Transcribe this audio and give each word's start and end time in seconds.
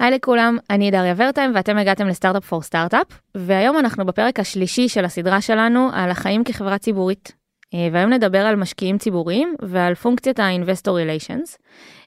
היי 0.00 0.10
לכולם, 0.10 0.58
אני 0.70 0.90
דריה 0.90 1.14
ורטיים 1.16 1.52
ואתם 1.54 1.78
הגעתם 1.78 2.06
לסטארט-אפ 2.06 2.44
פור 2.44 2.62
סטארט-אפ, 2.62 3.06
והיום 3.34 3.78
אנחנו 3.78 4.06
בפרק 4.06 4.40
השלישי 4.40 4.88
של 4.88 5.04
הסדרה 5.04 5.40
שלנו 5.40 5.90
על 5.92 6.10
החיים 6.10 6.44
כחברה 6.44 6.78
ציבורית. 6.78 7.32
אה, 7.74 7.88
והיום 7.92 8.12
נדבר 8.12 8.38
על 8.38 8.56
משקיעים 8.56 8.98
ציבוריים 8.98 9.54
ועל 9.62 9.94
פונקציית 9.94 10.40
ה-Investor 10.40 10.88
Relations. 10.88 11.56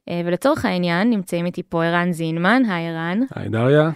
אה, 0.10 0.22
ולצורך 0.26 0.66
העניין 0.66 1.10
נמצאים 1.10 1.46
איתי 1.46 1.64
פה 1.64 1.86
ערן 1.86 2.12
זינמן, 2.12 2.64
היי 2.70 2.90
ערן. 2.90 3.20
היי 3.36 3.50
דריה. 3.50 3.90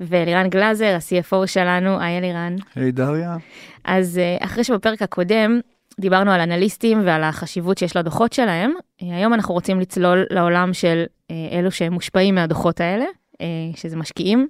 ואלירן 0.00 0.48
גלאזר, 0.48 0.96
ה-CFO 0.96 1.46
שלנו, 1.46 2.00
היי 2.00 2.18
אלירן. 2.18 2.56
היי 2.74 2.92
דריה. 2.92 3.36
אז 3.84 4.18
אה, 4.18 4.44
אחרי 4.46 4.64
שבפרק 4.64 5.02
הקודם 5.02 5.60
דיברנו 6.00 6.30
על 6.30 6.40
אנליסטים 6.40 7.00
ועל 7.04 7.22
החשיבות 7.22 7.78
שיש 7.78 7.96
לדוחות 7.96 8.32
שלהם, 8.32 8.72
היום 9.00 9.34
אנחנו 9.34 9.54
רוצים 9.54 9.80
לצלול 9.80 10.26
לעולם 10.30 10.72
של 10.72 11.04
אלו 11.52 11.70
שמושפעים 11.70 12.34
מהדוחות 12.34 12.80
האלה, 12.80 13.04
שזה 13.76 13.96
משקיעים. 13.96 14.48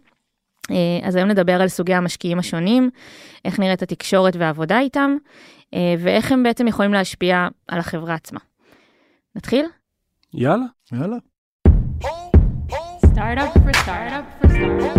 אז 1.02 1.16
היום 1.16 1.28
נדבר 1.28 1.62
על 1.62 1.68
סוגי 1.68 1.94
המשקיעים 1.94 2.38
השונים, 2.38 2.90
איך 3.44 3.60
נראית 3.60 3.82
התקשורת 3.82 4.36
והעבודה 4.36 4.80
איתם, 4.80 5.16
ואיך 5.98 6.32
הם 6.32 6.42
בעצם 6.42 6.66
יכולים 6.66 6.92
להשפיע 6.92 7.48
על 7.68 7.78
החברה 7.78 8.14
עצמה. 8.14 8.40
נתחיל? 9.36 9.66
יאללה. 10.34 10.64
יאללה. 10.92 11.16
Startup 13.14 13.52
for 13.64 13.74
startup 13.84 14.26
for 14.40 14.48
startup. 14.50 14.94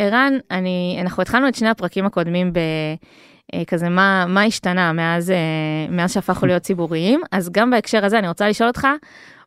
ערן, 0.00 0.32
אני, 0.50 0.98
אנחנו 1.00 1.22
התחלנו 1.22 1.48
את 1.48 1.54
שני 1.54 1.68
הפרקים 1.68 2.06
הקודמים 2.06 2.52
בכזה 3.52 3.88
מה, 3.88 4.24
מה 4.28 4.42
השתנה 4.42 4.92
מאז, 4.92 5.30
אה, 5.30 5.36
מאז 5.90 6.12
שהפכנו 6.12 6.46
להיות 6.46 6.62
ציבוריים, 6.62 7.20
אז 7.32 7.50
גם 7.52 7.70
בהקשר 7.70 8.04
הזה 8.04 8.18
אני 8.18 8.28
רוצה 8.28 8.48
לשאול 8.48 8.68
אותך, 8.68 8.86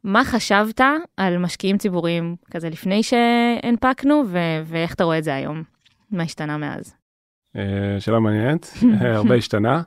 מה 0.03 0.25
חשבת 0.25 0.81
על 1.17 1.37
משקיעים 1.37 1.77
ציבוריים 1.77 2.35
כזה 2.51 2.69
לפני 2.69 3.01
שהנפקנו, 3.03 4.23
ו- 4.27 4.61
ואיך 4.65 4.93
אתה 4.93 5.03
רואה 5.03 5.17
את 5.17 5.23
זה 5.23 5.35
היום? 5.35 5.63
מה 6.11 6.23
השתנה 6.23 6.57
מאז? 6.57 6.95
אה, 7.55 7.99
שאלה 7.99 8.19
מעניינת, 8.19 8.73
אה, 9.01 9.15
הרבה 9.15 9.35
השתנה. 9.35 9.81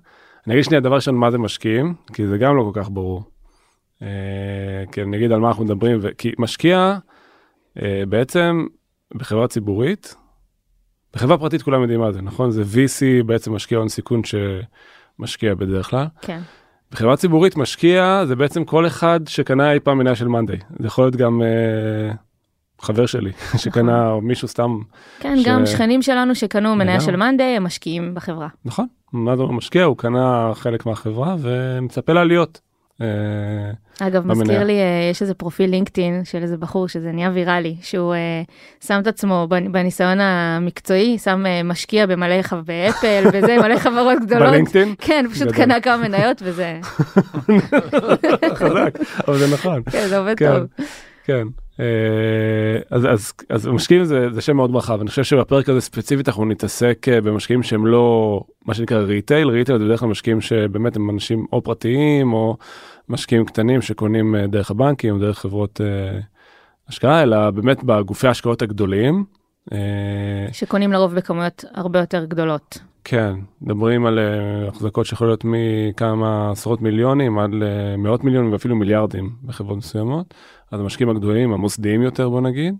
אני 0.46 0.54
אגיד 0.54 0.64
שנייה 0.64 0.80
דבר 0.80 0.94
ראשון 0.94 1.14
מה 1.14 1.30
זה 1.30 1.38
משקיעים, 1.38 1.94
כי 2.12 2.26
זה 2.26 2.38
גם 2.38 2.56
לא 2.56 2.70
כל 2.72 2.80
כך 2.82 2.90
ברור. 2.90 3.22
כי 4.92 5.02
אני 5.02 5.16
אגיד 5.16 5.32
על 5.32 5.40
מה 5.40 5.48
אנחנו 5.48 5.64
מדברים, 5.64 6.00
כי 6.18 6.32
משקיע 6.38 6.98
בעצם 8.08 8.66
בחברה 9.14 9.48
ציבורית, 9.48 10.14
בחברה 11.16 11.38
פרטית 11.38 11.62
כולם 11.62 11.82
יודעים 11.82 12.00
מה 12.00 12.12
זה, 12.12 12.22
נכון? 12.22 12.50
זה 12.50 12.62
VC 12.62 13.24
בעצם 13.26 13.52
משקיע 13.52 13.78
הון 13.78 13.88
סיכון 13.88 14.22
שמשקיע 14.24 15.54
בדרך 15.54 15.90
כלל. 15.90 16.06
כן. 16.20 16.40
בחברה 16.92 17.16
ציבורית 17.16 17.56
משקיע 17.56 18.24
זה 18.26 18.36
בעצם 18.36 18.64
כל 18.64 18.86
אחד 18.86 19.20
שקנה 19.26 19.72
אי 19.72 19.80
פעם 19.80 19.98
מניה 19.98 20.14
של 20.14 20.28
מאנדיי. 20.28 20.58
זה 20.80 20.86
יכול 20.86 21.04
להיות 21.04 21.16
גם 21.16 21.42
אה, 21.42 22.14
חבר 22.80 23.06
שלי 23.06 23.32
שקנה 23.62 24.10
או 24.10 24.20
מישהו 24.20 24.48
סתם. 24.48 24.78
כן, 25.20 25.36
ש... 25.36 25.46
גם 25.46 25.66
שכנים 25.66 26.02
שלנו 26.02 26.34
שקנו 26.34 26.76
מניה 26.76 27.00
של 27.00 27.16
מאנדיי 27.16 27.56
הם 27.56 27.64
משקיעים 27.64 28.14
בחברה. 28.14 28.48
נכון, 28.64 28.86
מה 29.12 29.36
זה 29.36 29.42
משקיע? 29.42 29.84
הוא 29.84 29.96
קנה 29.96 30.52
חלק 30.54 30.86
מהחברה 30.86 31.36
ומצפה 31.38 32.12
לעליות. 32.12 32.60
אגב, 34.00 34.22
במניה. 34.22 34.42
מזכיר 34.42 34.64
לי, 34.64 34.72
אה, 34.72 35.08
יש 35.10 35.22
איזה 35.22 35.34
פרופיל 35.34 35.70
לינקדאין 35.70 36.24
של 36.24 36.42
איזה 36.42 36.56
בחור 36.56 36.88
שזה 36.88 37.12
נהיה 37.12 37.30
ויראלי, 37.34 37.76
שהוא 37.82 38.14
אה, 38.14 38.42
שם 38.86 38.98
את 39.02 39.06
עצמו 39.06 39.46
בנ- 39.50 39.68
בניסיון 39.72 40.18
המקצועי, 40.20 41.18
שם 41.18 41.46
אה, 41.46 41.62
משקיע 41.62 42.06
במלא, 42.06 42.42
חב- 42.42 42.60
באפל, 42.66 43.24
וזה, 43.32 43.56
מלא 43.62 43.78
חברות 43.84 44.18
גדולות. 44.26 44.48
בלינקדאין? 44.50 44.94
כן, 44.98 45.26
פשוט 45.32 45.42
גדול. 45.48 45.56
קנה 45.56 45.80
כמה 45.80 45.96
מניות 46.08 46.42
וזה, 46.44 46.80
חזק, 48.54 48.98
אבל 49.28 49.38
זה 49.38 49.54
נכון. 49.54 49.82
כן, 49.90 50.06
זה 50.08 50.18
עובד 50.18 50.34
כן. 50.38 50.52
טוב. 50.58 50.66
כן. 51.24 51.46
אה, 51.80 52.78
אז, 52.90 53.06
אז, 53.06 53.32
אז 53.48 53.66
משקיעים 53.66 54.04
זה, 54.04 54.30
זה 54.32 54.40
שם 54.40 54.56
מאוד 54.56 54.76
רחב, 54.76 55.00
אני 55.00 55.10
חושב 55.10 55.24
שבפרק 55.24 55.68
הזה 55.68 55.80
ספציפית 55.80 56.28
אנחנו 56.28 56.44
נתעסק 56.44 57.06
אה, 57.08 57.20
במשקיעים 57.20 57.62
שהם 57.62 57.86
לא 57.86 58.40
מה 58.66 58.74
שנקרא 58.74 58.98
retail, 58.98 59.48
retail 59.48 59.78
זה 59.78 59.84
בדרך 59.84 60.00
כלל 60.00 60.08
משקיעים 60.08 60.40
שבאמת 60.40 60.96
הם 60.96 61.10
אנשים 61.10 61.46
או 61.52 61.62
פרטיים 61.62 62.32
או 62.32 62.56
משקיעים 63.08 63.44
קטנים 63.44 63.82
שקונים 63.82 64.34
אה, 64.34 64.46
דרך 64.46 64.70
הבנקים 64.70 65.20
דרך 65.20 65.38
חברות 65.38 65.80
אה, 65.80 66.20
השקעה, 66.88 67.22
אלא 67.22 67.50
באמת 67.50 67.84
בגופי 67.84 68.28
ההשקעות 68.28 68.62
הגדולים. 68.62 69.24
אה, 69.72 69.78
שקונים 70.52 70.92
לרוב 70.92 71.14
בכמויות 71.14 71.64
הרבה 71.74 72.00
יותר 72.00 72.24
גדולות. 72.24 72.78
כן, 73.04 73.34
מדברים 73.62 74.06
על 74.06 74.18
החזקות 74.68 75.06
שיכולות 75.06 75.44
להיות 75.44 75.56
מכמה 75.94 76.50
עשרות 76.50 76.82
מיליונים 76.82 77.38
עד 77.38 77.50
למאות 77.52 78.24
מיליונים 78.24 78.52
ואפילו 78.52 78.76
מיליארדים 78.76 79.30
בחברות 79.44 79.78
מסוימות. 79.78 80.34
אז 80.72 80.80
המשקיעים 80.80 81.10
הגדולים, 81.10 81.52
המוסדיים 81.52 82.02
יותר 82.02 82.28
בוא 82.28 82.40
נגיד, 82.40 82.74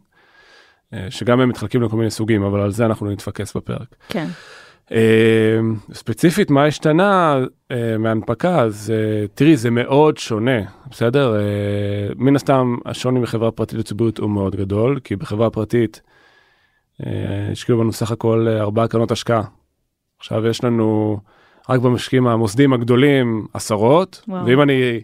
אה, 0.95 1.07
שגם 1.11 1.41
הם 1.41 1.49
מתחלקים 1.49 1.83
לכל 1.83 1.97
מיני 1.97 2.11
סוגים, 2.11 2.43
אבל 2.43 2.61
על 2.61 2.71
זה 2.71 2.87
אנחנו 2.87 3.11
נתפקס 3.11 3.57
בפרק. 3.57 3.97
כן. 4.09 4.27
אה, 4.93 5.59
ספציפית 5.93 6.51
מה 6.51 6.65
השתנה 6.65 7.39
אה, 7.71 7.99
מהנפקה, 7.99 8.61
אז 8.61 8.93
תראי 9.35 9.57
זה 9.57 9.71
מאוד 9.71 10.19
שונה, 10.19 10.61
בסדר? 10.91 11.37
מן 12.17 12.37
הסתם 12.37 12.77
השוני 12.87 13.21
מחברה 13.21 13.51
פרטית 13.51 13.79
לציבורית 13.79 14.19
הוא 14.19 14.31
מאוד 14.31 14.57
גדול, 14.57 15.01
כי 15.05 15.17
בחברה 15.17 15.51
פרטית 15.51 16.01
השקיעו 17.53 17.79
בנו 17.79 17.93
סך 17.93 18.11
הכל 18.11 18.49
ארבעה 18.49 18.89
קרנות 18.89 19.11
השקעה. 19.11 19.43
עכשיו 20.19 20.47
יש 20.47 20.65
לנו 20.65 21.21
רק 21.69 21.81
במשקיעים 21.81 22.27
המוסדיים 22.27 22.73
הגדולים 22.73 23.47
עשרות, 23.55 24.23
וואו. 24.29 24.47
ואם 24.47 24.63
אני 24.63 25.01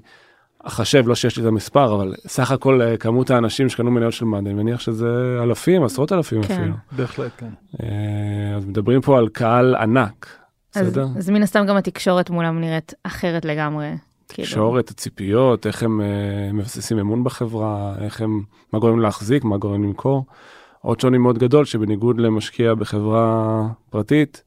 אחשב, 0.63 1.09
לא 1.09 1.15
שיש 1.15 1.37
לי 1.37 1.43
את 1.43 1.49
המספר, 1.49 1.95
אבל 1.95 2.15
סך 2.27 2.51
הכל 2.51 2.83
אה, 2.83 2.97
כמות 2.97 3.31
האנשים 3.31 3.69
שקנו 3.69 3.91
מניות 3.91 4.13
של 4.13 4.25
מאנדי, 4.25 4.51
אני 4.51 4.63
מניח 4.63 4.81
שזה 4.81 5.39
אלפים, 5.43 5.85
עשרות 5.85 6.13
אלפים 6.13 6.43
כן. 6.43 6.55
אפילו. 6.55 6.75
בהחלט, 6.93 7.33
כן. 7.37 7.51
אה, 7.83 8.57
אז 8.57 8.67
מדברים 8.67 9.01
פה 9.01 9.19
על 9.19 9.29
קהל 9.29 9.75
ענק, 9.75 10.27
אז, 10.75 10.87
בסדר? 10.87 11.07
אז 11.17 11.31
מן 11.31 11.43
הסתם 11.43 11.67
גם 11.67 11.77
התקשורת 11.77 12.31
מולם 12.31 12.61
נראית 12.61 12.95
אחרת 13.03 13.45
לגמרי. 13.45 13.91
כאילו. 14.29 14.49
תקשורת, 14.49 14.91
הציפיות, 14.91 15.67
איך 15.67 15.83
הם 15.83 16.01
אה, 16.01 16.53
מבססים 16.53 16.99
אמון 16.99 17.25
בחברה, 17.25 17.95
איך 18.01 18.21
הם, 18.21 18.43
מה 18.73 18.79
גורם 18.79 19.01
להחזיק, 19.01 19.45
מה 19.45 19.57
גורם 19.57 19.85
למכור. 19.85 20.25
עוד 20.81 21.01
שוני 21.01 21.19
מאוד 21.19 21.39
גדול 21.39 21.65
שבניגוד 21.65 22.21
למשקיע 22.21 22.75
בחברה 22.75 23.67
פרטית, 23.91 24.43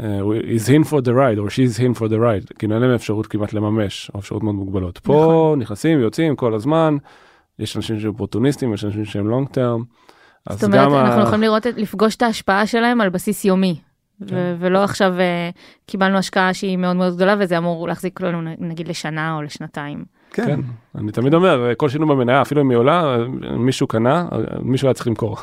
is 0.00 0.68
in 0.68 0.84
for 0.90 1.00
the 1.00 1.12
ride 1.12 1.38
or 1.38 1.50
she's 1.50 1.78
in 1.80 1.98
for 1.98 2.08
the 2.08 2.18
ride, 2.18 2.54
כאילו 2.58 2.74
אין 2.74 2.82
להם 2.82 2.90
אפשרות 2.94 3.26
כמעט 3.26 3.52
לממש, 3.52 4.10
או 4.14 4.18
אפשרות 4.20 4.42
מאוד 4.42 4.54
מוגבלות. 4.54 4.98
פה 4.98 5.12
נכון. 5.28 5.58
נכנסים, 5.58 6.00
יוצאים 6.00 6.36
כל 6.36 6.54
הזמן, 6.54 6.96
יש 7.58 7.76
אנשים 7.76 8.00
שהם 8.00 8.10
אופורטוניסטים, 8.10 8.74
יש 8.74 8.84
אנשים 8.84 9.04
שהם 9.04 9.30
long 9.30 9.46
term. 9.54 9.84
אז 10.46 10.60
זאת 10.60 10.64
אומרת, 10.64 10.84
גם 10.86 10.92
ה- 10.94 11.06
אנחנו 11.06 11.22
יכולים 11.22 11.42
לראות, 11.42 11.66
את- 11.66 11.76
לפגוש 11.76 12.16
את 12.16 12.22
ההשפעה 12.22 12.66
שלהם 12.66 13.00
על 13.00 13.08
בסיס 13.08 13.44
יומי. 13.44 13.76
ו- 14.20 14.26
כן. 14.28 14.54
ולא 14.58 14.84
עכשיו 14.84 15.20
אה, 15.20 15.50
קיבלנו 15.86 16.18
השקעה 16.18 16.54
שהיא 16.54 16.76
מאוד 16.76 16.96
מאוד 16.96 17.16
גדולה 17.16 17.34
וזה 17.38 17.58
אמור 17.58 17.88
להחזיק 17.88 18.20
לנו 18.20 18.50
נגיד 18.58 18.88
לשנה 18.88 19.36
או 19.36 19.42
לשנתיים. 19.42 20.04
כן, 20.30 20.60
אני 20.94 21.12
תמיד 21.12 21.34
אומר, 21.34 21.70
כל 21.76 21.88
שינוי 21.88 22.08
במניה, 22.08 22.42
אפילו 22.42 22.60
אם 22.62 22.70
היא 22.70 22.78
עולה, 22.78 23.16
מישהו 23.58 23.86
קנה, 23.86 24.28
מישהו 24.62 24.88
היה 24.88 24.94
צריך 24.94 25.06
למכור. 25.06 25.36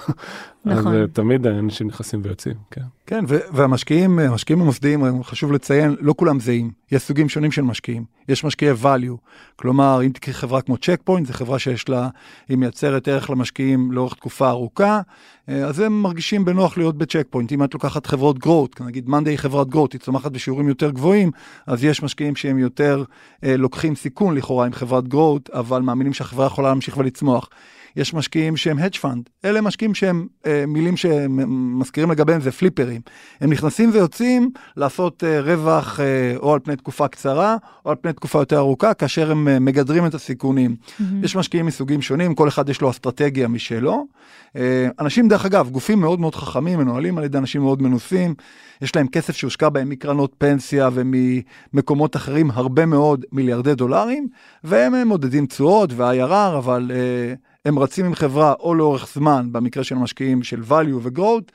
נכון. 0.66 0.96
אז 0.96 1.02
אה, 1.02 1.08
תמיד 1.08 1.48
אנשים 1.48 1.88
נכנסים 1.88 2.22
ויוצאים, 2.24 2.56
כן. 2.72 2.82
כן, 3.06 3.26
והמשקיעים, 3.28 4.20
המשקיעים 4.20 4.62
המוסדיים, 4.62 5.24
חשוב 5.24 5.52
לציין, 5.52 5.96
לא 6.00 6.14
כולם 6.18 6.40
זהים. 6.40 6.72
יש 6.92 7.02
סוגים 7.02 7.30
שונים 7.30 7.52
של 7.52 7.62
משקיעים. 7.62 8.04
יש 8.30 8.44
משקיעי 8.44 8.72
value, 8.84 9.18
כלומר, 9.56 10.00
אם 10.06 10.10
תקחי 10.10 10.34
חברה 10.34 10.62
כמו 10.62 10.78
צ'ק 10.78 11.02
פוינט, 11.04 11.28
זו 11.28 11.34
חברה 11.34 11.60
שיש 11.60 11.90
לה, 11.90 12.10
היא 12.50 12.58
מייצרת 12.58 13.08
ערך 13.08 13.30
למשקיעים 13.30 13.92
לאורך 13.92 14.14
תקופה 14.14 14.50
ארוכה, 14.50 15.02
אה, 15.50 15.66
אז 15.66 15.80
הם 15.80 16.02
מרגישים 16.02 16.46
בנוח 16.46 16.78
להיות 16.78 16.98
בצ'ק 16.98 17.28
פוינט. 17.30 17.52
אם 17.52 17.64
את 17.64 17.74
לוקחת 17.74 18.06
חברות 18.06 18.40
growth, 18.40 18.82
נגיד 18.82 19.10
מאנדיי 19.10 19.30
היא 19.30 19.38
חברת 19.38 19.70
growth, 19.70 19.94
היא 19.94 20.02
צומחת 20.02 20.32
בשיעורים 20.32 20.68
יותר 20.68 20.92
גבוהים, 20.92 21.32
אז 21.68 21.84
יש 21.84 22.04
משקיעים 22.04 22.36
שהם 22.36 22.60
יותר 22.60 23.04
אה, 23.44 23.58
לוקחים 23.58 23.96
סיכון 23.96 24.36
לכאורה 24.36 24.66
עם 24.66 24.74
חברת 24.74 25.08
growth, 25.08 25.50
אבל 25.50 25.82
מאמינים 25.82 26.14
שהחברה 26.14 26.46
יכולה 26.46 26.70
להמשיך 26.70 26.98
ולצמוח. 26.98 27.50
יש 27.96 28.14
משקיעים 28.14 28.58
שהם 28.58 28.80
hedge 28.80 28.98
fund, 29.02 29.30
אלה 29.46 29.62
משקיעים 29.62 29.96
שהם 29.96 30.28
אה, 30.46 30.64
מה 30.68 30.98
שמזכירים 30.98 32.12
לגביהם 32.12 32.42
זה 32.42 32.52
פליפרים. 32.52 33.02
הם 33.42 33.50
נכנסים 33.50 33.90
ויוצאים 33.94 34.52
לעשות 34.78 35.24
אה, 35.24 35.42
רווח 35.42 36.00
אה, 36.00 36.36
או 36.38 36.54
על 36.54 36.60
פני 36.60 36.76
תקופה 36.76 37.08
קצרה 37.08 37.58
או 37.86 37.90
על 37.92 37.96
פני 38.02 38.14
תקופה 38.14 38.40
יותר 38.40 38.58
ארוכה, 38.58 38.94
כאשר 38.94 39.32
הם 39.32 39.48
אה, 39.48 39.60
מגדרים 39.60 40.06
את 40.06 40.14
הסיכונים. 40.14 40.76
יש 41.24 41.36
משקיעים 41.36 41.66
מסוגים 41.66 42.02
שונים, 42.02 42.36
כל 42.36 42.48
אחד 42.48 42.70
יש 42.70 42.82
לו 42.82 42.90
אסטרטגיה 42.90 43.48
משלו. 43.48 44.08
אה, 44.56 44.88
אנשים, 45.00 45.28
דרך 45.28 45.46
אגב, 45.46 45.70
גופים 45.70 46.00
מאוד 46.00 46.20
מאוד 46.20 46.36
חכמים, 46.36 46.80
מנוהלים 46.80 47.18
על 47.18 47.24
ידי 47.24 47.38
אנשים 47.38 47.62
מאוד 47.62 47.82
מנוסים, 47.82 48.36
יש 48.82 48.96
להם 48.96 49.08
כסף 49.08 49.36
שהושקע 49.36 49.70
בהם 49.70 49.90
מקרנות 49.90 50.36
פנסיה 50.38 50.90
וממקומות 50.94 52.16
אחרים, 52.16 52.52
הרבה 52.52 52.86
מאוד 52.86 53.26
מיליארדי 53.32 53.76
דולרים, 53.76 54.28
והם 54.64 54.96
אה, 54.96 55.06
מודדים 55.06 55.46
תשואות 55.46 55.90
ו-IRR, 55.94 56.58
אבל 56.58 56.92
אה, 56.94 57.34
הם 57.66 57.80
רצים 57.80 58.06
עם 58.06 58.16
חברה 58.16 58.54
או 58.60 58.76
לאורך 58.76 59.08
זמן, 59.14 59.48
במקרה 59.52 59.84
של 59.84 59.96
משקיעים 59.96 60.44
של 60.44 60.62
value 60.70 60.96
ו-growth, 61.02 61.52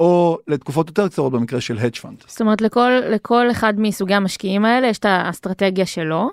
או 0.00 0.38
לתקופות 0.48 0.88
יותר 0.88 1.08
קצרות 1.08 1.32
במקרה 1.32 1.60
של 1.60 1.78
hedge 1.78 2.00
fund. 2.02 2.24
זאת 2.26 2.40
אומרת, 2.40 2.60
לכל, 2.60 2.90
לכל 3.10 3.50
אחד 3.50 3.74
מסוגי 3.76 4.14
המשקיעים 4.14 4.64
האלה 4.64 4.86
יש 4.86 4.98
את 4.98 5.04
האסטרטגיה 5.04 5.86
שלו, 5.86 6.30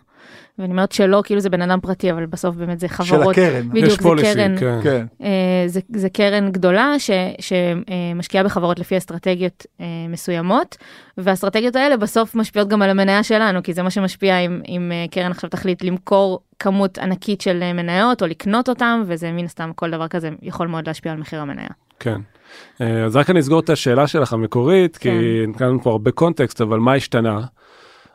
ואני 0.60 0.72
אומרת 0.72 0.92
שלו, 0.92 1.24
כאילו 1.24 1.40
זה 1.42 1.50
בן 1.50 1.62
אדם 1.62 1.80
פרטי, 1.82 2.12
אבל 2.12 2.26
בסוף 2.26 2.56
באמת 2.56 2.80
זה 2.80 2.88
של 2.88 2.94
חברות. 2.94 3.38
הקרן. 3.38 3.70
בדיוק, 3.70 3.88
יש 3.88 3.94
זה 3.94 3.98
פוליסי, 4.04 4.34
קרן. 4.34 4.56
כן. 4.60 4.80
כן. 4.84 5.06
אה, 5.24 5.64
זה, 5.68 5.80
זה 5.96 6.10
קרן 6.10 6.52
גדולה 6.52 6.96
ש, 7.00 7.12
שמשקיעה 7.40 8.44
בחברות 8.44 8.80
לפי 8.80 8.98
אסטרטגיות 8.98 9.66
אה, 9.82 9.86
מסוימות, 10.10 10.78
והאסטרטגיות 11.18 11.76
האלה 11.76 11.98
בסוף 11.98 12.36
משפיעות 12.36 12.68
גם 12.68 12.82
על 12.82 12.90
המניה 12.90 13.24
שלנו, 13.24 13.64
כי 13.64 13.74
זה 13.74 13.84
מה 13.84 13.90
שמשפיע 13.90 14.40
אם, 14.40 14.62
אם 14.68 14.92
אה, 14.92 15.06
קרן 15.12 15.32
עכשיו 15.32 15.50
תחליט 15.50 15.84
למכור 15.84 16.40
כמות 16.60 16.98
ענקית 16.98 17.42
של 17.42 17.60
אה, 17.62 17.74
מניות 17.74 18.22
או 18.22 18.28
לקנות 18.28 18.70
אותם, 18.70 19.04
וזה 19.08 19.32
מן 19.32 19.46
הסתם 19.46 19.72
כל 19.76 19.92
דבר 19.92 20.08
כזה 20.08 20.30
יכול 20.42 20.68
מאוד 20.68 20.88
להשפיע 20.88 21.12
על 21.12 21.18
מחיר 21.18 21.42
המניה. 21.42 21.70
כן. 22.00 22.22
אה, 22.82 23.04
אז 23.06 23.16
רק 23.16 23.30
אני 23.30 23.40
אסגור 23.40 23.60
את 23.60 23.70
השאלה 23.70 24.08
שלך 24.08 24.34
המקורית, 24.34 24.98
כי 24.98 25.10
כן. 25.10 25.50
נתנו 25.50 25.84
פה 25.84 25.92
הרבה 25.92 26.12
קונטקסט, 26.12 26.62
אבל 26.62 26.80
מה 26.80 26.94
השתנה? 26.94 27.42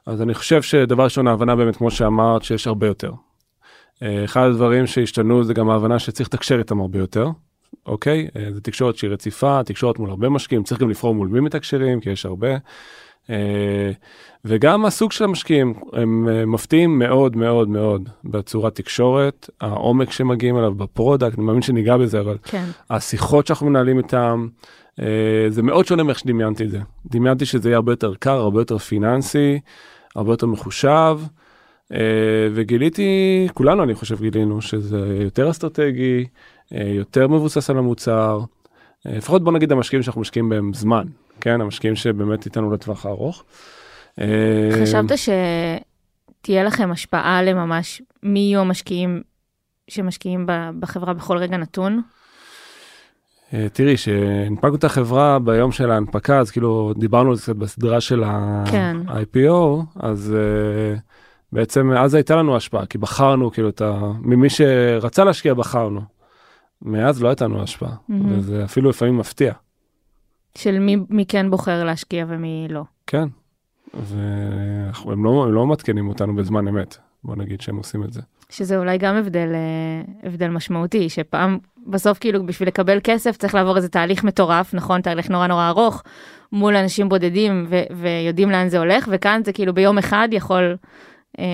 אז 0.08 0.22
אני 0.22 0.34
חושב 0.34 0.62
שדבר 0.62 1.04
ראשון 1.04 1.26
ההבנה 1.26 1.56
באמת, 1.56 1.76
כמו 1.76 1.90
שאמרת, 1.90 2.42
שיש 2.42 2.66
הרבה 2.66 2.86
יותר. 2.86 3.12
אה, 4.02 4.24
אחד 4.24 4.46
הדברים 4.46 4.86
שהשתנו 4.86 5.44
זה 5.44 5.54
גם 5.54 5.70
ההבנה 5.70 5.98
שצריך 5.98 6.28
לתקשר 6.28 6.58
איתם 6.58 6.80
הרבה 6.80 6.98
יותר, 6.98 7.28
אוקיי? 7.86 8.28
אה, 8.36 8.52
זו 8.52 8.60
תקשורת 8.60 8.96
שהיא 8.96 9.10
רציפה, 9.10 9.60
תקשורת 9.64 9.98
מול 9.98 10.10
הרבה 10.10 10.28
משקיעים, 10.28 10.62
צריך 10.62 10.80
גם 10.80 10.90
לבחור 10.90 11.14
מול 11.14 11.28
מי 11.28 11.40
מתקשרים, 11.40 12.00
כי 12.00 12.10
יש 12.10 12.26
הרבה. 12.26 12.48
אה, 13.30 13.90
וגם 14.44 14.84
הסוג 14.84 15.12
של 15.12 15.24
המשקיעים, 15.24 15.74
הם 15.92 16.52
מפתיעים 16.52 16.98
מאוד 16.98 17.36
מאוד 17.36 17.68
מאוד 17.68 18.08
בצורת 18.24 18.74
תקשורת, 18.74 19.50
העומק 19.60 20.10
שמגיעים 20.10 20.58
אליו 20.58 20.74
ב 20.74 20.81
product, 20.81 21.38
אני 21.38 21.46
מאמין 21.46 21.62
שניגע 21.62 21.96
בזה, 21.96 22.20
אבל 22.20 22.36
כן. 22.42 22.64
השיחות 22.90 23.46
שאנחנו 23.46 23.66
מנהלים 23.66 23.98
איתם, 23.98 24.48
זה 25.48 25.62
מאוד 25.62 25.86
שונה 25.86 26.02
מאיך 26.02 26.18
שדמיינתי 26.18 26.64
את 26.64 26.70
זה. 26.70 26.80
דמיינתי 27.06 27.46
שזה 27.46 27.68
יהיה 27.68 27.76
הרבה 27.76 27.92
יותר 27.92 28.14
קר, 28.14 28.38
הרבה 28.38 28.60
יותר 28.60 28.78
פיננסי, 28.78 29.58
הרבה 30.18 30.32
יותר 30.32 30.46
מחושב, 30.46 31.18
אה, 31.92 31.98
וגיליתי, 32.54 33.48
כולנו 33.54 33.82
אני 33.82 33.94
חושב 33.94 34.20
גילינו, 34.20 34.62
שזה 34.62 35.18
יותר 35.24 35.50
אסטרטגי, 35.50 36.24
אה, 36.74 36.82
יותר 36.82 37.28
מבוסס 37.28 37.70
על 37.70 37.78
המוצר, 37.78 38.40
אה, 39.06 39.16
לפחות 39.16 39.44
בוא 39.44 39.52
נגיד 39.52 39.72
המשקיעים 39.72 40.02
שאנחנו 40.02 40.20
משקיעים 40.20 40.48
בהם 40.48 40.74
זמן, 40.74 41.06
כן? 41.40 41.60
המשקיעים 41.60 41.96
שבאמת 41.96 42.46
איתנו 42.46 42.70
לטווח 42.70 43.06
הארוך. 43.06 43.44
חשבת 44.82 45.10
שתהיה 45.18 46.64
לכם 46.64 46.90
השפעה 46.92 47.42
לממש 47.42 48.02
מי 48.22 48.38
יהיו 48.38 48.60
המשקיעים 48.60 49.22
שמשקיעים 49.90 50.46
בחברה 50.80 51.14
בכל 51.14 51.38
רגע 51.38 51.56
נתון? 51.56 52.02
אה, 53.54 53.66
תראי, 53.72 53.96
שהנפקנו 53.96 54.74
את 54.74 54.84
החברה 54.84 55.38
ביום 55.38 55.72
של 55.72 55.90
ההנפקה, 55.90 56.38
אז 56.38 56.50
כאילו 56.50 56.92
דיברנו 56.96 57.30
על 57.30 57.36
זה 57.36 57.42
קצת 57.42 57.56
בסדרה 57.56 58.00
של 58.00 58.24
כן. 58.70 58.96
ה-IPO, 59.08 59.84
אז 59.96 60.34
uh, 60.36 61.00
בעצם 61.52 61.92
אז 61.92 62.14
הייתה 62.14 62.36
לנו 62.36 62.56
השפעה, 62.56 62.86
כי 62.86 62.98
בחרנו 62.98 63.50
כאילו 63.50 63.68
את 63.68 63.80
ה... 63.80 64.00
ממי 64.20 64.50
שרצה 64.50 65.24
להשקיע 65.24 65.54
בחרנו. 65.54 66.00
מאז 66.82 67.22
לא 67.22 67.28
הייתה 67.28 67.44
לנו 67.44 67.62
השפעה, 67.62 67.94
מהמם. 68.08 68.38
וזה 68.38 68.64
אפילו 68.64 68.90
לפעמים 68.90 69.18
מפתיע, 69.18 69.52
של 70.54 70.78
מי, 70.78 70.96
מי 71.10 71.26
כן 71.26 71.50
בוחר 71.50 71.84
להשקיע 71.84 72.24
ומי 72.28 72.66
לא. 72.70 72.82
כן. 73.06 73.28
והם 73.94 75.24
לא, 75.24 75.52
לא 75.52 75.66
מתקינים 75.66 76.08
אותנו 76.08 76.36
בזמן 76.36 76.68
אמת, 76.68 76.96
בוא 77.24 77.36
נגיד 77.36 77.60
שהם 77.60 77.76
עושים 77.76 78.04
את 78.04 78.12
זה. 78.12 78.20
שזה 78.50 78.78
אולי 78.78 78.98
גם 78.98 79.16
הבדל, 79.16 79.48
אה, 79.54 80.28
הבדל 80.28 80.48
משמעותי, 80.48 81.08
שפעם, 81.08 81.58
בסוף 81.88 82.18
כאילו 82.18 82.46
בשביל 82.46 82.68
לקבל 82.68 82.98
כסף 83.04 83.36
צריך 83.36 83.54
לעבור 83.54 83.76
איזה 83.76 83.88
תהליך 83.88 84.24
מטורף, 84.24 84.74
נכון? 84.74 85.00
תהליך 85.00 85.30
נורא 85.30 85.46
נורא 85.46 85.68
ארוך, 85.68 86.02
מול 86.52 86.76
אנשים 86.76 87.08
בודדים 87.08 87.66
ו- 87.68 87.82
ויודעים 87.96 88.50
לאן 88.50 88.68
זה 88.68 88.78
הולך, 88.78 89.08
וכאן 89.12 89.40
זה 89.44 89.52
כאילו 89.52 89.74
ביום 89.74 89.98
אחד 89.98 90.28
יכול... 90.32 90.76
אה, 91.38 91.44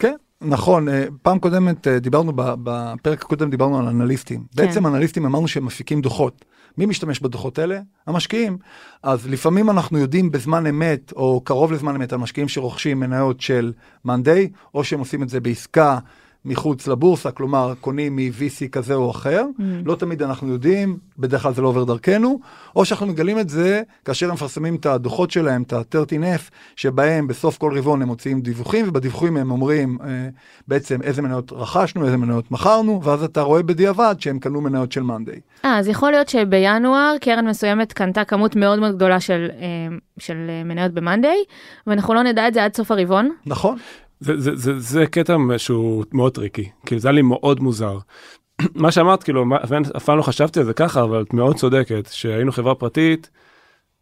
כן, 0.00 0.14
נכון, 0.40 0.88
אה, 0.88 1.04
פעם 1.22 1.38
קודמת 1.38 1.88
אה, 1.88 1.98
דיברנו, 1.98 2.32
בפרק 2.36 3.22
הקודם 3.22 3.50
דיברנו 3.50 3.78
על 3.78 3.86
אנליסטים. 3.86 4.44
בעצם 4.54 4.86
אנליסטים 4.86 5.26
אמרנו 5.26 5.48
שהם 5.48 5.66
מפיקים 5.66 6.00
דוחות. 6.00 6.44
מי 6.78 6.86
משתמש 6.86 7.20
בדוחות 7.20 7.58
האלה? 7.58 7.80
המשקיעים. 8.06 8.58
אז 9.02 9.28
לפעמים 9.28 9.70
אנחנו 9.70 9.98
יודעים 9.98 10.30
בזמן 10.30 10.66
אמת, 10.66 11.12
או 11.16 11.40
קרוב 11.44 11.72
לזמן 11.72 11.94
אמת, 11.94 12.12
על 12.12 12.18
משקיעים 12.18 12.48
שרוכשים 12.48 13.00
מניות 13.00 13.40
של 13.40 13.72
מאנדיי, 14.04 14.48
או 14.74 14.84
שהם 14.84 14.98
עושים 14.98 15.22
את 15.22 15.28
זה 15.28 15.40
בעסקה 15.40 15.98
מחוץ 16.44 16.88
לבורסה, 16.88 17.30
כלומר 17.30 17.74
קונים 17.80 18.16
מ-VC 18.16 18.68
כזה 18.72 18.94
או 18.94 19.10
אחר. 19.10 19.44
Mm. 19.58 19.62
לא 19.84 19.94
תמיד 19.94 20.22
אנחנו 20.22 20.48
יודעים, 20.48 20.98
בדרך 21.18 21.42
כלל 21.42 21.54
זה 21.54 21.62
לא 21.62 21.68
עובר 21.68 21.84
דרכנו, 21.84 22.40
או 22.76 22.84
שאנחנו 22.84 23.06
מגלים 23.06 23.38
את 23.38 23.48
זה 23.48 23.82
כאשר 24.04 24.26
הם 24.26 24.32
מפרסמים 24.32 24.74
את 24.74 24.86
הדוחות 24.86 25.30
שלהם, 25.30 25.62
את 25.62 25.72
ה-13F, 25.72 26.50
שבהם 26.76 27.26
בסוף 27.26 27.58
כל 27.58 27.78
רבעון 27.78 28.02
הם 28.02 28.08
מוציאים 28.08 28.40
דיווחים, 28.40 28.88
ובדיווחים 28.88 29.36
הם 29.36 29.50
אומרים 29.50 29.98
אה, 30.04 30.28
בעצם 30.68 31.02
איזה 31.02 31.22
מניות 31.22 31.52
רכשנו, 31.52 32.04
איזה 32.04 32.16
מניות 32.16 32.50
מכרנו, 32.50 33.00
ואז 33.04 33.24
אתה 33.24 33.40
רואה 33.40 33.62
בדיעבד 33.62 34.14
שהם 34.18 34.38
קנו 34.38 34.60
מניות 34.60 34.92
של 34.92 35.02
מאנדיי. 35.02 35.40
אה, 35.64 35.78
אז 35.78 35.88
יכול 35.88 36.10
להיות 36.10 36.28
שבינואר 36.28 37.14
קרן 37.20 37.48
מסוימת 37.48 37.92
קנתה 37.92 38.24
כמות 38.24 38.56
מאוד 38.56 38.78
מאוד 38.78 38.94
גדולה 38.94 39.20
של, 39.20 39.48
אה, 39.60 39.96
של 40.18 40.46
אה, 40.48 40.64
מניות 40.64 40.92
במאנדיי, 40.92 41.44
ואנחנו 41.86 42.14
לא 42.14 42.22
נדע 42.22 42.48
את 42.48 42.54
זה 42.54 42.64
עד 42.64 42.76
סוף 42.76 42.90
הרבעון. 42.90 43.30
נכון? 43.46 43.78
זה, 44.20 44.40
זה, 44.40 44.56
זה, 44.56 44.78
זה 44.78 45.06
קטע 45.06 45.36
שהוא 45.56 46.04
מאוד 46.12 46.34
טריקי, 46.34 46.68
כאילו 46.86 47.00
זה 47.00 47.08
היה 47.08 47.12
לי 47.12 47.22
מאוד 47.22 47.60
מוזר. 47.60 47.98
מה 48.74 48.92
שאמרת, 48.92 49.22
כאילו, 49.22 49.44
מה- 49.44 49.56
אף 49.96 50.04
פעם 50.04 50.18
לא 50.18 50.22
חשבתי 50.22 50.60
על 50.60 50.64
זה 50.66 50.72
ככה, 50.72 51.02
אבל 51.02 51.22
את 51.22 51.34
מאוד 51.34 51.56
צודקת, 51.56 52.08
שהיינו 52.10 52.52
חברה 52.52 52.74
פרטית, 52.74 53.30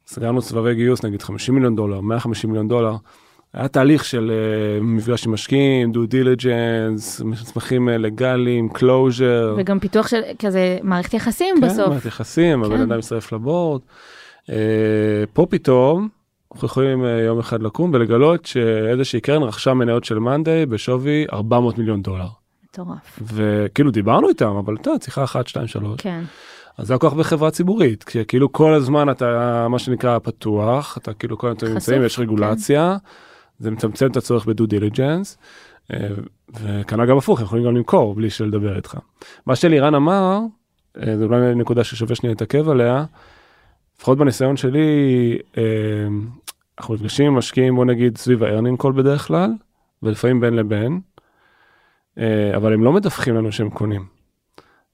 סגרנו 0.06 0.42
סבבי 0.42 0.74
גיוס, 0.74 1.04
נגיד 1.04 1.22
50 1.22 1.54
מיליון 1.54 1.76
דולר, 1.76 2.00
150 2.00 2.50
מיליון 2.50 2.68
דולר, 2.68 2.96
היה 3.54 3.68
תהליך 3.68 4.04
של 4.04 4.32
אה, 4.80 4.84
מפגש 4.84 5.26
עם 5.26 5.32
משקיעים, 5.32 5.92
due 5.92 6.06
diligence, 6.06 7.20
מסמכים 7.20 7.88
אה, 7.88 7.98
לגאליים, 7.98 8.68
closure. 8.68 9.54
וגם 9.58 9.78
פיתוח 9.78 10.08
של 10.08 10.20
כזה 10.38 10.78
מערכת 10.82 11.14
יחסים 11.14 11.54
כן, 11.60 11.66
בסוף. 11.66 11.88
מערכת 11.88 12.06
יחסים, 12.06 12.64
הבן 12.64 12.76
כן. 12.76 12.82
אדם 12.82 12.98
מצטרף 12.98 13.32
לבורד. 13.32 13.80
אה, 14.50 14.54
פה 15.32 15.46
פתאום, 15.50 16.08
אנחנו 16.54 16.66
יכולים 16.66 17.04
אה, 17.04 17.10
יום 17.10 17.38
אחד 17.38 17.62
לקום 17.62 17.90
ולגלות 17.94 18.46
שאיזושהי 18.46 19.20
קרן 19.20 19.42
רכשה 19.42 19.74
מניות 19.74 20.04
של 20.04 20.18
מאנדיי 20.18 20.66
בשווי 20.66 21.26
400 21.32 21.78
מיליון 21.78 22.02
דולר. 22.02 22.28
מטורף. 22.64 23.18
וכאילו 23.22 23.90
דיברנו 23.90 24.28
איתם, 24.28 24.56
אבל 24.56 24.76
אתה 24.80 24.90
יודע, 24.90 24.98
צריכה 24.98 25.24
1, 25.24 25.48
2, 25.48 25.66
3. 25.66 26.00
כן. 26.00 26.22
אז 26.78 26.86
זה 26.86 26.94
הכוח 26.94 27.12
בחברה 27.12 27.50
ציבורית, 27.50 28.04
כשכאילו 28.04 28.52
כל 28.52 28.74
הזמן 28.74 29.10
אתה, 29.10 29.66
מה 29.70 29.78
שנקרא, 29.78 30.18
פתוח, 30.18 30.98
אתה 30.98 31.12
כאילו 31.14 31.38
כל 31.38 31.48
הזמן 31.48 31.72
נמצאים, 31.72 32.04
יש 32.04 32.18
רגולציה, 32.18 32.96
זה 33.58 33.70
מצמצם 33.70 34.06
את 34.06 34.16
הצורך 34.16 34.46
ב 34.46 34.51
due 34.51 34.66
diligence, 34.66 35.38
אה, 35.92 36.08
וכנ"ל 36.60 37.06
גם 37.06 37.18
הפוך, 37.18 37.40
יכולים 37.40 37.64
גם 37.64 37.76
למכור 37.76 38.14
בלי 38.14 38.30
שלדבר 38.30 38.76
איתך. 38.76 38.98
מה 39.46 39.56
שאלירן 39.56 39.94
אמר, 39.94 40.38
אה, 41.02 41.16
זה 41.16 41.24
אולי 41.24 41.54
נקודה 41.54 41.84
ששווה 41.84 42.14
שנייה 42.14 42.32
להתעכב 42.32 42.68
עליה, 42.68 43.04
לפחות 43.98 44.18
בניסיון 44.18 44.56
שלי, 44.56 45.38
אנחנו 46.80 46.94
נפגשים 46.94 47.26
עם 47.26 47.34
משקיעים, 47.34 47.76
בוא 47.76 47.84
נגיד, 47.84 48.18
סביב 48.18 48.44
ה-earning 48.44 48.82
call 48.82 48.92
בדרך 48.92 49.26
כלל, 49.26 49.50
ולפעמים 50.02 50.40
בין 50.40 50.54
לבין, 50.54 51.00
אה, 52.18 52.56
אבל 52.56 52.72
הם 52.72 52.84
לא 52.84 52.92
מדווחים 52.92 53.34
לנו 53.34 53.52
שהם 53.52 53.70
קונים. 53.70 54.06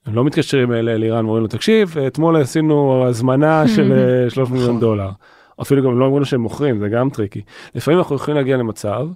הם 0.05 0.15
לא 0.15 0.23
מתקשרים 0.23 0.73
אל 0.73 0.89
אלירן 0.89 1.25
ואומרים 1.25 1.43
לו, 1.43 1.47
תקשיב, 1.47 1.97
אתמול 1.97 2.41
עשינו 2.41 3.05
הזמנה 3.07 3.67
של 3.67 3.91
אה, 4.25 4.29
300 4.29 4.51
מיליון 4.51 4.79
דולר. 4.79 5.09
אפילו 5.61 5.83
גם 5.83 5.99
לא 5.99 6.05
אומרים 6.05 6.19
לו 6.19 6.25
שהם 6.25 6.41
מוכרים, 6.41 6.79
זה 6.79 6.89
גם 6.89 7.09
טריקי. 7.09 7.41
לפעמים 7.75 7.99
אנחנו 7.99 8.15
יכולים 8.15 8.37
להגיע 8.37 8.57
למצב 8.57 9.07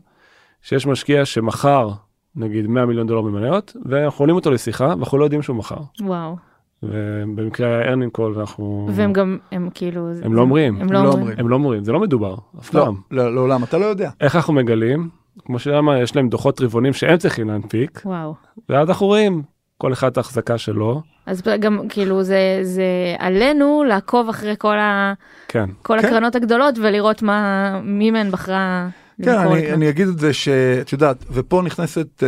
שיש 0.62 0.88
משקיע 0.88 1.26
שמכר, 1.26 1.90
נגיד 2.36 2.68
100 2.68 2.86
מיליון 2.86 3.08
דולר 3.08 3.22
במניות, 3.22 3.76
ואנחנו 3.86 4.24
עולים 4.24 4.36
אותו 4.36 4.52
לשיחה, 4.52 4.88
ואנחנו 4.88 5.18
לא 5.18 5.24
יודעים 5.24 5.42
שהוא 5.42 5.56
מכר. 5.56 5.80
וואו. 6.02 6.49
ובמקרה 6.84 7.78
היה 7.78 7.94
earning 7.94 8.18
call 8.18 8.22
ואנחנו... 8.22 8.90
והם 8.92 9.14
גם, 9.14 9.38
הם 9.52 9.70
כאילו... 9.74 10.10
הם 10.24 10.34
לא 10.34 10.42
אומרים. 10.42 10.82
הם 10.82 10.92
לא 10.92 10.94
לא 10.94 11.08
אומרים. 11.08 11.20
אומרים. 11.20 11.40
הם 11.40 11.50
לא 11.50 11.56
אומרים, 11.56 11.84
זה 11.84 11.92
לא 11.92 12.00
מדובר, 12.00 12.36
אף 12.60 12.74
לא, 12.74 12.86
פעם. 12.86 12.96
לא, 13.12 13.36
לעולם, 13.36 13.64
אתה 13.64 13.78
לא 13.78 13.86
יודע. 13.86 14.10
איך 14.22 14.36
אנחנו 14.36 14.54
מגלים? 14.54 15.10
כמו 15.46 15.60
שאמר, 15.60 16.02
יש 16.02 16.16
להם 16.16 16.30
דוחות 16.30 16.62
רבעונים 16.62 16.94
שהם 16.94 17.18
צריכים 17.18 17.48
להנפיק, 17.48 18.02
וואו. 18.06 18.36
ואז 18.70 18.90
אנחנו 18.90 19.06
רואים 19.08 19.42
כל 19.78 19.94
אחד 19.94 20.12
את 20.12 20.18
ההחזקה 20.18 20.58
שלו. 20.58 21.02
אז 21.26 21.42
גם 21.60 21.80
כאילו 21.90 22.24
זה, 22.24 22.60
זה 22.64 22.84
עלינו 23.20 23.84
לעקוב 23.84 24.30
אחרי 24.30 24.56
כל, 24.58 24.78
ה, 24.78 25.14
כן. 25.48 25.66
כל 25.82 26.00
כן. 26.02 26.08
הקרנות 26.08 26.36
הגדולות 26.36 26.78
ולראות 26.78 27.22
מה, 27.22 27.82
מי 27.84 28.12
מהן 28.12 28.32
בחרה. 28.32 28.88
כן, 29.24 29.38
אני. 29.38 29.74
אני 29.74 29.90
אגיד 29.90 30.08
את 30.08 30.20
זה 30.20 30.34
שאת 30.34 30.92
יודעת, 30.92 31.26
ופה 31.32 31.62
נכנסת 31.62 32.24
אה, 32.24 32.28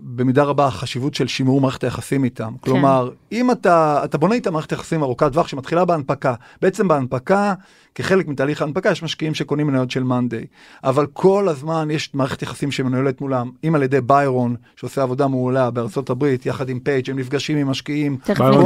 במידה 0.00 0.42
רבה 0.42 0.66
החשיבות 0.66 1.14
של 1.14 1.26
שימור 1.26 1.60
מערכת 1.60 1.84
היחסים 1.84 2.24
איתם. 2.24 2.52
כלומר, 2.60 3.10
אם 3.32 3.50
אתה, 3.50 4.00
אתה 4.04 4.18
בונה 4.18 4.34
איתם 4.34 4.52
מערכת 4.52 4.72
יחסים 4.72 5.02
ארוכת 5.02 5.32
טווח 5.32 5.48
שמתחילה 5.48 5.84
בהנפקה, 5.84 6.34
בעצם 6.62 6.88
בהנפקה, 6.88 7.54
כחלק 7.94 8.28
מתהליך 8.28 8.62
ההנפקה, 8.62 8.90
יש 8.90 9.02
משקיעים 9.02 9.34
שקונים 9.34 9.66
מניות 9.66 9.90
של 9.90 10.02
מאנדיי, 10.02 10.46
אבל 10.84 11.06
כל 11.12 11.48
הזמן 11.48 11.88
יש 11.90 12.10
מערכת 12.14 12.42
יחסים 12.42 12.70
שמנוהלת 12.70 13.20
מולם, 13.20 13.50
אם 13.64 13.74
על 13.74 13.82
ידי 13.82 14.00
ביירון, 14.00 14.56
שעושה 14.76 15.02
עבודה 15.02 15.26
מעולה 15.26 15.70
בארצות 15.70 16.10
הברית, 16.10 16.46
יחד 16.46 16.68
עם 16.68 16.80
פייג', 16.80 17.10
הם 17.10 17.18
נפגשים 17.18 17.58
עם 17.58 17.66
משקיעים, 17.68 18.16
ביירון. 18.38 18.64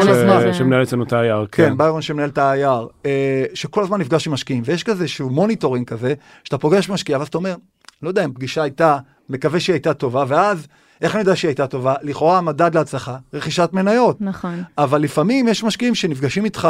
ש- 0.55 0.59
שמנהל 0.59 0.83
אצלנו 0.83 1.03
את 1.03 1.13
ה-IR, 1.13 1.47
כן, 1.53 1.69
כן. 1.69 1.77
ביירון 1.79 2.03
שמנהל 2.03 2.29
את 2.29 2.39
ה-IR, 2.39 2.87
אה, 3.07 3.45
שכל 3.55 3.83
הזמן 3.83 4.01
נפגש 4.01 4.27
עם 4.27 4.33
משקיעים, 4.33 4.63
ויש 4.67 4.83
כזה 4.83 5.09
שהוא 5.09 5.33
monitoring 5.33 5.87
כזה, 5.87 6.15
שאתה 6.45 6.59
פוגש 6.59 6.89
משקיע, 6.89 7.19
ואז 7.19 7.29
אתה 7.29 7.39
אומר, 7.39 7.55
לא 8.03 8.09
יודע 8.09 8.25
אם 8.25 8.33
פגישה 8.33 8.63
הייתה, 8.63 8.99
מקווה 9.29 9.61
שהיא 9.61 9.75
הייתה 9.75 9.95
טובה, 9.95 10.25
ואז, 10.29 10.67
איך 11.03 11.15
אני 11.15 11.21
יודע 11.23 11.37
שהיא 11.37 11.49
הייתה 11.49 11.67
טובה? 11.67 11.95
לכאורה 12.03 12.39
המדד 12.39 12.75
להצלחה, 12.75 13.17
רכישת 13.35 13.71
מניות. 13.73 14.17
נכון. 14.21 14.63
אבל 14.79 15.01
לפעמים 15.03 15.49
יש 15.49 15.65
משקיעים 15.65 15.95
שנפגשים 15.95 16.45
איתך, 16.45 16.69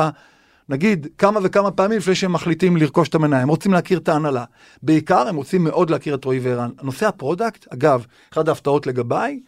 נגיד, 0.69 1.07
כמה 1.19 1.41
וכמה 1.43 1.71
פעמים 1.71 1.99
לפני 1.99 2.15
שהם 2.15 2.33
מחליטים 2.33 2.77
לרכוש 2.77 3.09
את 3.09 3.15
המניה, 3.15 3.41
הם 3.41 3.49
רוצים 3.49 3.73
להכיר 3.73 3.99
את 3.99 4.09
ההנהלה. 4.09 4.45
בעיקר 4.83 5.29
הם 5.29 5.37
רוצים 5.37 5.65
מאוד 5.65 5.91
להכיר 5.91 6.15
את 6.15 6.25
רועי 6.25 6.39
וערן. 6.39 6.71
נושא 6.83 7.07
ה 7.07 7.14
product, 7.14 7.67
אגב, 7.73 8.07
אחת 8.33 8.49
ההפתעות 8.49 8.87
לגביי, 8.87 9.41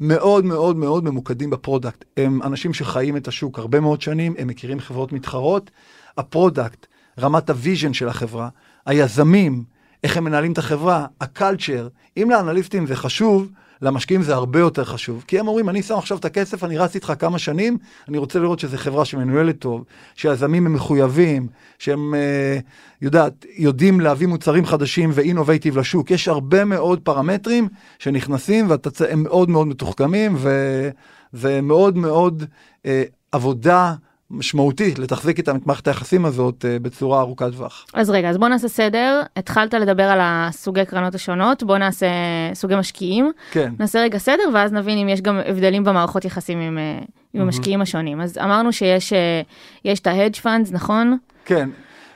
מאוד 0.00 0.44
מאוד 0.44 0.76
מאוד 0.76 1.04
ממוקדים 1.04 1.50
ב 1.50 1.56
product. 1.56 2.04
הם 2.16 2.42
אנשים 2.42 2.74
שחיים 2.74 3.16
את 3.16 3.28
השוק 3.28 3.58
הרבה 3.58 3.80
מאוד 3.80 4.00
שנים, 4.02 4.34
הם 4.38 4.48
מכירים 4.48 4.80
חברות 4.80 5.12
מתחרות. 5.12 5.70
ה 6.18 6.26
product, 6.26 6.86
רמת 7.18 7.50
ה 7.50 7.56
vision 7.56 7.92
של 7.92 8.08
החברה, 8.08 8.48
היזמים, 8.86 9.64
איך 10.04 10.16
הם 10.16 10.24
מנהלים 10.24 10.52
את 10.52 10.58
החברה, 10.58 11.06
ה 11.20 11.28
culture, 11.28 11.88
אם 12.16 12.30
לאנליסטים 12.30 12.86
זה 12.86 12.96
חשוב, 12.96 13.50
למשקיעים 13.82 14.22
זה 14.22 14.34
הרבה 14.34 14.58
יותר 14.58 14.84
חשוב. 14.84 15.24
כי 15.26 15.38
הם 15.38 15.48
אומרים, 15.48 15.68
אני 15.68 15.82
שם 15.82 15.98
עכשיו 15.98 16.18
את 16.18 16.24
הכסף, 16.24 16.64
אני 16.64 16.78
רץ 16.78 16.94
איתך 16.94 17.12
כמה 17.18 17.38
שנים, 17.38 17.78
אני 18.08 18.18
רוצה 18.18 18.38
לראות 18.38 18.58
שזו 18.58 18.76
חברה 18.76 19.04
שמנוהלת 19.04 19.58
טוב, 19.58 19.84
שהיזמים 20.14 20.66
הם 20.66 20.74
מחויבים, 20.74 21.48
שהם, 21.78 22.14
אה, 22.14 22.58
יודעת, 23.02 23.44
יודעים 23.56 24.00
להביא 24.00 24.26
מוצרים 24.26 24.66
חדשים 24.66 25.10
ו 25.14 25.20
innovative 25.20 25.78
לשוק. 25.78 26.10
יש 26.10 26.28
הרבה 26.28 26.64
מאוד 26.64 27.00
פרמטרים 27.00 27.68
שנכנסים, 27.98 28.66
והם 28.68 29.22
מאוד 29.22 29.50
מאוד 29.50 29.66
מתוחכמים, 29.66 30.36
וזה 30.36 31.60
מאוד 31.60 31.96
מאוד 31.96 32.44
אה, 32.86 33.02
עבודה 33.32 33.94
משמעותית 34.30 34.98
לתחזק 34.98 35.38
איתם 35.38 35.56
את 35.56 35.66
מערכת 35.66 35.88
היחסים 35.88 36.24
הזאת 36.24 36.64
אה, 36.68 36.78
בצורה 36.78 37.20
ארוכת 37.20 37.46
טווח. 37.52 37.86
אז 37.94 38.10
רגע, 38.10 38.30
אז 38.30 38.38
בוא 38.38 38.48
נעשה 38.48 38.68
סדר. 38.68 39.22
התחלת 39.36 39.74
לדבר 39.74 40.02
על 40.02 40.18
הסוגי 40.22 40.84
קרנות 40.84 41.14
השונות, 41.14 41.62
בוא 41.62 41.78
נעשה 41.78 42.06
סוגי 42.54 42.76
משקיעים. 42.76 43.32
כן. 43.50 43.72
נעשה 43.78 44.00
רגע 44.00 44.18
סדר, 44.18 44.42
ואז 44.54 44.72
נבין 44.72 44.98
אם 44.98 45.08
יש 45.08 45.20
גם 45.20 45.40
הבדלים 45.46 45.84
במערכות 45.84 46.24
יחסים 46.24 46.60
עם, 46.60 46.78
אה, 46.78 46.98
עם 47.34 47.40
המשקיעים 47.42 47.80
השונים. 47.80 48.20
אז 48.20 48.38
אמרנו 48.38 48.72
שיש 48.72 49.12
אה, 49.12 49.92
את 49.92 50.06
ה-hedge 50.06 50.44
funds, 50.44 50.72
נכון? 50.72 51.18
כן, 51.44 51.70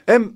הם 0.08 0.30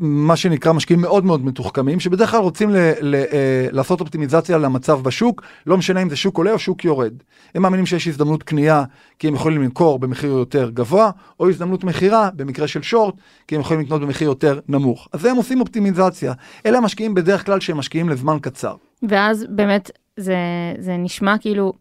מה 0.00 0.36
שנקרא 0.36 0.72
משקיעים 0.72 1.00
מאוד 1.00 1.24
מאוד 1.24 1.44
מתוחכמים, 1.44 2.00
שבדרך 2.00 2.30
כלל 2.30 2.40
רוצים 2.40 2.70
ל, 2.70 2.76
ל, 3.00 3.14
אה, 3.14 3.66
לעשות 3.72 4.00
אופטימיזציה 4.00 4.58
למצב 4.58 5.00
בשוק, 5.02 5.42
לא 5.66 5.76
משנה 5.76 6.02
אם 6.02 6.10
זה 6.10 6.16
שוק 6.16 6.38
עולה 6.38 6.52
או 6.52 6.58
שוק 6.58 6.84
יורד. 6.84 7.12
הם 7.54 7.62
מאמינים 7.62 7.86
שיש 7.86 8.08
הזדמנות 8.08 8.42
קנייה 8.42 8.84
כי 9.18 9.28
הם 9.28 9.34
יכולים 9.34 9.62
למכור 9.62 9.98
במחיר 9.98 10.30
יותר 10.30 10.70
גבוה, 10.70 11.10
או 11.40 11.48
הזדמנות 11.48 11.84
מכירה 11.84 12.30
במקרה 12.36 12.68
של 12.68 12.82
שורט, 12.82 13.14
כי 13.48 13.54
הם 13.54 13.60
יכולים 13.60 13.82
לקנות 13.82 14.00
במחיר 14.00 14.28
יותר 14.28 14.60
נמוך. 14.68 15.08
אז 15.12 15.24
הם 15.24 15.36
עושים 15.36 15.60
אופטימיזציה. 15.60 16.32
אלה 16.66 16.78
המשקיעים 16.78 17.14
בדרך 17.14 17.46
כלל 17.46 17.60
שהם 17.60 17.76
משקיעים 17.76 18.08
לזמן 18.08 18.36
קצר. 18.42 18.74
ואז 19.08 19.46
באמת 19.48 19.90
זה, 20.16 20.36
זה 20.78 20.96
נשמע 20.96 21.38
כאילו 21.38 21.72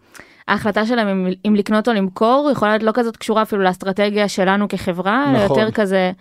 ההחלטה 0.47 0.85
שלהם 0.85 1.07
אם, 1.07 1.33
אם 1.47 1.55
לקנות 1.55 1.87
או 1.87 1.93
למכור 1.93 2.49
יכולה 2.51 2.71
להיות 2.71 2.83
לא 2.83 2.91
כזאת 2.93 3.17
קשורה 3.17 3.41
אפילו 3.41 3.61
לאסטרטגיה 3.61 4.27
שלנו 4.27 4.67
כחברה, 4.67 5.31
נכון. 5.31 5.59
יותר 5.59 5.71
כזה 5.71 6.11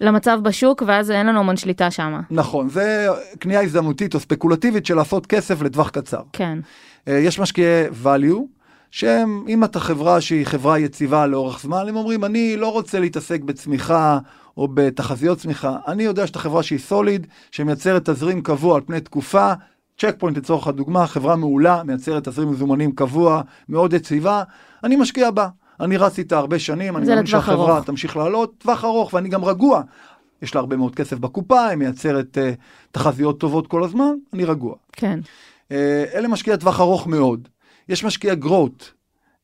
למצב 0.00 0.38
בשוק, 0.42 0.82
ואז 0.86 1.10
אין 1.10 1.26
לנו 1.26 1.40
המון 1.40 1.56
שליטה 1.56 1.90
שם. 1.90 2.20
נכון, 2.30 2.68
זה 2.68 3.08
קנייה 3.38 3.60
הזדמנותית 3.60 4.14
או 4.14 4.20
ספקולטיבית 4.20 4.86
של 4.86 4.94
לעשות 4.94 5.26
כסף 5.26 5.62
לטווח 5.62 5.90
קצר. 5.90 6.20
כן, 6.32 6.58
אה, 7.08 7.18
יש 7.18 7.38
משקיעי 7.38 7.86
value, 8.04 8.40
שהם, 8.90 9.44
אם 9.48 9.64
אתה 9.64 9.80
חברה 9.80 10.20
שהיא 10.20 10.46
חברה 10.46 10.78
יציבה 10.78 11.26
לאורך 11.26 11.60
זמן, 11.60 11.88
הם 11.88 11.96
אומרים, 11.96 12.24
אני 12.24 12.56
לא 12.56 12.72
רוצה 12.72 13.00
להתעסק 13.00 13.40
בצמיחה 13.40 14.18
או 14.56 14.68
בתחזיות 14.74 15.38
צמיחה, 15.38 15.76
אני 15.88 16.02
יודע 16.02 16.26
שאתה 16.26 16.38
חברה 16.38 16.62
שהיא 16.62 16.78
סוליד, 16.78 17.26
שמייצרת 17.50 18.10
תזרים 18.10 18.42
קבוע 18.42 18.76
על 18.76 18.82
פני 18.86 19.00
תקופה, 19.00 19.52
צ'ק 19.98 20.14
פוינט 20.18 20.36
לצורך 20.36 20.66
הדוגמה, 20.66 21.06
חברה 21.06 21.36
מעולה, 21.36 21.82
מייצרת 21.84 22.28
תזרים 22.28 22.50
מזומנים 22.50 22.92
קבוע, 22.92 23.42
מאוד 23.68 23.92
יציבה, 23.92 24.42
אני 24.84 24.96
משקיע 24.96 25.30
בה. 25.30 25.48
אני 25.80 25.96
רץ 25.96 26.18
איתה 26.18 26.38
הרבה 26.38 26.58
שנים, 26.58 26.96
אני 26.96 27.06
מאמין 27.06 27.26
שהחברה 27.26 27.76
ארוך. 27.76 27.86
תמשיך 27.86 28.16
לעלות, 28.16 28.54
טווח 28.58 28.84
ארוך, 28.84 29.14
ואני 29.14 29.28
גם 29.28 29.44
רגוע. 29.44 29.82
יש 30.42 30.54
לה 30.54 30.60
הרבה 30.60 30.76
מאוד 30.76 30.94
כסף 30.94 31.18
בקופה, 31.18 31.66
היא 31.66 31.76
מייצרת 31.78 32.38
uh, 32.38 32.56
תחזיות 32.92 33.40
טובות 33.40 33.66
כל 33.66 33.84
הזמן, 33.84 34.14
אני 34.32 34.44
רגוע. 34.44 34.74
כן, 34.92 35.20
אה, 35.72 36.04
אלה 36.14 36.28
משקיעי 36.28 36.56
טווח 36.56 36.80
ארוך 36.80 37.06
מאוד. 37.06 37.48
יש 37.88 38.04
משקיעי 38.04 38.36
גרוט, 38.36 38.84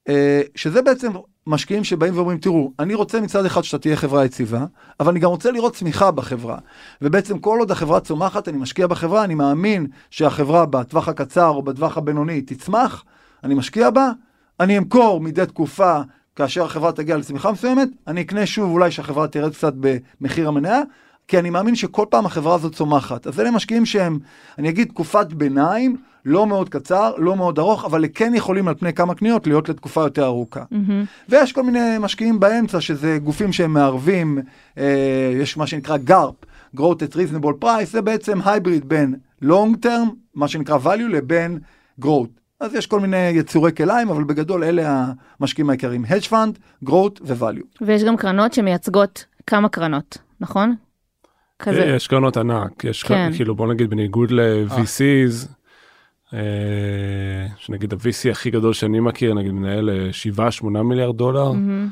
אה, 0.09 0.43
שזה 0.55 0.83
בעצם 0.83 1.13
משקיעים 1.47 1.85
שבאים 1.85 2.17
ואומרים, 2.17 2.39
תראו, 2.39 2.73
אני 2.79 2.95
רוצה 2.95 3.21
מצד 3.21 3.45
אחד 3.45 3.65
שאתה 3.65 3.79
תהיה 3.79 3.97
חברה 3.97 4.25
יציבה, 4.25 4.65
אבל 5.01 5.11
אני 5.11 5.21
גם 5.21 5.31
רוצה 5.31 5.51
לראות 5.51 5.75
צמיחה 5.75 6.11
בחברה. 6.11 6.59
ובעצם 7.03 7.39
כל 7.39 7.59
עוד 7.59 7.71
החברה 7.71 8.01
צומחת, 8.01 8.49
אני 8.49 8.57
משקיע 8.57 8.87
בחברה, 8.87 9.25
אני 9.25 9.35
מאמין 9.35 9.87
שהחברה 10.11 10.67
בטווח 10.67 11.09
הקצר 11.09 11.49
או 11.49 11.63
בטווח 11.63 11.99
הבינוני 11.99 12.43
תצמח, 12.43 13.05
אני 13.45 13.55
משקיע 13.55 13.91
בה, 13.91 14.11
אני 14.61 14.79
אמכור 14.79 15.21
מדי 15.21 15.47
תקופה. 15.47 16.01
כאשר 16.37 16.65
החברה 16.65 16.93
תגיע 16.93 17.17
לצמיחה 17.17 17.53
מסוימת, 17.53 17.89
אני 18.07 18.21
אקנה 18.21 18.47
שוב 18.47 18.71
אולי 18.71 18.91
שהחברה 18.91 19.29
תרד 19.29 19.53
קצת 19.53 19.73
במחיר 20.21 20.49
המניה, 20.49 20.81
כי 21.29 21.39
אני 21.39 21.51
מאמין 21.51 21.75
שכל 21.75 22.07
פעם 22.11 22.27
החברה 22.27 22.55
הזאת 22.55 22.75
צומחת. 22.75 23.27
אז 23.27 23.41
אלה 23.41 23.51
משקיעים 23.51 23.87
שהם, 23.87 24.19
אני 24.59 24.69
אגיד, 24.69 24.89
תקופת 24.89 25.33
ביניים, 25.33 25.97
לא 26.25 26.47
מאוד 26.47 26.69
קצר, 26.69 27.13
לא 27.19 27.37
מאוד 27.37 27.59
ארוך, 27.59 27.85
אבל 27.85 28.05
כן 28.15 28.35
יכולים 28.35 28.69
על 28.69 28.75
פני 28.75 28.93
כמה 28.93 29.15
קניות 29.15 29.47
להיות 29.47 29.69
לתקופה 29.69 30.01
יותר 30.01 30.25
ארוכה. 30.25 30.65
מהמם. 30.71 31.05
ויש 31.29 31.53
כל 31.53 31.63
מיני 31.63 31.97
משקיעים 32.01 32.41
באמצע, 32.41 32.81
שזה 32.81 33.19
גופים 33.19 33.53
שהם 33.53 33.73
מערבים, 33.73 34.39
אה, 34.79 35.33
יש 35.41 35.57
מה 35.57 35.67
שנקרא 35.67 35.97
GARP, 36.09 36.47
Growth 36.77 37.01
at 37.11 37.15
Reasonable 37.15 37.65
Price, 37.65 37.87
זה 37.91 38.03
בעצם 38.03 38.39
הייבריד 38.45 38.89
בין 38.89 39.15
Long 39.43 39.85
Term, 39.85 40.09
מה 40.35 40.49
שנקרא 40.49 40.79
value, 40.85 41.09
לבין 41.11 41.59
growth. 42.03 42.41
אז 42.61 42.75
יש 42.75 42.87
כל 42.87 43.00
מיני 43.00 43.17
יצורי 43.29 43.73
כליים, 43.73 44.09
אבל 44.09 44.25
בגדול 44.25 44.64
אלה 44.64 45.05
המשקיעים 45.40 45.71
העיקריים, 45.71 46.05
Hedge 46.05 46.29
Fund, 46.31 46.59
growth 46.88 47.21
ו-value. 47.23 47.85
ויש 47.87 48.05
גם 48.05 48.17
קרנות 48.17 48.52
שמייצגות 48.52 49.25
כמה 49.47 49.69
קרנות, 49.69 50.19
נכון? 50.40 50.75
כזה, 51.59 51.81
יש 51.85 52.07
קרנות 52.09 52.37
ענק, 52.37 52.85
יש 52.85 53.02
כן. 53.02 53.31
כאילו 53.37 53.55
בוא 53.55 53.67
נגיד 53.73 53.90
בניגוד 53.90 54.31
ל-VCs, 54.31 55.47
אה, 56.35 56.38
שנגיד 57.57 57.93
ה-VC 57.93 58.31
הכי 58.31 58.50
גדול 58.50 58.73
שאני 58.73 59.00
מכיר, 59.00 59.35
נגיד 59.35 59.52
מנהל 59.52 59.90
7-8 60.62 60.83
מיליארד 60.83 61.17
דולר, 61.17 61.52
מהמם. 61.52 61.88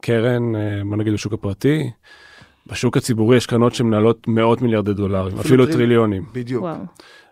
קרן, 0.00 0.56
אה, 0.56 0.80
בוא 0.88 0.96
נגיד 0.96 1.12
בשוק 1.12 1.32
הפרטי. 1.32 1.90
בשוק 2.66 2.96
הציבורי 2.96 3.36
יש 3.36 3.46
קרנות 3.46 3.74
שמנהלות 3.74 4.28
מאות 4.28 4.62
מיליארדי 4.62 4.92
דולרים, 4.94 5.26
אפילו 5.26 5.40
אפילו 5.40 5.64
טריל- 5.64 5.76
טריליונים. 5.76 6.24
בדיוק. 6.34 6.62
וואו, 6.62 6.76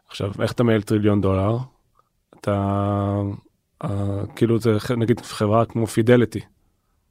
עכשיו, 0.09 0.31
איך 0.43 0.53
אתה 0.53 0.65
מנהל 0.65 0.83
טריליון 0.83 1.21
דולר? 1.21 1.57
אתה, 2.41 2.83
אה, 3.85 3.91
כאילו 4.37 4.59
זה 4.59 4.77
נגיד 4.97 5.21
חברה 5.21 5.65
כמו 5.65 5.87
פידליטי, 5.87 6.41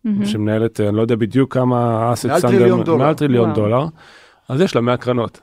מהמם. 0.03 0.25
שמנהלת, 0.25 0.79
אני 0.79 0.95
לא 0.95 1.01
יודע 1.01 1.15
בדיוק 1.15 1.53
כמה 1.53 2.09
אסט 2.13 2.25
מעל 2.25 2.41
טריליון 2.41 2.83
דולר. 2.83 3.05
מעל 3.05 3.13
טריליון 3.13 3.49
וואו. 3.49 3.55
דולר, 3.55 3.85
אז 4.49 4.61
יש 4.61 4.75
לה 4.75 4.81
100 4.81 4.97
קרנות. 4.97 5.41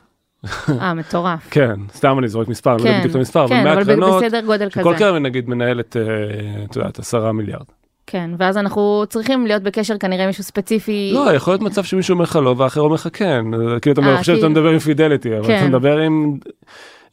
אה, 0.81 0.95
מטורף. 0.95 1.49
כן, 1.55 1.81
סתם 1.95 2.19
אני 2.19 2.29
זורק 2.29 2.49
מספר, 2.49 2.75
אני 2.75 2.83
לא 2.83 2.89
יודע 2.89 2.93
כן, 2.93 2.99
בדיוק 2.99 3.11
את 3.11 3.17
המספר, 3.17 3.49
כן, 3.49 3.55
אבל 3.55 3.65
100 3.65 3.73
אבל 3.73 3.85
קרנות, 3.85 4.23
בסדר 4.25 4.41
גודל 4.41 4.71
כזה. 4.71 4.81
שכל 4.81 4.95
קרן 4.99 5.23
נגיד 5.23 5.49
מנהלת, 5.49 5.97
אה, 5.97 6.03
את 6.65 6.77
יודעת, 6.77 6.99
10 6.99 7.33
מיליארד. 7.33 7.67
כן, 8.07 8.31
ואז 8.39 8.57
אנחנו 8.57 9.05
צריכים 9.09 9.47
להיות 9.47 9.62
בקשר 9.62 9.99
כנראה 9.99 10.23
עם 10.23 10.27
מישהו 10.27 10.45
ספציפי. 10.45 11.11
לא, 11.15 11.35
יכול 11.35 11.53
להיות 11.53 11.62
מצב 11.62 11.85
שמישהו 11.85 12.12
אומר 12.12 12.25
לך 12.25 12.37
לא 12.37 12.55
והאחר 12.59 12.81
אומר 12.81 12.95
לך 12.95 13.09
כן, 13.12 13.45
כאילו 13.83 14.03
אתה 14.03 14.17
חושב 14.19 14.37
שאתה 14.37 14.49
מדבר 14.49 14.69
עם 14.69 14.79
פידליטי, 14.79 15.39
אבל 15.39 15.47
כן. 15.47 15.59
אתה 15.59 15.69
מדבר 15.69 15.99
עם... 15.99 16.39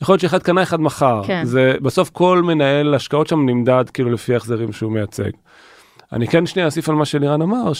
יכול 0.01 0.13
להיות 0.13 0.21
שאחד 0.21 0.43
קנה 0.43 0.63
אחד 0.63 0.81
מכר, 0.81 1.21
כן. 1.27 1.45
זה 1.45 1.73
בסוף 1.81 2.09
כל 2.09 2.41
מנהל 2.45 2.93
השקעות 2.93 3.27
שם 3.27 3.49
נמדד 3.49 3.89
כאילו 3.93 4.11
לפי 4.11 4.35
החזרים 4.35 4.71
שהוא 4.71 4.91
מייצג. 4.91 5.29
אני 6.11 6.27
כן 6.27 6.45
שנייה 6.45 6.65
אוסיף 6.65 6.89
על 6.89 6.95
מה 6.95 7.05
שלירן 7.05 7.41
אמר, 7.41 7.71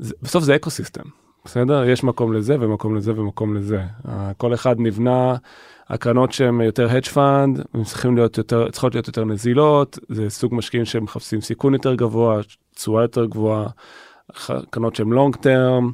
שבסוף 0.00 0.44
זה 0.44 0.56
אקו 0.56 0.70
סיסטם, 0.70 1.02
בסדר? 1.44 1.84
יש 1.84 2.04
מקום 2.04 2.32
לזה 2.32 2.56
ומקום 2.60 2.96
לזה 2.96 3.12
ומקום 3.20 3.54
לזה. 3.54 3.80
כל 4.36 4.54
אחד 4.54 4.76
נבנה, 4.78 5.36
הקרנות 5.88 6.32
שהן 6.32 6.60
יותר 6.60 6.88
hedge 6.88 7.08
fund, 7.14 7.60
יותר, 8.16 8.70
צריכות 8.70 8.94
להיות 8.94 9.06
יותר 9.06 9.24
נזילות, 9.24 9.98
זה 10.08 10.30
סוג 10.30 10.54
משקיעים 10.54 10.84
שמחפשים 10.84 11.40
סיכון 11.40 11.72
יותר 11.74 11.94
גבוה, 11.94 12.40
תשואה 12.74 13.02
יותר 13.02 13.24
גבוהה, 13.24 13.66
קרנות 14.70 14.96
שהן 14.96 15.12
long 15.12 15.36
term, 15.36 15.92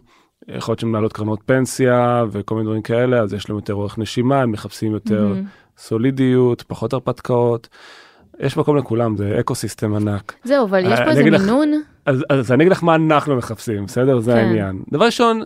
יכול 0.48 0.72
להיות 0.72 0.80
שמנהלות 0.80 1.12
קרנות 1.12 1.40
פנסיה 1.46 2.24
וכל 2.30 2.54
מיני 2.54 2.64
דברים 2.66 2.82
כאלה, 2.82 3.20
אז 3.20 3.34
יש 3.34 3.48
להם 3.48 3.58
יותר 3.58 3.74
אורך 3.74 3.98
נשימה, 3.98 4.42
הם 4.42 4.52
מחפשים 4.52 4.92
יותר 4.92 5.26
מהמם. 5.28 5.44
סולידיות, 5.78 6.62
פחות 6.62 6.92
הרפתקאות. 6.92 7.68
יש 8.40 8.56
מקום 8.56 8.76
לכולם, 8.76 9.16
זה 9.16 9.36
ecosystem 9.40 9.94
ענק. 9.94 10.32
זהו, 10.44 10.64
אבל 10.66 10.78
יש 10.86 10.98
אה, 10.98 11.04
פה 11.04 11.10
איזה 11.10 11.20
אגיד 11.20 11.32
לך- 11.32 11.40
מינון. 11.42 11.72
אז, 12.06 12.24
אז 12.28 12.52
אני 12.52 12.62
אגיד 12.64 12.72
לך 12.72 12.84
מה 12.84 12.94
אנחנו 12.94 13.36
מחפשים, 13.36 13.86
בסדר? 13.86 14.20
זה 14.20 14.32
כן. 14.32 14.38
העניין. 14.38 14.82
דבר 14.92 15.04
ראשון, 15.04 15.42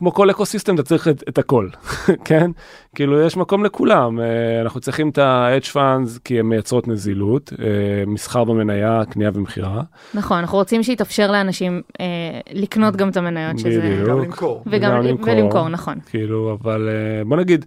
כמו 0.00 0.12
כל 0.12 0.30
ecosystem 0.30 0.74
אתה 0.74 0.82
צריך 0.82 1.08
את, 1.08 1.22
את 1.28 1.38
הכל, 1.38 1.68
כן? 2.28 2.50
כאילו 2.94 3.20
יש 3.20 3.36
מקום 3.36 3.64
לכולם, 3.64 4.20
אה, 4.20 4.60
אנחנו 4.62 4.80
צריכים 4.80 5.08
את 5.08 5.18
ה-hedge 5.18 5.74
funds 5.74 6.18
כי 6.24 6.40
הן 6.40 6.46
מייצרות 6.46 6.88
נזילות, 6.88 7.52
אה, 7.58 7.66
מסחר 8.06 8.44
במניה, 8.44 9.02
קנייה 9.10 9.30
ומכירה. 9.34 9.82
נכון, 10.14 10.38
אנחנו 10.38 10.58
רוצים 10.58 10.82
שיתאפשר 10.82 11.30
לאנשים 11.30 11.82
אה, 12.00 12.06
לקנות 12.52 12.96
גם 12.96 13.08
את 13.08 13.16
המניות, 13.16 13.58
שזה... 13.58 13.80
בדיוק. 13.80 14.08
גם 14.08 14.18
למכור. 14.18 14.62
וגם 14.66 14.90
וגם 14.92 15.02
למכור. 15.02 15.34
ולמכור, 15.34 15.68
נכון. 15.68 15.98
כאילו, 16.10 16.58
אבל 16.60 16.88
אה, 16.88 17.24
בוא 17.24 17.36
נגיד, 17.36 17.66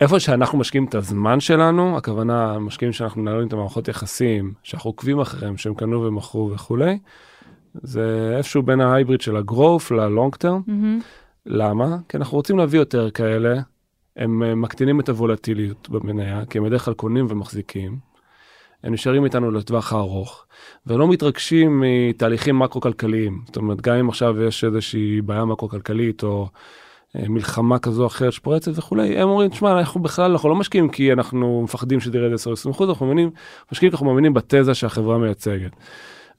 איפה 0.00 0.20
שאנחנו 0.20 0.58
משקיעים 0.58 0.84
את 0.84 0.94
הזמן 0.94 1.40
שלנו, 1.40 1.96
הכוונה, 1.96 2.58
משקיעים 2.58 2.92
שאנחנו 2.92 3.22
מנהלים 3.22 3.48
את 3.48 3.52
המערכות 3.52 3.88
יחסים, 3.88 4.52
שאנחנו 4.62 4.90
עוקבים 4.90 5.20
אחריהם, 5.20 5.56
שהם 5.56 5.74
קנו 5.74 6.02
ומכרו 6.02 6.50
וכולי, 6.54 6.98
זה 7.74 8.34
איפשהו 8.36 8.62
בין 8.62 8.80
ההייבריד 8.80 9.20
של 9.20 9.36
ה-growth 9.36 9.94
ל-long 9.94 10.44
term. 10.44 10.60
מהמם. 10.66 11.00
למה? 11.50 11.96
כי 12.08 12.16
אנחנו 12.16 12.36
רוצים 12.36 12.58
להביא 12.58 12.78
יותר 12.78 13.10
כאלה, 13.10 13.60
הם 14.16 14.42
אה, 14.42 14.54
מקטינים 14.54 15.00
את 15.00 15.08
הוולטיליות 15.08 15.88
במניה, 15.88 16.42
כי 16.50 16.58
הם 16.58 16.64
בדרך 16.64 16.84
כלל 16.84 16.94
קונים 16.94 17.26
ומחזיקים. 17.28 17.98
הם 18.84 18.92
נשארים 18.92 19.24
איתנו 19.24 19.50
לטווח 19.50 19.92
הארוך, 19.92 20.46
ולא 20.86 21.08
מתרגשים 21.08 21.84
מתהליכים 21.84 22.58
מקרו-כלכליים. 22.58 23.42
זאת 23.46 23.56
אומרת, 23.56 23.80
גם 23.80 23.96
אם 23.96 24.08
עכשיו 24.08 24.42
יש 24.42 24.64
איזושהי 24.64 25.20
בעיה 25.20 25.44
מקרו-כלכלית, 25.44 26.22
או 26.22 26.48
אה, 27.16 27.28
מלחמה 27.28 27.78
כזו 27.78 28.02
או 28.02 28.06
אחרת 28.06 28.32
שפורצת 28.32 28.72
וכולי, 28.78 29.18
הם 29.18 29.28
אומרים, 29.28 29.50
תשמע, 29.50 29.78
אנחנו 29.78 30.02
בכלל, 30.02 30.30
אנחנו 30.30 30.48
לא 30.48 30.54
משקיעים 30.54 30.88
כי 30.88 31.12
אנחנו 31.12 31.62
מפחדים 31.64 32.00
שזה 32.00 32.18
ירד 32.18 32.32
10-20 32.66 32.70
אחוז, 32.70 32.88
אנחנו 32.88 33.06
מאמינים, 33.06 33.30
משקיעים 33.72 33.90
כי 33.90 33.94
אנחנו 33.94 34.06
מאמינים 34.06 34.34
בתזה 34.34 34.74
שהחברה 34.74 35.18
מייצגת. 35.18 35.72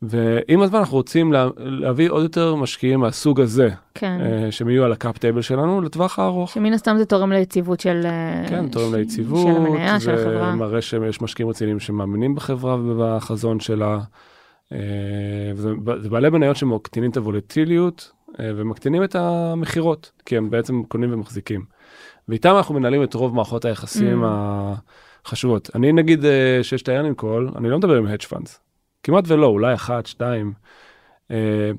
ועם 0.01 0.61
הזמן 0.61 0.79
אנחנו 0.79 0.97
רוצים 0.97 1.33
לה, 1.33 1.47
להביא 1.57 2.09
עוד 2.09 2.23
יותר 2.23 2.55
משקיעים 2.55 2.99
מהסוג 2.99 3.41
הזה, 3.41 3.69
כן. 3.95 4.17
אה, 4.21 4.51
שהם 4.51 4.69
יהיו 4.69 4.83
על 4.83 4.91
ה 4.91 4.98
cap 4.98 5.17
table 5.17 5.41
שלנו 5.41 5.81
לטווח 5.81 6.19
הארוך. 6.19 6.49
שמן 6.51 6.73
הסתם 6.73 6.95
זה 6.97 7.05
תורם 7.05 7.31
ליציבות 7.31 7.79
של... 7.79 8.01
אה, 8.05 8.45
כן, 8.49 8.67
תורם 8.67 8.91
ש- 8.91 8.93
ליציבות, 8.95 9.47
של 9.47 9.61
המניה, 9.61 9.99
של 9.99 10.13
החברה. 10.13 10.51
זה 10.51 10.57
מראה 10.57 10.81
שיש 10.81 11.21
משקיעים 11.21 11.49
רציניים 11.49 11.79
שמאמינים 11.79 12.35
בחברה 12.35 12.75
ובחזון 12.75 13.59
שלה. 13.59 13.99
אה, 14.71 14.77
וזה 15.55 15.69
זה 15.99 16.09
בעלי 16.09 16.29
מניות 16.29 16.55
שמקטינים 16.55 17.11
את 17.11 17.17
הוולטיליות 17.17 18.11
אה, 18.39 18.51
ומקטינים 18.55 19.03
את 19.03 19.15
המכירות, 19.15 20.11
כי 20.25 20.37
הם 20.37 20.49
בעצם 20.49 20.83
קונים 20.87 21.13
ומחזיקים. 21.13 21.61
ואיתם 22.29 22.55
אנחנו 22.57 22.75
מנהלים 22.75 23.03
את 23.03 23.13
רוב 23.13 23.35
מערכות 23.35 23.65
היחסים 23.65 24.23
Mm. 24.23 24.27
החשובות. 25.25 25.69
אני 25.75 25.91
נגיד 25.91 26.25
אה, 26.25 26.59
שיש 26.61 26.81
את 26.81 26.89
ה 26.89 26.92
earning 26.92 27.13
call, 27.13 27.51
אני 27.55 27.69
לא 27.69 27.77
מדבר 27.77 27.97
עם 27.97 28.07
hedge 28.07 28.25
funds. 28.33 28.70
כמעט 29.03 29.23
ולא, 29.27 29.47
אולי 29.47 29.73
אחת, 29.73 30.05
שתיים. 30.05 30.53
אה, 31.31 31.71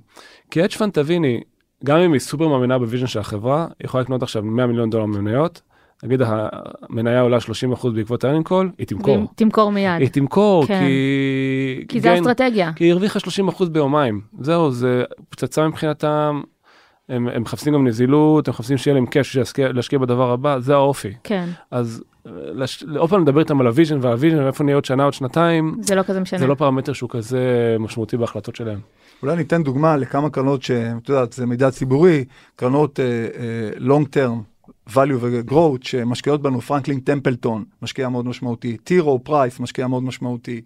כי 0.50 0.64
hedge 0.64 0.72
fund, 0.76 0.90
תביני, 0.92 1.40
גם 1.84 1.98
אם 1.98 2.12
היא 2.12 2.20
סופר 2.20 2.48
מאמינה 2.48 2.78
ב 2.78 2.82
vision 2.82 3.06
של 3.06 3.20
החברה, 3.20 3.66
היא 3.78 3.86
יכולה 3.86 4.02
לקנות 4.02 4.22
עכשיו 4.22 4.42
100 4.42 4.66
מיליון 4.66 4.90
דולר 4.90 5.06
מניות, 5.06 5.62
נגיד 6.02 6.20
המניה 6.24 7.20
עולה 7.20 7.38
30% 7.80 7.88
בעקבות 7.94 8.24
ה 8.24 8.26
earning 8.26 8.42
call, 8.42 8.70
היא 8.78 8.86
תמכור. 8.86 9.26
תמכור 9.34 9.72
מיד. 9.72 10.00
היא 10.00 10.08
תמכור, 10.08 10.66
כן. 10.66 10.80
כי... 10.80 11.84
כי 11.88 12.00
זה 12.00 12.14
gain- 12.14 12.18
אסטרטגיה. 12.20 12.72
כי 12.76 12.84
היא 12.84 12.92
הרוויחה 12.92 13.18
30% 13.48 13.64
ביומיים. 13.64 14.20
זהו, 14.40 14.70
זה 14.70 15.04
פצצה 15.28 15.68
מבחינתם. 15.68 16.40
הם, 17.08 17.28
הם 17.28 17.42
מחפשים 17.42 17.72
גם 17.72 17.86
נזילות, 17.86 18.48
הם 18.48 18.52
מחפשים 18.52 18.76
שיהיה 18.76 18.94
להם 18.94 19.06
cash 19.06 19.36
להשקיע 19.58 19.98
בדבר 19.98 20.30
הבא, 20.30 20.58
זה 20.58 20.74
האופי. 20.74 21.12
כן, 21.24 21.48
אז. 21.70 22.04
עוד 22.96 23.10
פעם 23.10 23.22
לדבר 23.22 23.40
איתם 23.40 23.60
על 23.60 23.66
ה 23.66 23.71
vision 23.71 23.98
וה 24.00 24.09
vision, 24.09 24.38
ואיפה 24.38 24.64
נהיה 24.64 24.76
עוד 24.76 24.84
שנה, 24.84 25.04
עוד 25.04 25.14
שנתיים, 25.14 25.76
זה 25.80 25.94
לא 25.94 26.02
כזה 26.02 26.20
משנה. 26.20 26.38
זה 26.38 26.46
לא 26.46 26.54
פרמטר 26.54 26.92
שהוא 26.92 27.10
כזה 27.10 27.76
משמעותי 27.78 28.16
בהחלטות 28.16 28.56
שלהם. 28.56 28.80
אולי 29.22 29.36
ניתן 29.36 29.62
דוגמה 29.62 29.96
לכמה 29.96 30.30
קרנות 30.30 30.62
שאת 30.62 31.08
יודעת, 31.08 31.32
זה 31.32 31.46
מידע 31.46 31.70
ציבורי, 31.70 32.24
קרנות 32.56 33.00
אה, 33.00 33.28
uh, 33.76 33.80
long 33.80 34.16
term, 34.16 34.51
value 34.90 34.96
ו-growth, 35.20 35.54
שמשקיעות 35.82 36.42
בנו, 36.42 36.60
פרנקלין 36.60 37.00
טמפלטון, 37.00 37.64
משקיע 37.82 38.08
מאוד 38.08 38.26
משמעותי, 38.26 38.76
טירו 38.84 39.24
פרייס, 39.24 39.60
משקיע 39.60 39.86
מאוד 39.86 40.02
משמעותי, 40.02 40.60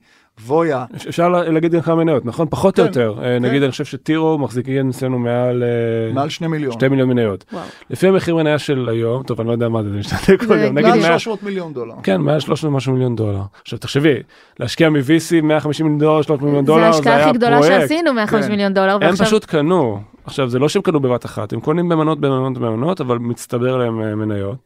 וויה, 0.47 0.85
אפ- 0.97 1.07
אפשר 1.07 1.29
לה- 1.29 1.49
להגיד 1.49 1.73
גם 1.73 1.81
כמה 1.81 1.95
מניות, 2.05 2.25
נכון? 2.27 2.47
פחות 2.51 2.79
או 2.81 2.85
כן, 2.85 2.89
יותר. 2.89 3.15
אה, 3.25 3.39
נגיד, 3.39 3.63
אני 3.63 3.71
חושב 3.71 3.85
שטירו 3.85 4.39
מחזיקים 4.39 4.89
אצלנו 4.89 5.19
מעל 5.19 5.63
אה, 5.63 6.13
מעל 6.15 6.29
שני 6.29 6.47
מיליון. 6.47 6.73
שתי 6.73 6.89
מיליון 6.89 7.09
מניות. 7.09 7.45
וואו. 7.53 7.65
לפי 7.91 8.09
המחיר 8.09 8.37
מניה 8.37 8.59
של 8.59 8.89
היום, 8.89 9.23
טוב, 9.23 9.41
אני 9.41 9.49
לא 9.49 9.53
יודע 9.53 9.69
מה 9.69 9.83
זה, 9.83 9.89
אני 9.89 9.99
משתתק 9.99 10.41
כל 10.41 10.47
זה 10.47 10.65
יום, 10.65 10.75
נגיד 10.79 10.91
בדיוק. 10.91 11.03
מעל 11.03 11.11
100 11.11 11.19
300 11.19 11.43
מיליון 11.43 11.73
דולר. 11.73 11.95
כן, 12.03 12.21
מעל 12.21 12.41
300 12.41 12.73
ומשהו 12.73 12.93
מיליון 12.93 13.17
דולר. 13.17 13.41
עכשיו 13.63 13.79
תחשבי, 13.79 14.15
להשקיע 14.61 14.91
מ-VC 14.91 15.43
150 15.43 15.87
מיליון 15.87 15.99
דולר, 16.01 16.23
300 16.23 16.43
מיליון 16.43 16.65
זה 16.65 16.73
דולר, 16.73 16.81
זה 16.83 16.87
ההשקעה 16.97 17.17
היה 17.17 17.29
הכי 17.29 17.39
גדולה 17.39 17.57
פרויקט. 17.57 17.81
שעשינו, 17.81 18.13
150 18.13 18.43
כן. 18.43 18.51
מיליון 18.51 18.75
דולר, 18.75 18.99
הם 19.03 19.17
פשוט 19.17 19.45
קנו. 19.45 20.01
עכשיו, 20.27 20.49
זה 20.49 20.59
לא 20.59 20.69
שהם 20.69 20.83
קנו 20.83 21.01
בבת 21.01 21.25
אחת, 21.25 21.53
הם 21.53 21.61
קונים 21.61 21.89
במנות, 21.89 22.21
במנות, 22.21 22.59
במנות, 22.59 23.01
אבל 23.01 23.19
מצטבר 23.19 23.77
להם 23.77 24.03
אה, 24.03 24.15
מניות. 24.15 24.59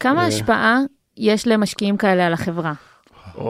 כמה 0.00 0.22
אה. 0.22 0.26
השפעה 0.26 0.78
יש 1.16 1.46
למשקיעים 1.46 1.96
כאלה 1.96 2.26
על 2.26 2.32
החברה? 2.32 2.72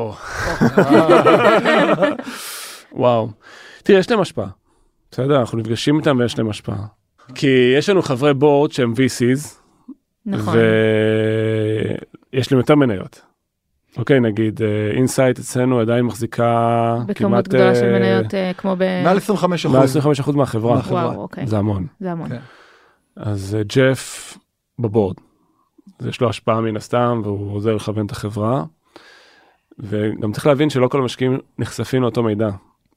וואו. 2.92 3.28
תראה, 3.82 3.98
יש 3.98 4.10
להם 4.10 4.20
השפעה. 4.20 4.46
בסדר, 5.10 5.40
אנחנו 5.40 5.58
נפגשים 5.58 5.98
איתם 5.98 6.16
ויש 6.20 6.38
להם 6.38 6.50
השפעה. 6.50 6.86
כי 7.34 7.72
יש 7.78 7.88
לנו 7.88 8.02
חברי 8.02 8.34
בורד 8.34 8.72
שהם 8.72 8.92
VCs, 8.92 9.48
נכון. 10.26 10.54
ויש 12.32 12.52
להם 12.52 12.60
יותר 12.60 12.74
מניות. 12.74 13.20
אוקיי, 13.98 14.20
נגיד 14.20 14.60
אינסייט 14.96 15.38
אצלנו 15.38 15.80
עדיין 15.80 16.04
מחזיקה 16.04 16.94
בכמות 17.06 17.16
כמעט 17.16 17.48
גדולה 17.48 17.74
של 17.74 17.84
אה, 17.84 17.98
מניות 17.98 18.34
אה, 18.34 18.52
כמו 18.56 18.74
ב... 18.78 19.02
מעל 19.04 19.16
25 19.16 19.66
מעל 19.66 19.84
אחוז. 19.84 19.96
25% 19.96 20.36
מהחברה. 20.36 20.74
מהחברה. 20.76 21.06
וואו, 21.06 21.22
אוקיי. 21.22 21.46
זה 21.46 21.58
המון. 21.58 21.86
זה 22.00 22.12
המון. 22.12 22.28
כן. 22.28 22.40
אז 23.16 23.56
אה, 23.58 23.62
ג'ף 23.62 24.34
בבורד, 24.78 25.16
אז 26.00 26.06
יש 26.06 26.20
לו 26.20 26.28
השפעה 26.28 26.60
מן 26.60 26.76
הסתם 26.76 27.20
והוא 27.24 27.54
עוזר 27.54 27.74
לכוון 27.74 28.06
את 28.06 28.10
החברה. 28.10 28.64
וגם 29.78 30.32
צריך 30.32 30.46
להבין 30.46 30.70
שלא 30.70 30.88
כל 30.88 31.00
המשקיעים 31.00 31.38
נחשפים 31.58 32.02
לאותו 32.02 32.22
מידע. 32.22 32.50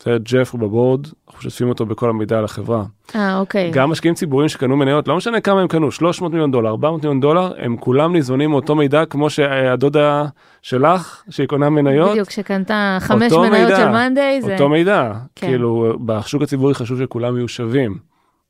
ג'ף 0.07 0.51
הוא 0.51 0.59
בבורד, 0.59 1.07
אנחנו 1.27 1.47
משתפים 1.47 1.69
אותו 1.69 1.85
בכל 1.85 2.09
המידע 2.09 2.37
על 2.37 2.45
החברה. 2.45 2.83
אה, 3.15 3.39
אוקיי. 3.39 3.71
גם 3.71 3.89
משקיעים 3.89 4.15
ציבוריים 4.15 4.49
שקנו 4.49 4.77
מניות, 4.77 5.07
לא 5.07 5.17
משנה 5.17 5.41
כמה 5.41 5.61
הם 5.61 5.67
קנו, 5.67 5.91
300 5.91 6.31
מיליון 6.31 6.51
דולר, 6.51 6.69
400 6.69 7.01
מיליון 7.03 7.19
דולר, 7.19 7.51
הם 7.57 7.77
כולם 7.77 8.13
ניזונים 8.13 8.49
מאותו 8.49 8.75
מידע 8.75 9.05
כמו 9.05 9.29
שהדודה 9.29 10.25
שלך, 10.61 11.23
שהיא 11.29 11.47
קונה 11.47 11.69
מניות, 11.69 12.11
בדיוק, 12.11 12.29
שקנתה 12.29 12.97
חמש 12.99 13.33
מניות 13.33 13.51
מידע, 13.51 13.77
של 13.77 13.89
מאנדיי, 13.89 14.41
זה... 14.41 14.53
אותו 14.53 14.69
מידע. 14.69 15.13
כן. 15.35 15.47
כאילו, 15.47 15.93
בשוק 16.05 16.41
הציבורי 16.41 16.73
חשוב 16.73 16.99
שכולם 16.99 17.37
יהיו 17.37 17.47
שווים. 17.47 17.97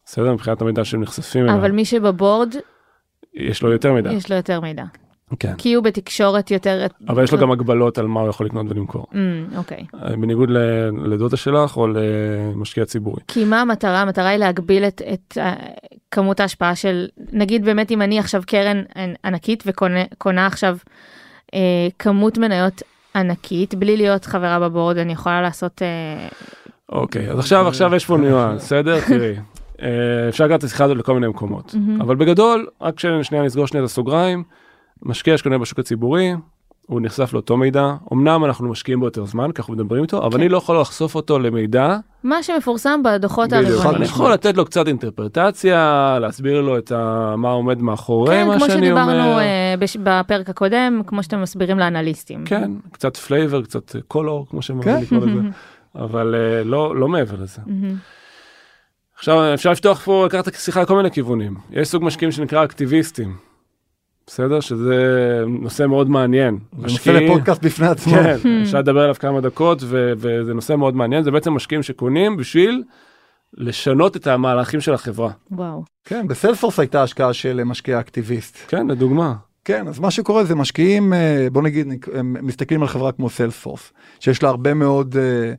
בסדר? 0.06 0.34
מבחינת 0.34 0.62
המידע 0.62 0.86
שהם 0.86 1.02
נחשפים 1.02 1.44
אליו. 1.44 1.56
אבל 1.56 1.72
מי 1.72 1.86
שבבורד, 1.86 2.56
יש 3.34 3.64
לו 3.64 3.72
יותר 3.72 3.94
מידע. 3.94 4.14
יש 4.14 4.30
לו 4.30 4.36
יותר 4.36 4.60
מידע. 4.60 4.84
כן. 5.40 5.54
כי 5.58 5.74
הוא 5.74 5.84
בתקשורת 5.84 6.52
יותר... 6.52 6.86
אבל 7.10 7.24
יש 7.24 7.32
לו 7.32 7.38
גם 7.38 7.52
הגבלות 7.52 7.98
על 7.98 8.08
מה 8.08 8.20
הוא 8.20 8.30
יכול 8.30 8.46
לקנות 8.46 8.66
ולמכור. 8.70 9.06
אמ, 9.14 9.46
אוקיי. 9.58 9.86
בניגוד 9.94 10.50
ל- 10.50 10.90
לדודה 11.04 11.38
שלך 11.38 11.78
או 11.78 11.88
למשקיע 11.88 12.86
ציבורי. 12.86 13.22
כי 13.28 13.46
מה 13.46 13.62
המטרה? 13.62 14.02
המטרה 14.02 14.28
היא 14.28 14.38
להגביל 14.38 14.84
את, 14.84 15.02
את 15.14 15.38
uh, 15.38 15.42
כמות 16.12 16.40
ההשפעה 16.40 16.76
של, 16.76 17.08
נגיד 17.32 17.66
באמת 17.66 17.92
אם 17.92 18.02
אני 18.02 18.20
עכשיו 18.20 18.42
קרן 18.48 18.82
ענקית 19.26 19.64
וקונה 19.66 20.48
עכשיו 20.48 20.78
uh, 21.48 21.56
כמות 22.00 22.38
מניות 22.38 22.82
ענקית, 23.16 23.76
בלי 23.76 23.98
להיות 23.98 24.26
חברה 24.26 24.60
בבורד, 24.60 24.98
אני 24.98 25.14
יכולה 25.14 25.42
לעשות... 25.42 25.82
Uh, 25.82 26.34
אוקיי, 26.90 27.32
אז 27.32 27.40
עכשיו, 27.40 27.68
עכשיו 27.68 27.96
יש 27.96 28.06
פה 28.06 28.18
ניואנס, 28.18 28.64
בסדר? 28.64 29.00
תראי. 29.08 29.36
אה, 29.82 30.30
אפשר 30.30 30.46
לקחת 30.46 30.60
את 30.60 30.64
השיחה 30.64 30.84
הזאת 30.84 30.98
לכל 30.98 31.14
מיני 31.14 31.28
מקומות. 31.28 31.76
מהמם. 31.76 32.02
אבל 32.02 32.16
בגדול, 32.16 32.68
רק 32.82 33.00
שנייה 33.00 33.44
נסגור 33.44 33.68
שנייה 33.68 33.84
את 33.84 33.90
הסוגריים, 33.90 34.44
משקיע 35.04 35.38
שקונה 35.38 35.58
בשוק 35.58 35.80
הציבורי, 35.80 36.34
הוא 36.88 37.02
נחשף 37.02 37.34
לאותו 37.34 37.58
מידע, 37.58 37.94
אמנם 38.14 38.46
אנחנו 38.46 38.70
משקיעים 38.70 39.00
בו 39.00 39.06
יותר 39.06 39.26
זמן, 39.26 39.52
ככה 39.52 39.72
מדברים 39.72 40.04
איתו, 40.04 40.18
אבל 40.18 40.32
כן. 40.32 40.40
אני 40.40 40.50
לא 40.50 40.58
יכול 40.58 40.82
לחשוף 40.82 41.16
אותו 41.16 41.40
למידע, 41.40 41.98
מה 42.24 42.44
שמפורסם 42.44 43.02
בדוחות. 43.04 43.54
הרבעוניים. 43.54 43.96
אני 43.96 44.06
יכול 44.06 44.34
לתת 44.34 44.58
לו 44.58 44.66
קצת 44.66 44.88
אינטרפרטציה, 44.88 46.18
להסביר 46.22 46.62
לו 46.62 46.78
את 46.78 46.92
ה... 46.92 47.34
מה 47.38 47.50
עומד 47.50 47.82
מאחורי 47.82 48.36
כן, 48.36 48.48
מה 48.48 48.58
כמו 48.58 48.66
שאני 48.66 48.92
אומר. 48.92 49.04
שדיברנו 49.04 49.40
uh, 49.40 49.44
בש... 49.80 49.98
בפרק 49.98 50.50
הקודם, 50.50 51.02
כמו 51.08 51.24
שאתם 51.24 51.42
מסבירים 51.42 51.80
לאנליסטים. 51.80 52.46
כן, 52.46 52.72
קצת 52.92 53.18
flavor, 53.18 53.62
קצת 53.62 53.96
color, 54.08 54.48
כמו 54.50 54.62
שהם 54.62 54.82
כן. 54.82 54.92
אוהבים 54.92 55.06
לקרוא 55.06 55.32
לזה, 55.32 55.50
אבל 56.06 56.36
אה, 56.36 56.64
לא 56.64 56.96
לא 56.96 57.08
מעבר 57.08 57.36
לזה. 57.44 57.62
עכשיו 59.16 59.54
אפשר 59.54 59.72
לפתוח 59.72 60.02
פה, 60.02 60.26
לקחת 60.26 60.48
את 60.48 60.56
השיחה 60.56 60.82
לכל 60.82 60.96
מיני 60.96 61.12
כיוונים. 61.12 61.56
יש 61.72 61.88
סוג 61.88 62.04
משקיעים 62.04 62.32
שנקרא 62.32 62.64
אקטיביסטים. 62.64 63.49
בסדר? 64.30 64.60
שזה 64.60 64.96
נושא 65.48 65.86
מאוד 65.86 66.10
מעניין. 66.10 66.58
זה 66.78 66.82
נושא 66.82 67.10
לפודקאסט 67.10 67.66
בפני 67.66 67.88
עצמו. 67.94 68.14
כן, 68.14 68.38
אפשר 68.62 68.80
לדבר 68.80 69.02
עליו 69.02 69.16
כמה 69.20 69.42
דקות, 69.42 69.80
ו- 69.84 70.14
וזה 70.18 70.54
נושא 70.54 70.76
מאוד 70.76 70.96
מעניין. 70.96 71.24
זה 71.24 71.32
בעצם 71.32 71.54
משקיעים 71.54 71.84
שקונים 71.84 72.38
בשביל 72.38 72.84
לשנות 73.54 74.16
את 74.16 74.28
המהלכים 74.28 74.82
של 74.82 74.94
החברה. 74.94 75.32
וואו. 75.52 75.84
כן, 76.06 76.28
בסיילספורס 76.28 76.80
הייתה 76.80 77.04
השקעה 77.04 77.34
של 77.34 77.64
משקיע 77.64 78.00
אקטיביסט. 78.00 78.58
כן, 78.68 78.88
לדוגמה. 78.88 79.36
כן, 79.66 79.88
אז 79.88 80.00
מה 80.00 80.12
שקורה 80.12 80.44
זה 80.44 80.56
משקיעים, 80.56 81.14
אה, 81.14 81.48
בוא 81.52 81.62
נגיד, 81.62 81.88
הם 82.14 82.36
מסתכלים 82.42 82.82
על 82.82 82.88
חברה 82.88 83.12
כמו 83.12 83.30
סיילספורס, 83.30 83.94
שיש 84.20 84.44
לה 84.44 84.50
הרבה 84.50 84.74
מאוד 84.74 85.16
אה, 85.18 85.54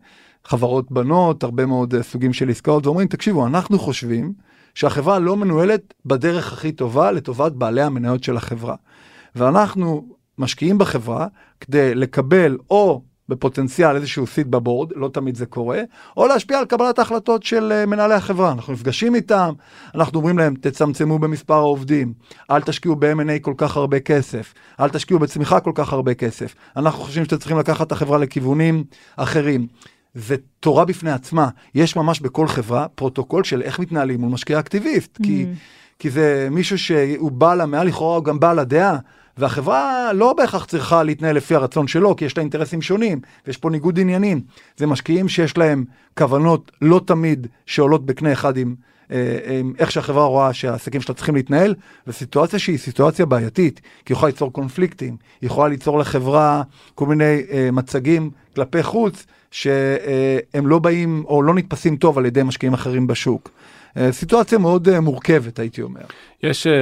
חברות 0.44 0.92
בנות, 0.92 1.42
הרבה 1.42 1.66
מאוד 1.66 1.94
אה, 1.94 2.02
סוגים 2.02 2.32
של 2.32 2.48
עסקאות, 2.48 2.86
ואומרים, 2.86 3.08
תקשיבו, 3.08 3.46
אנחנו 3.46 3.78
חושבים 3.78 4.32
שהחברה 4.80 5.18
לא 5.18 5.36
מנוהלת 5.36 5.94
בדרך 6.06 6.52
הכי 6.52 6.72
טובה 6.72 7.12
לטובת 7.12 7.52
בעלי 7.52 7.82
המניות 7.82 8.24
של 8.24 8.36
החברה. 8.36 8.74
ואנחנו 9.34 10.04
משקיעים 10.38 10.78
בחברה 10.78 11.26
כדי 11.60 11.94
לקבל 11.94 12.58
או 12.70 13.02
בפוטנציאל 13.28 13.96
איזשהו 13.96 14.26
סיט 14.26 14.46
בבורד, 14.46 14.92
לא 14.96 15.08
תמיד 15.08 15.36
זה 15.36 15.46
קורה, 15.46 15.82
או 16.16 16.26
להשפיע 16.26 16.58
על 16.58 16.64
קבלת 16.64 16.98
ההחלטות 16.98 17.42
של 17.42 17.72
אה, 17.72 17.86
מנהלי 17.86 18.14
החברה. 18.14 18.52
אנחנו 18.52 18.72
נפגשים 18.72 19.14
איתם, 19.14 19.52
אנחנו 19.94 20.18
אומרים 20.18 20.38
להם, 20.38 20.54
תצמצמו 20.54 21.18
במספר 21.18 21.54
העובדים, 21.54 22.12
אל 22.50 22.62
תשקיעו 22.62 22.96
ב-M&A 22.96 23.40
כל 23.40 23.54
כך 23.56 23.76
הרבה 23.76 24.00
כסף, 24.00 24.54
אל 24.80 24.88
תשקיעו 24.88 25.20
בצמיחה 25.20 25.60
כל 25.60 25.72
כך 25.74 25.92
הרבה 25.92 26.14
כסף. 26.14 26.54
אנחנו 26.76 27.00
חושבים 27.00 27.24
שאתם 27.24 27.36
צריכים 27.36 27.58
לקחת 27.58 27.86
את 27.86 27.92
החברה 27.92 28.18
לכיוונים 28.18 28.84
אחרים. 29.16 29.66
זה 30.14 30.36
תורה 30.60 30.84
בפני 30.84 31.10
עצמה. 31.10 31.48
יש 31.74 31.96
ממש 31.96 32.20
בכל 32.20 32.46
חברה 32.46 32.88
פרוטוקול 32.88 33.44
של 33.44 33.62
איך 33.62 33.78
מתנהלים 33.78 34.20
מול 34.20 34.30
משקיע 34.30 34.58
אקטיביסט, 34.58 35.18
כי, 35.22 35.46
כי 35.98 36.10
זה 36.10 36.48
מישהו 36.50 36.78
שהוא 36.78 37.30
בעל 37.30 37.60
המאה, 37.60 37.84
לכאורה 37.84 38.16
הוא 38.16 38.24
גם 38.24 38.40
בעל 38.40 38.58
הדעה. 38.58 38.98
והחברה 39.36 40.12
לא 40.12 40.32
בהכרח 40.32 40.64
צריכה 40.64 41.02
להתנהל 41.02 41.36
לפי 41.36 41.54
הרצון 41.54 41.86
שלו, 41.88 42.16
כי 42.16 42.24
יש 42.24 42.36
לה 42.36 42.40
אינטרסים 42.40 42.82
שונים, 42.82 43.20
ויש 43.46 43.56
פה 43.56 43.70
ניגוד 43.70 44.00
עניינים. 44.00 44.40
זה 44.76 44.86
משקיעים 44.86 45.28
שיש 45.28 45.58
להם 45.58 45.84
כוונות 46.18 46.72
לא 46.82 47.00
תמיד 47.06 47.46
שעולות 47.66 48.06
בקנה 48.06 48.32
אחד 48.32 48.56
עם, 48.56 48.74
אה, 49.10 49.38
עם 49.58 49.72
איך 49.78 49.90
שהחברה 49.90 50.24
רואה 50.24 50.52
שהעסקים 50.52 51.00
שלה 51.00 51.14
צריכים 51.14 51.34
להתנהל, 51.34 51.74
וסיטואציה 52.06 52.58
שהיא 52.58 52.78
סיטואציה 52.78 53.26
בעייתית, 53.26 53.80
כי 54.04 54.12
היא 54.12 54.16
יכולה 54.16 54.30
ליצור 54.30 54.52
קונפליקטים, 54.52 55.16
היא 55.40 55.46
יכולה 55.46 55.68
ליצור 55.68 55.98
לחברה 55.98 56.62
כל 56.94 57.06
מיני 57.06 57.42
אה, 57.50 57.70
מצגים 57.72 58.30
כלפי 58.54 58.82
חוץ, 58.82 59.26
שהם 59.50 60.66
לא 60.66 60.78
באים 60.78 61.24
או 61.26 61.42
לא 61.42 61.54
נתפסים 61.54 61.96
טוב 61.96 62.18
על 62.18 62.26
ידי 62.26 62.42
משקיעים 62.42 62.74
אחרים 62.74 63.06
בשוק. 63.06 63.50
אה, 63.96 64.12
סיטואציה 64.12 64.58
מאוד 64.58 64.88
אה, 64.88 65.00
מורכבת, 65.00 65.58
הייתי 65.58 65.82
אומר. 65.82 66.00
יש, 66.42 66.66
אה, 66.66 66.72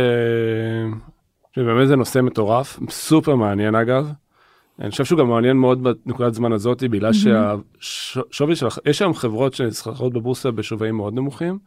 שבאמת 1.57 1.89
זה 1.89 1.97
נושא 1.97 2.19
מטורף, 2.19 2.79
סופר 2.91 3.35
מעניין 3.35 3.75
אגב. 3.75 4.13
אני 4.81 4.91
חושב 4.91 5.05
שהוא 5.05 5.19
גם 5.19 5.29
מעניין 5.29 5.57
מאוד 5.57 5.83
בנקודת 5.83 6.35
זמן 6.35 6.53
הזאת, 6.53 6.83
בגלל 6.83 7.13
שהשווי 7.81 8.57
של, 8.57 8.67
יש 8.85 9.03
היום 9.03 9.15
חברות 9.15 9.55
שנסחרות 9.55 10.13
בבורסה 10.13 10.51
בשווים 10.51 10.97
מאוד 10.97 11.15
נמוכים, 11.15 11.59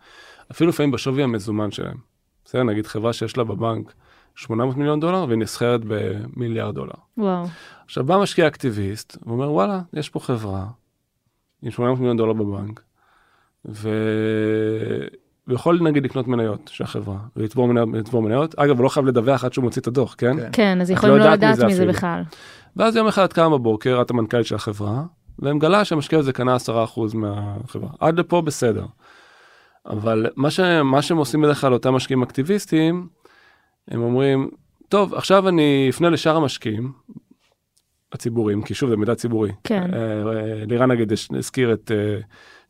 אפילו 0.52 0.70
לפעמים 0.70 0.92
בשווי 0.92 1.24
המזומן 1.24 1.72
שלהם. 1.72 1.98
בסדר, 2.46 2.64
נגיד 2.64 2.88
חברה 2.88 3.14
שיש 3.14 3.38
לה 3.38 3.44
בבנק 3.44 3.94
800 4.36 4.78
מיליון 4.78 5.00
דולר 5.00 5.26
והיא 5.28 5.40
נסחרת 5.40 5.82
במיליארד 5.88 6.76
דולר. 6.76 6.94
וואו. 7.18 7.46
עכשיו 7.86 8.04
בא 8.04 8.18
משקיע 8.18 8.48
אקטיביסט 8.48 9.18
ואומר 9.26 9.52
וואלה 9.52 9.82
יש 9.94 10.10
פה 10.10 10.20
חברה 10.20 10.66
עם 11.64 11.72
800 11.72 12.00
מיליון 12.00 12.18
דולר 12.18 12.34
בבנק 12.34 12.82
ו... 13.66 13.90
ויכול 15.48 15.80
נגיד 15.82 16.04
לקנות 16.04 16.28
מניות 16.28 16.70
של 16.74 16.84
החברה 16.84 17.18
ולצבור 17.36 17.68
מניות, 17.68 18.14
מניות 18.14 18.56
אגב 18.60 18.78
הוא 18.78 18.84
לא 18.84 18.90
חייב 18.90 19.06
לדווח 19.06 19.44
עד 19.44 19.54
שהוא 19.54 19.64
מוציא 19.64 19.82
את 19.82 19.88
הדוח 19.88 20.16
כן, 20.18 20.38
כן. 20.38 20.50
כן, 20.52 20.82
אז 20.82 20.92
יכולים 20.92 21.16
לא 21.16 21.20
לא 21.20 21.24
יודעת 21.24 21.40
לדעת 21.40 21.56
מזה 21.56 21.68
מזה. 21.68 21.86
בכלל. 21.86 22.24
ואז 22.76 22.96
יום 22.96 23.08
אחד 23.08 23.24
את 23.24 23.34
קמה 23.34 23.50
בבוקר 23.50 24.02
את 24.02 24.12
המנכ"לית 24.12 24.46
של 24.46 24.56
החברה 24.56 25.04
ומגלה 25.40 25.86
שהמשקיע 25.86 26.20
הזה 26.20 26.34
קנה 26.34 26.58
10% 26.68 26.70
מהחברה 27.14 27.90
עד 28.00 28.20
לפה 28.20 28.42
בסדר. 28.42 28.86
אבל 29.86 30.28
מה, 30.36 30.52
ש... 30.52 30.60
מה 30.84 31.02
שהם 31.02 31.18
עושים 31.18 31.42
בדרך 31.42 31.62
כלל 31.62 31.74
אותם 31.74 31.94
משקיעים 31.94 32.24
אקטיביסטים 32.24 33.08
הם 33.88 34.02
אומרים 34.02 34.50
טוב 34.90 35.14
עכשיו 35.14 35.50
אני 35.50 35.88
אפנה 35.90 36.10
לשאר 36.10 36.36
המשקיעים 36.36 36.92
הציבוריים 38.14 38.62
כי 38.62 38.74
שוב 38.74 38.90
זה 38.90 38.98
מידע 38.98 39.16
ציבורי. 39.16 39.52
כן. 39.64 39.94
אה, 39.94 40.00
אה, 40.00 40.64
לירן 40.68 40.92
נגיד 40.92 41.14
הזכיר 41.38 41.74
את 41.74 41.92
אה, 41.92 42.20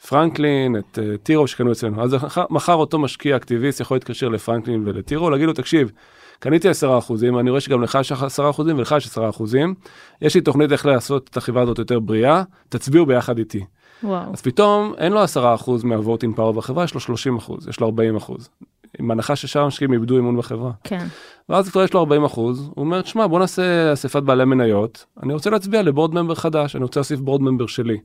פרנקלין 0.07 0.75
את 0.77 0.99
טירו 1.23 1.47
שקנו 1.47 1.71
אצלנו 1.71 2.03
אז 2.03 2.13
מחר- 2.13 2.45
מחר 2.49 2.73
אותו 2.73 2.99
משקיע 2.99 3.35
אקטיביסט 3.35 3.79
יכול 3.79 3.95
להתקשר 3.95 4.29
לפרנקלין 4.29 4.83
ולטירו 4.87 5.29
להגיד 5.29 5.47
לו 5.47 5.53
תקשיב 5.53 5.91
קניתי 6.39 6.69
10 6.69 6.97
אחוזים 6.97 7.39
אני 7.39 7.49
רואה 7.49 7.61
שגם 7.61 7.81
לך 7.81 7.97
יש 8.01 8.11
10 8.11 8.49
אחוזים 8.49 8.77
ולך 8.77 8.95
יש 8.97 9.05
10 9.07 9.29
אחוזים 9.29 9.73
יש 10.21 10.35
לי 10.35 10.41
תוכנית 10.41 10.71
איך 10.71 10.85
לעשות 10.85 11.29
את 11.31 11.37
החברה 11.37 11.63
הזאת 11.63 11.79
יותר 11.79 11.99
בריאה 11.99 12.43
תצביעו 12.69 13.05
ביחד 13.05 13.37
איתי 13.37 13.65
וואו. 14.03 14.33
אז 14.33 14.41
פתאום 14.41 14.93
אין 14.97 15.11
לו 15.11 15.19
10 15.19 15.55
אחוז 15.55 15.83
מהוורטינג 15.83 16.35
פאוור 16.35 16.53
בחברה 16.53 16.83
יש 16.83 16.93
לו 16.93 16.99
30 16.99 17.37
אחוז 17.37 17.67
יש 17.67 17.79
לו 17.79 17.85
40 17.87 18.15
אחוז. 18.15 18.49
עם 18.99 19.11
הנחה 19.11 19.35
ששאר 19.35 19.61
המשקיעים 19.61 19.93
איבדו 19.93 20.19
אמון 20.19 20.37
בחברה 20.37 20.71
כן. 20.83 21.05
ואז 21.49 21.69
כבר 21.69 21.83
יש 21.83 21.93
לו 21.93 21.99
40 21.99 22.23
אחוז 22.23 22.59
הוא 22.59 22.85
אומר 22.85 23.01
תשמע 23.01 23.27
בוא 23.27 23.39
נעשה 23.39 23.93
אספת 23.93 24.23
בעלי 24.23 24.45
מניות 24.45 25.05
אני 25.23 25.33
רוצה 25.33 25.49
להצביע 25.49 25.81
לבורד 25.81 26.13
ממבר 26.13 26.35
חדש 26.35 26.75
אני 26.75 26.83
רוצה 26.83 26.99
להוסיף 26.99 27.19
בורד 27.19 27.41
ממבר 27.41 27.67
שלי. 27.67 27.97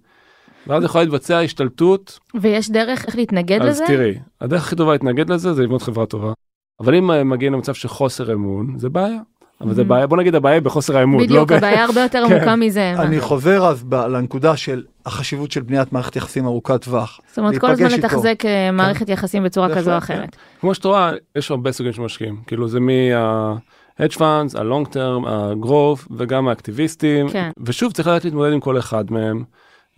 ואז 0.67 0.85
יכולה 0.85 1.05
להתבצע 1.05 1.39
השתלטות 1.41 2.19
ויש 2.41 2.71
דרך 2.71 3.05
איך 3.07 3.17
להתנגד 3.17 3.63
אז 3.63 3.69
לזה? 3.69 3.85
תראי 3.87 4.19
הדרך 4.41 4.67
הכי 4.67 4.77
טובה 4.77 4.93
להתנגד 4.93 5.31
לזה 5.31 5.53
זה 5.53 5.63
לבנות 5.63 5.83
חברה 5.83 6.07
טובה. 6.07 6.33
אבל 6.81 6.95
אם 6.95 7.31
מגיעים 7.31 7.53
למצב 7.53 7.75
של 7.75 7.89
חוסר 7.89 8.33
אמון 8.33 8.79
זה 8.79 8.89
בעיה. 8.89 9.21
אבל 9.61 9.75
זה 9.75 9.83
Mhm. 9.83 9.85
בעיה 9.85 10.07
בוא 10.07 10.17
נגיד 10.17 10.35
הבעיה 10.35 10.61
בחוסר 10.61 10.97
האמון. 10.99 11.21
לא 11.21 11.27
בדיוק, 11.27 11.51
ב- 11.53 11.55
הבעיה 11.55 11.85
הרבה 11.85 12.01
יותר 12.03 12.25
כן. 12.29 12.35
עמוקה 12.35 12.57
מזה. 12.57 12.93
אני 12.99 13.21
חוזר 13.21 13.67
אז 13.67 13.85
לנקודה 13.91 14.57
של 14.57 14.83
החשיבות 15.07 15.53
של 15.53 15.63
בניית 15.63 15.93
מערכת 15.93 16.17
יחסים 16.17 16.47
ארוכת 16.47 16.83
טווח. 16.83 17.21
זאת 17.29 17.39
אומרת, 17.39 17.59
כל 17.59 17.71
הזמן. 17.71 17.87
לתחזק 17.87 18.43
אה, 18.45 18.71
מערכת 18.71 19.09
יחסים 19.09 19.45
בצורה 19.45 19.75
כזו 19.77 19.91
או 19.95 20.01
כן. 20.01 20.15
אחרת. 20.15 20.37
כמו 20.61 20.75
שאת 20.75 20.85
רואה 20.85 21.13
יש 21.37 21.51
הרבה 21.51 21.73
סוגים 21.73 21.93
של 21.93 22.03
משקיעים 22.03 22.37
כאילו 22.47 22.69
זה 22.69 22.81
מה-hedge 22.81 24.17
funds, 24.17 24.59
ה-long 24.59 24.87
term, 24.93 25.29
ה-growth 25.29 26.07
וגם 26.17 26.49
האקטיביסטים 26.49 27.29
כן. 27.29 27.51
ושוב 27.67 27.93
צריך 27.93 28.09
לדעת 28.09 28.25
להתמודד 28.25 28.53
עם 28.53 28.61
כל 28.61 28.79
אחד 28.79 29.05
מהם. 29.11 29.45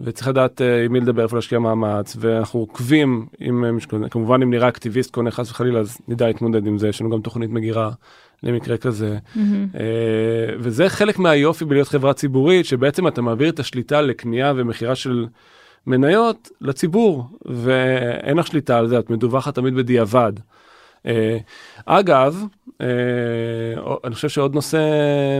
וצריך 0.00 0.28
לדעת 0.28 0.62
אה, 0.62 0.84
עם 0.84 0.92
מי 0.92 1.00
לדבר 1.00 1.22
איפה 1.22 1.36
להשקיע 1.36 1.58
מאמץ 1.58 2.16
ואנחנו 2.20 2.60
עוקבים 2.60 3.26
עם 3.38 3.64
אה, 3.64 3.72
משק- 3.72 4.08
כמובן 4.10 4.42
אם 4.42 4.50
נראה 4.50 4.68
אקטיביסט 4.68 5.10
קונה 5.10 5.30
חס 5.30 5.50
וחלילה 5.50 5.80
אז 5.80 5.98
נדע 6.08 6.26
להתמודד 6.26 6.66
עם 6.66 6.78
זה 6.78 6.88
יש 6.88 7.00
לנו 7.00 7.10
גם 7.10 7.20
תוכנית 7.20 7.50
מגירה 7.50 7.90
למקרה 8.42 8.76
כזה 8.76 9.18
מהמם. 9.36 9.66
אה, 9.74 10.54
וזה 10.58 10.88
חלק 10.88 11.18
מהיופי 11.18 11.64
בלהיות 11.64 11.88
חברה 11.88 12.12
ציבורית 12.12 12.66
שבעצם 12.66 13.08
אתה 13.08 13.22
מעביר 13.22 13.48
את 13.48 13.58
השליטה 13.58 14.00
לקנייה 14.00 14.52
ומכירה 14.56 14.94
של 14.94 15.26
מניות 15.86 16.48
לציבור 16.60 17.24
ואין 17.44 18.36
לך 18.36 18.46
שליטה 18.46 18.78
על 18.78 18.88
זה 18.88 18.98
את 18.98 19.10
מדווחת 19.10 19.54
תמיד 19.54 19.74
בדיעבד. 19.74 20.32
אגב 21.86 22.44
אני 24.04 24.14
חושב 24.14 24.28
שעוד 24.28 24.54
נושא 24.54 24.78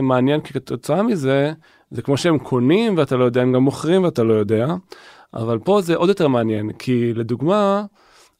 מעניין 0.01 0.41
כתוצאה 0.41 1.03
מזה 1.03 1.51
זה 1.91 2.01
כמו 2.01 2.17
שהם 2.17 2.39
קונים 2.39 2.97
ואתה 2.97 3.17
לא 3.17 3.23
יודע 3.23 3.41
הם 3.41 3.53
גם 3.53 3.63
מוכרים 3.63 4.03
ואתה 4.03 4.23
לא 4.23 4.33
יודע 4.33 4.67
אבל 5.33 5.59
פה 5.59 5.81
זה 5.81 5.95
עוד 5.95 6.09
יותר 6.09 6.27
מעניין 6.27 6.71
כי 6.71 7.13
לדוגמה 7.13 7.85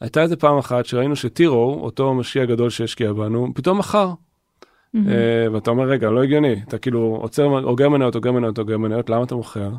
הייתה 0.01 0.21
איזה 0.21 0.35
פעם 0.35 0.57
אחת 0.57 0.85
שראינו 0.85 1.15
שטירו 1.15 1.79
אותו 1.83 2.13
משקיע 2.13 2.45
גדול 2.45 2.69
שהשקיע 2.69 3.13
בנו 3.13 3.47
פתאום 3.55 3.77
מכר. 3.77 4.11
אה, 4.95 5.47
ואתה 5.53 5.71
אומר 5.71 5.83
רגע 5.83 6.09
לא 6.09 6.23
הגיוני 6.23 6.55
אתה 6.67 6.77
כאילו 6.77 7.17
עוצר 7.21 7.43
אוגר 7.43 7.89
מניות 7.89 8.15
אוגר 8.15 8.31
מניות 8.31 8.59
אוגר 8.59 8.77
מניות 8.77 9.09
למה 9.09 9.23
אתה 9.23 9.35
מוכר. 9.35 9.71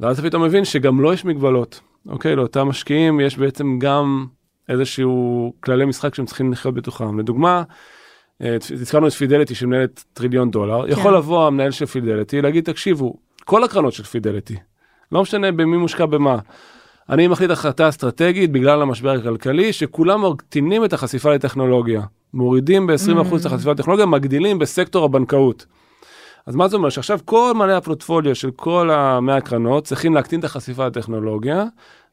ואז 0.00 0.18
אתה 0.18 0.28
פתאום 0.28 0.42
מבין 0.42 0.64
שגם 0.64 1.00
לו 1.00 1.12
יש 1.12 1.24
מגבלות 1.24 1.80
אוקיי 2.08 2.36
לאותם 2.36 2.68
משקיעים 2.68 3.20
יש 3.20 3.38
בעצם 3.38 3.78
גם 3.78 4.26
איזשהו 4.68 5.52
כללי 5.60 5.84
משחק 5.84 6.14
שהם 6.14 6.26
צריכים 6.26 6.52
לחיות 6.52 6.74
בתוכם 6.74 7.18
לדוגמה. 7.18 7.62
הזכרנו 8.72 9.06
את 9.06 9.12
פידליטי 9.12 9.54
שמנהלת 9.54 10.04
טריליון 10.12 10.50
דולר 10.50 10.88
יכול 10.88 11.16
לבוא 11.16 11.46
המנהל 11.46 11.70
של 11.70 11.86
פידליטי 11.86 12.42
להגיד 12.42 12.64
תקשיבו 12.64 13.14
כל 13.44 13.64
הקרנות 13.64 13.92
של 13.92 14.02
פידליטי 14.02 14.56
לא 15.12 15.22
משנה 15.22 15.52
במי 15.52 15.76
מושקע 15.76 16.06
במה. 16.06 16.38
אני 17.08 17.28
מחליט 17.28 17.50
החלטה 17.50 17.88
אסטרטגית 17.88 18.52
בגלל 18.52 18.82
המשבר 18.82 19.10
הכלכלי 19.10 19.72
שכולם 19.72 20.30
מקטינים 20.30 20.84
את 20.84 20.92
החשיפה 20.92 21.34
לטכנולוגיה 21.34 22.02
מורידים 22.34 22.86
ב-20% 22.86 23.36
את 23.40 23.44
החשיפה 23.44 23.72
לטכנולוגיה 23.72 24.06
מגדילים 24.06 24.58
בסקטור 24.58 25.04
הבנקאות. 25.04 25.66
אז 26.46 26.54
מה 26.54 26.68
זה 26.68 26.76
אומר 26.76 26.88
שעכשיו 26.88 27.18
כל 27.24 27.52
מלא 27.56 27.72
הפרוטפוליו 27.72 28.34
של 28.34 28.50
כל 28.50 28.90
המאה 28.90 29.36
הקרנות 29.36 29.84
צריכים 29.84 30.14
להקטין 30.14 30.40
את 30.40 30.44
החשיפה 30.44 30.86
לטכנולוגיה 30.86 31.64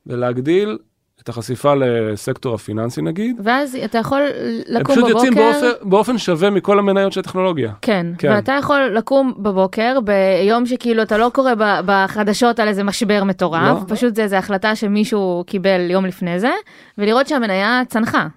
ולהגדיל 0.07 0.77
את 1.23 1.29
החשיפה 1.29 1.73
לסקטור 1.75 2.55
הפיננסי 2.55 3.01
נגיד. 3.01 3.41
ואז 3.43 3.77
אתה 3.85 3.97
יכול 3.97 4.21
הם 4.21 4.61
לקום 4.67 4.95
פשוט 4.95 5.09
יוצאים 5.09 5.33
בבוקר, 5.33 5.51
באופן, 5.51 5.89
באופן 5.89 6.17
שווה 6.17 6.49
מכל 6.49 6.79
המניות 6.79 7.13
של 7.13 7.19
הטכנולוגיה. 7.19 7.73
כן, 7.81 8.07
כן. 8.17 8.31
ואתה 8.31 8.51
יכול 8.59 8.81
לקום 8.93 9.33
בבוקר 9.37 9.97
ביום 9.99 10.65
שכאילו 10.65 11.03
אתה 11.03 11.17
לא 11.17 11.31
קורא 11.33 11.51
בחדשות 11.85 12.59
על 12.59 12.67
איזה 12.67 12.83
משבר 12.83 13.23
מטורף, 13.23 13.77
לא. 13.89 13.95
פשוט 13.95 14.15
זה 14.15 14.23
איזה 14.23 14.37
החלטה 14.37 14.75
שמישהו 14.75 15.43
קיבל 15.47 15.91
יום 15.91 16.05
לפני 16.05 16.39
זה, 16.39 16.51
ולראות 16.97 17.27
שהמניה 17.27 17.81
צנחה. 17.87 18.27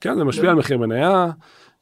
כן, 0.00 0.14
זה 0.16 0.24
משפיע 0.24 0.50
על 0.50 0.56
מחיר 0.56 0.78
מניה. 0.78 1.26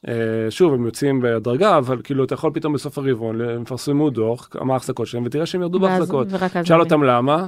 אה, 0.07 0.13
שוב, 0.49 0.73
הם 0.73 0.85
יוצאים 0.85 1.21
בהדרגה, 1.21 1.77
אבל 1.77 2.01
כאילו 2.03 2.23
אתה 2.23 2.33
יכול 2.33 2.51
פתאום 2.53 2.73
בסוף 2.73 2.97
הרבעון, 2.97 3.41
הם 3.41 3.61
יפרסמו 3.61 4.09
דוח, 4.09 4.49
מה 4.61 4.73
ההחזקות 4.73 5.07
שלהם, 5.07 5.23
ותראה 5.25 5.45
שהם 5.45 5.61
ירדו 5.61 5.79
בהחזקות. 5.79 6.27
ורק 6.29 6.57
אז 6.57 6.67
שאל 6.67 6.77
מבין. 6.77 6.91
אותם 6.91 7.03
למה, 7.03 7.47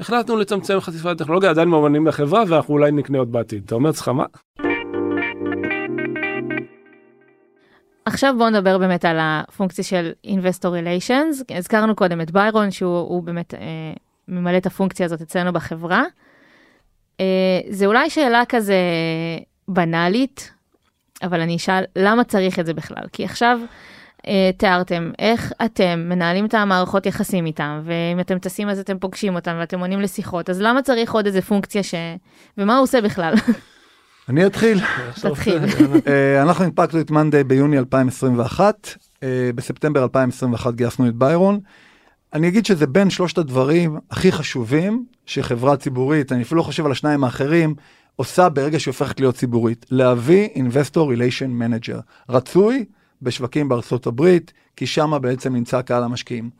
החלטנו 0.00 0.36
לצמצם 0.36 0.80
חשיפה 0.80 1.12
לטכנולוגיה, 1.12 1.50
עדיין 1.50 1.68
מאמנים 1.68 2.04
בחברה, 2.04 2.44
ואנחנו 2.48 2.74
אולי 2.74 2.92
נקנה 2.92 3.18
עוד 3.18 3.32
בעתיד. 3.32 3.62
אתה 3.66 3.74
אומר 3.74 3.90
אצלך 3.90 4.08
מה? 4.08 4.24
עכשיו 8.04 8.34
בואו 8.38 8.50
נדבר 8.50 8.78
באמת 8.78 9.04
על 9.04 9.16
הפונקציה 9.20 9.84
של 9.84 10.12
Investor 10.26 10.66
Relations. 10.66 11.56
הזכרנו 11.56 11.94
קודם 11.94 12.20
את 12.20 12.30
ביירון, 12.30 12.70
שהוא 12.70 12.98
הוא 12.98 13.22
באמת 13.22 13.54
אה, 13.54 13.60
ממלא 14.28 14.56
את 14.56 14.66
הפונקציה 14.66 15.06
הזאת 15.06 15.20
אצלנו 15.20 15.52
בחברה. 15.52 16.04
אה, 17.20 17.60
זה 17.68 17.86
אולי 17.86 18.10
שאלה 18.10 18.42
כזה 18.48 18.78
בנאלית, 19.68 20.52
אבל 21.22 21.40
אני 21.40 21.56
אשאל, 21.56 21.84
למה 21.96 22.24
צריך 22.24 22.58
את 22.58 22.66
זה 22.66 22.74
בכלל? 22.74 23.04
כי 23.12 23.24
עכשיו 23.24 23.60
תיארתם 24.56 25.10
איך 25.18 25.52
אתם 25.64 26.06
מנהלים 26.08 26.46
את 26.46 26.54
המערכות 26.54 27.06
יחסים 27.06 27.46
איתם, 27.46 27.80
ואם 27.84 28.20
אתם 28.20 28.38
טסים 28.38 28.68
אז 28.68 28.78
אתם 28.78 28.98
פוגשים 28.98 29.34
אותם 29.34 29.56
ואתם 29.60 29.80
עונים 29.80 30.00
לשיחות, 30.00 30.50
אז 30.50 30.60
למה 30.60 30.82
צריך 30.82 31.14
עוד 31.14 31.26
איזה 31.26 31.42
פונקציה 31.42 31.82
ש... 31.82 31.94
ומה 32.58 32.76
הוא 32.76 32.82
עושה 32.82 33.00
בכלל? 33.00 33.34
אני 34.28 34.46
אתחיל. 34.46 34.78
תתחיל. 35.20 35.58
אה, 36.08 36.42
אנחנו 36.42 36.64
הנפקנו 36.64 37.00
את 37.00 37.10
מאנדיי 37.10 37.44
ביוני 37.44 37.78
2021, 37.78 38.88
אה, 39.22 39.50
בספטמבר 39.54 40.02
2021 40.02 40.74
גייסנו 40.74 41.08
את 41.08 41.14
ביירון. 41.14 41.60
אני 42.32 42.48
אגיד 42.48 42.66
שזה 42.66 42.86
בין 42.86 43.10
שלושת 43.10 43.38
הדברים 43.38 43.98
הכי 44.10 44.32
חשובים 44.32 45.04
שחברה 45.26 45.76
ציבורית, 45.76 46.32
אני 46.32 46.42
אפילו 46.42 46.58
לא 46.58 46.62
חושב 46.62 46.86
על 46.86 46.92
השניים 46.92 47.24
האחרים, 47.24 47.74
עושה 48.16 48.48
ברגע 48.48 48.80
שהיא 48.80 48.92
הופכת 48.92 49.20
להיות 49.20 49.34
ציבורית. 49.34 49.86
להביא 49.90 50.48
Investor 50.54 50.98
Relation 50.98 51.50
Manager. 51.60 52.00
רצוי 52.28 52.84
בשווקים 53.22 53.68
בארצות 53.68 54.06
הברית, 54.06 54.52
כי 54.76 54.86
שם 54.86 55.12
בעצם 55.22 55.54
נמצא 55.54 55.82
קהל 55.82 56.02
המשקיעים. 56.02 56.50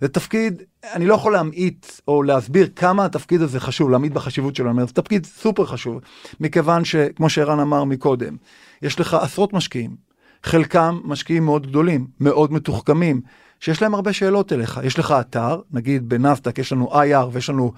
זה 0.00 0.08
תפקיד, 0.08 0.62
אני 0.92 1.06
לא 1.06 1.14
יכול 1.14 1.32
להמעיט 1.32 1.86
או 2.08 2.22
להסביר 2.22 2.68
כמה 2.76 3.04
התפקיד 3.04 3.42
הזה 3.42 3.60
חשוב, 3.60 3.90
להמעיט 3.90 4.12
בחשיבות 4.12 4.56
שלו, 4.56 4.86
זה 4.86 4.92
תפקיד 4.92 5.26
סופר 5.26 5.66
חשוב, 5.66 6.00
מכיוון 6.40 6.84
שכמו 6.84 7.30
שערן 7.30 7.60
אמר 7.60 7.84
מקודם, 7.84 8.36
יש 8.82 9.00
לך 9.00 9.14
עשרות 9.14 9.52
משקיעים, 9.52 9.96
חלקם 10.42 11.00
משקיעים 11.04 11.44
מאוד 11.44 11.66
גדולים, 11.66 12.06
מאוד 12.20 12.52
מתוחכמים, 12.52 13.20
שיש 13.60 13.82
להם 13.82 13.94
הרבה 13.94 14.12
שאלות 14.12 14.52
אליך. 14.52 14.80
יש 14.84 14.98
לך 14.98 15.14
אתר, 15.20 15.60
נגיד 15.72 16.08
בנסדק 16.08 16.58
יש 16.58 16.72
לנו 16.72 16.92
IR 16.92 17.26
ויש 17.32 17.50
לנו, 17.50 17.72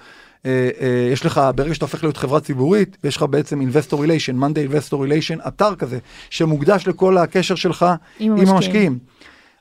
אה, 0.46 0.68
אה, 0.80 1.08
יש 1.12 1.26
לך, 1.26 1.40
ברגע 1.54 1.74
שאתה 1.74 1.84
הופך 1.84 2.04
להיות 2.04 2.16
חברה 2.16 2.40
ציבורית, 2.40 2.96
יש 3.04 3.16
לך 3.16 3.22
בעצם 3.22 3.60
Investor 3.60 3.94
Relation, 3.94 4.34
Monday 4.40 4.72
Investor 4.72 4.92
Relation, 4.94 5.48
אתר 5.48 5.74
כזה, 5.74 5.98
שמוקדש 6.30 6.88
לכל 6.88 7.18
הקשר 7.18 7.54
שלך 7.54 7.86
עם 8.18 8.36
עם 8.36 8.48
המשקיעים. 8.48 8.98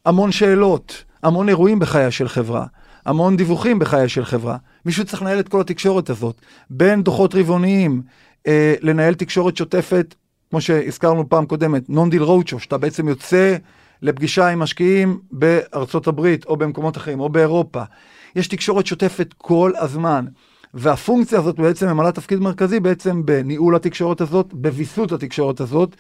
המון 0.05 0.32
שאלות, 0.32 1.03
המון 1.23 1.49
אירועים 1.49 1.79
בחייה 1.79 2.12
של 2.12 2.27
חברה, 2.27 2.65
המון 3.05 3.38
דיווחים 3.38 3.79
בחייה 3.79 4.08
של 4.08 4.25
חברה. 4.25 4.58
מישהו 4.86 5.05
צריך 5.05 5.21
לנהל 5.21 5.39
את 5.39 5.49
כל 5.49 5.62
התקשורת 5.62 6.10
הזאת, 6.10 6.36
בין 6.69 7.03
דוחות 7.03 7.36
רבעוניים, 7.36 8.01
אה, 8.47 8.73
לנהל 8.82 9.13
תקשורת 9.13 9.58
שוטפת, 9.58 10.15
כמו 10.49 10.62
שהזכרנו 10.62 11.29
פעם 11.29 11.45
קודמת, 11.45 11.89
נון 11.89 12.10
דיל 12.10 12.23
רואוצ'ו, 12.23 12.60
שאתה 12.60 12.77
בעצם 12.77 13.08
יוצא 13.08 13.58
לפגישה 14.01 14.47
עם 14.47 14.59
משקיעים 14.59 15.19
בארצות 15.31 16.07
הברית 16.07 16.45
או 16.45 16.57
במקומות 16.57 16.97
אחרים 16.97 17.19
או 17.19 17.29
באירופה. 17.29 17.83
יש 18.35 18.47
תקשורת 18.47 18.85
שוטפת 18.85 19.33
כל 19.38 19.71
הזמן. 19.77 20.25
והפונקציה 20.73 21.39
הזאת 21.39 21.59
בעצם 21.59 21.88
ממלאה 21.88 22.12
תפקיד 22.12 22.39
מרכזי 22.39 22.79
בעצם 22.79 23.25
בניהול 23.25 23.75
התקשורת 23.75 24.21
הזאת, 24.21 24.53
בוויסות 24.53 25.12
התקשורת 25.12 25.59
הזאת, 25.59 25.95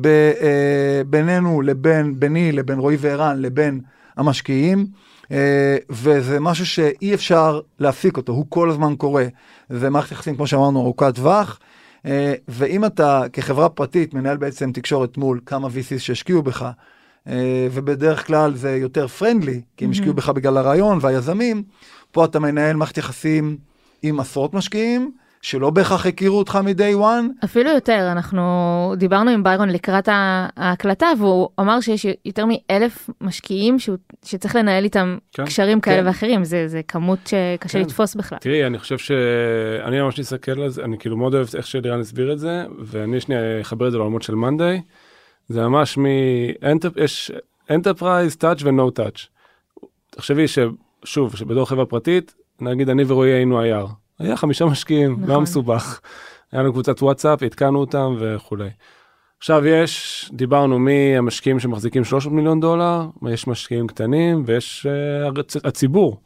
ב, 0.00 0.06
אה, 0.06 1.02
בינינו 1.06 1.62
לבין, 1.62 2.20
ביני 2.20 2.52
לבין 2.52 2.78
רועי 2.78 2.96
וערן 3.00 3.42
לבין 3.42 3.80
המשקיעים, 4.16 4.86
אה, 5.32 5.76
וזה 5.90 6.40
משהו 6.40 6.66
שאי 6.66 7.14
אפשר 7.14 7.60
להפסיק 7.78 8.16
אותו, 8.16 8.32
הוא 8.32 8.46
כל 8.48 8.70
הזמן 8.70 8.96
קורה. 8.96 9.26
זה 9.70 9.90
מערכת 9.90 10.12
יחסים, 10.12 10.36
כמו 10.36 10.46
שאמרנו, 10.46 10.80
ארוכת 10.80 11.14
טווח, 11.14 11.60
אה, 12.06 12.34
ואם 12.48 12.84
אתה 12.84 13.22
כחברה 13.32 13.68
פרטית 13.68 14.14
מנהל 14.14 14.36
בעצם 14.36 14.72
תקשורת 14.72 15.16
מול 15.16 15.40
כמה 15.46 15.68
VCs 15.68 15.98
שהשקיעו 15.98 16.42
בך, 16.42 16.70
ובדרך 17.72 18.26
כלל 18.26 18.54
זה 18.54 18.76
יותר 18.76 19.06
פרנדלי, 19.06 19.60
כי 19.76 19.84
הם 19.84 19.90
השקיעו 19.90 20.14
בך 20.14 20.28
בגלל 20.28 20.56
הרעיון 20.56 20.98
והיזמים, 21.00 21.62
פה 22.12 22.24
אתה 22.24 22.38
מנהל 22.38 22.76
מערכת 22.76 22.98
יחסים 22.98 23.56
עם 24.02 24.20
עשרות 24.20 24.54
משקיעים, 24.54 25.10
שלא 25.42 25.70
בהכרח 25.70 26.06
הכירו 26.06 26.38
אותך 26.38 26.58
מ-day 26.64 27.00
one, 27.00 27.44
אפילו 27.44 27.70
יותר, 27.70 28.08
אנחנו 28.12 28.42
דיברנו 28.96 29.30
עם 29.30 29.42
ביירון 29.42 29.68
לקראת 29.68 30.08
ההקלטה, 30.56 31.06
והוא 31.18 31.48
אמר 31.60 31.80
שיש 31.80 32.06
יותר 32.24 32.44
מאלף 32.46 33.10
משקיעים 33.20 33.78
שהוא, 33.78 33.96
שצריך 34.24 34.56
לנהל 34.56 34.84
איתם 34.84 35.18
כן. 35.32 35.44
קשרים 35.44 35.80
כאלה 35.80 36.00
כן. 36.00 36.06
ואחרים, 36.06 36.44
זה, 36.44 36.68
זה 36.68 36.80
כמות 36.88 37.18
שקשה 37.26 37.78
כן. 37.78 37.80
לתפוס 37.80 38.14
בכלל. 38.14 38.38
תראי, 38.38 38.66
אני 38.66 38.78
חושב 38.78 38.98
שאני 38.98 40.00
ממש 40.00 40.20
מסתכל 40.20 40.60
על 40.60 40.68
זה, 40.68 40.84
אני 40.84 40.98
כאילו 40.98 41.16
מאוד 41.16 41.34
אוהב 41.34 41.46
איך 41.56 41.66
שלירן 41.66 42.00
הסביר 42.00 42.32
את 42.32 42.38
זה, 42.38 42.64
ואני 42.78 43.20
שנייה 43.20 43.60
אחבר 43.60 43.86
את 43.86 43.92
זה 43.92 43.98
לעולמות 43.98 44.22
של 44.22 44.34
מאנדיי. 44.34 44.80
זה 45.50 45.68
ממש 45.68 45.98
מ... 45.98 46.04
יש 46.96 47.32
enterprise, 47.70 48.36
touch 48.36 48.62
ו 48.62 48.71
no 48.71 48.90
touch. 48.90 49.26
תחשבי 50.10 50.44
ששוב, 50.48 51.36
שבתור 51.36 51.64
חברה 51.64 51.86
פרטית, 51.86 52.34
נגיד 52.60 52.88
אני 52.88 53.04
ורועי 53.06 53.30
היינו 53.30 53.62
IR. 53.62 53.86
היה 54.18 54.36
חמישה 54.36 54.64
משקיעים, 54.64 55.12
נכון. 55.12 55.28
לא 55.28 55.40
מסובך. 55.40 56.00
היה 56.52 56.62
לנו 56.62 56.72
קבוצת 56.72 57.02
וואטסאפ, 57.02 57.42
עדכנו 57.42 57.78
אותם 57.78 58.16
וכולי. 58.18 58.68
עכשיו 59.38 59.66
יש, 59.66 60.30
דיברנו 60.34 60.78
מהמשקיעים 60.78 61.60
שמחזיקים 61.60 62.04
300 62.04 62.36
מיליון 62.36 62.60
דולר, 62.60 63.06
יש 63.28 63.46
משקיעים 63.46 63.86
קטנים 63.86 64.42
ויש 64.46 64.86
uh. 64.86 65.60
הציבור. 65.64 66.20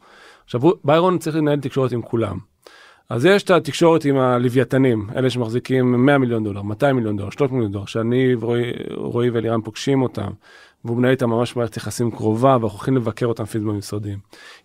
עכשיו 0.45 0.61
ביירון 0.83 1.17
צריך 1.17 1.35
לנהל 1.35 1.59
תקשורת 1.59 1.91
עם 1.91 2.01
כולם. 2.01 2.37
אז 3.09 3.25
יש 3.25 3.43
את 3.43 3.49
התקשורת 3.49 4.05
עם 4.05 4.17
הלוויתנים, 4.17 5.07
אלה 5.15 5.29
שמחזיקים 5.29 6.05
100 6.05 6.17
מיליון 6.17 6.43
דולר, 6.43 6.61
200 6.61 6.95
מיליון 6.95 7.17
דולר, 7.17 7.29
300 7.29 7.51
מיליון 7.51 7.71
דולר, 7.71 7.85
שאני 7.85 8.35
ורועי 8.39 8.71
רועי 8.89 9.29
ואלירן 9.29 9.61
פוגשים 9.61 10.01
אותם, 10.01 10.31
והוא 10.85 10.97
מנהל 10.97 11.11
איתם 11.11 11.29
ממש 11.29 11.55
מערכת 11.55 11.77
יחסים 11.77 12.11
קרובה, 12.11 12.49
ואנחנו 12.49 12.77
הולכים 12.77 12.95
לבקר 12.95 13.25
אותם 13.25 13.45
פיזית 13.45 13.67
במשרדים. 13.67 14.17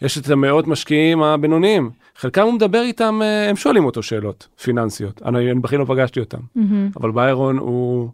יש 0.03 0.18
את 0.18 0.31
המאות 0.31 0.66
משקיעים 0.66 1.22
הבינוניים, 1.22 1.90
חלקם 2.16 2.42
הוא 2.42 2.53
מדבר 2.53 2.83
איתם, 2.83 3.20
אה, 3.22 3.50
הם 3.50 3.57
שואלים 3.57 3.85
אותו 3.85 4.03
שאלות 4.03 4.48
פיננסיות, 4.62 5.22
אני, 5.24 5.50
אני 5.50 5.61
בכלל 5.61 5.79
לא 5.79 5.85
פגשתי 5.85 6.20
אותם, 6.20 6.38
מהמם. 6.55 6.90
אבל 6.96 7.11
ביירון 7.11 7.59
הוא, 7.59 8.09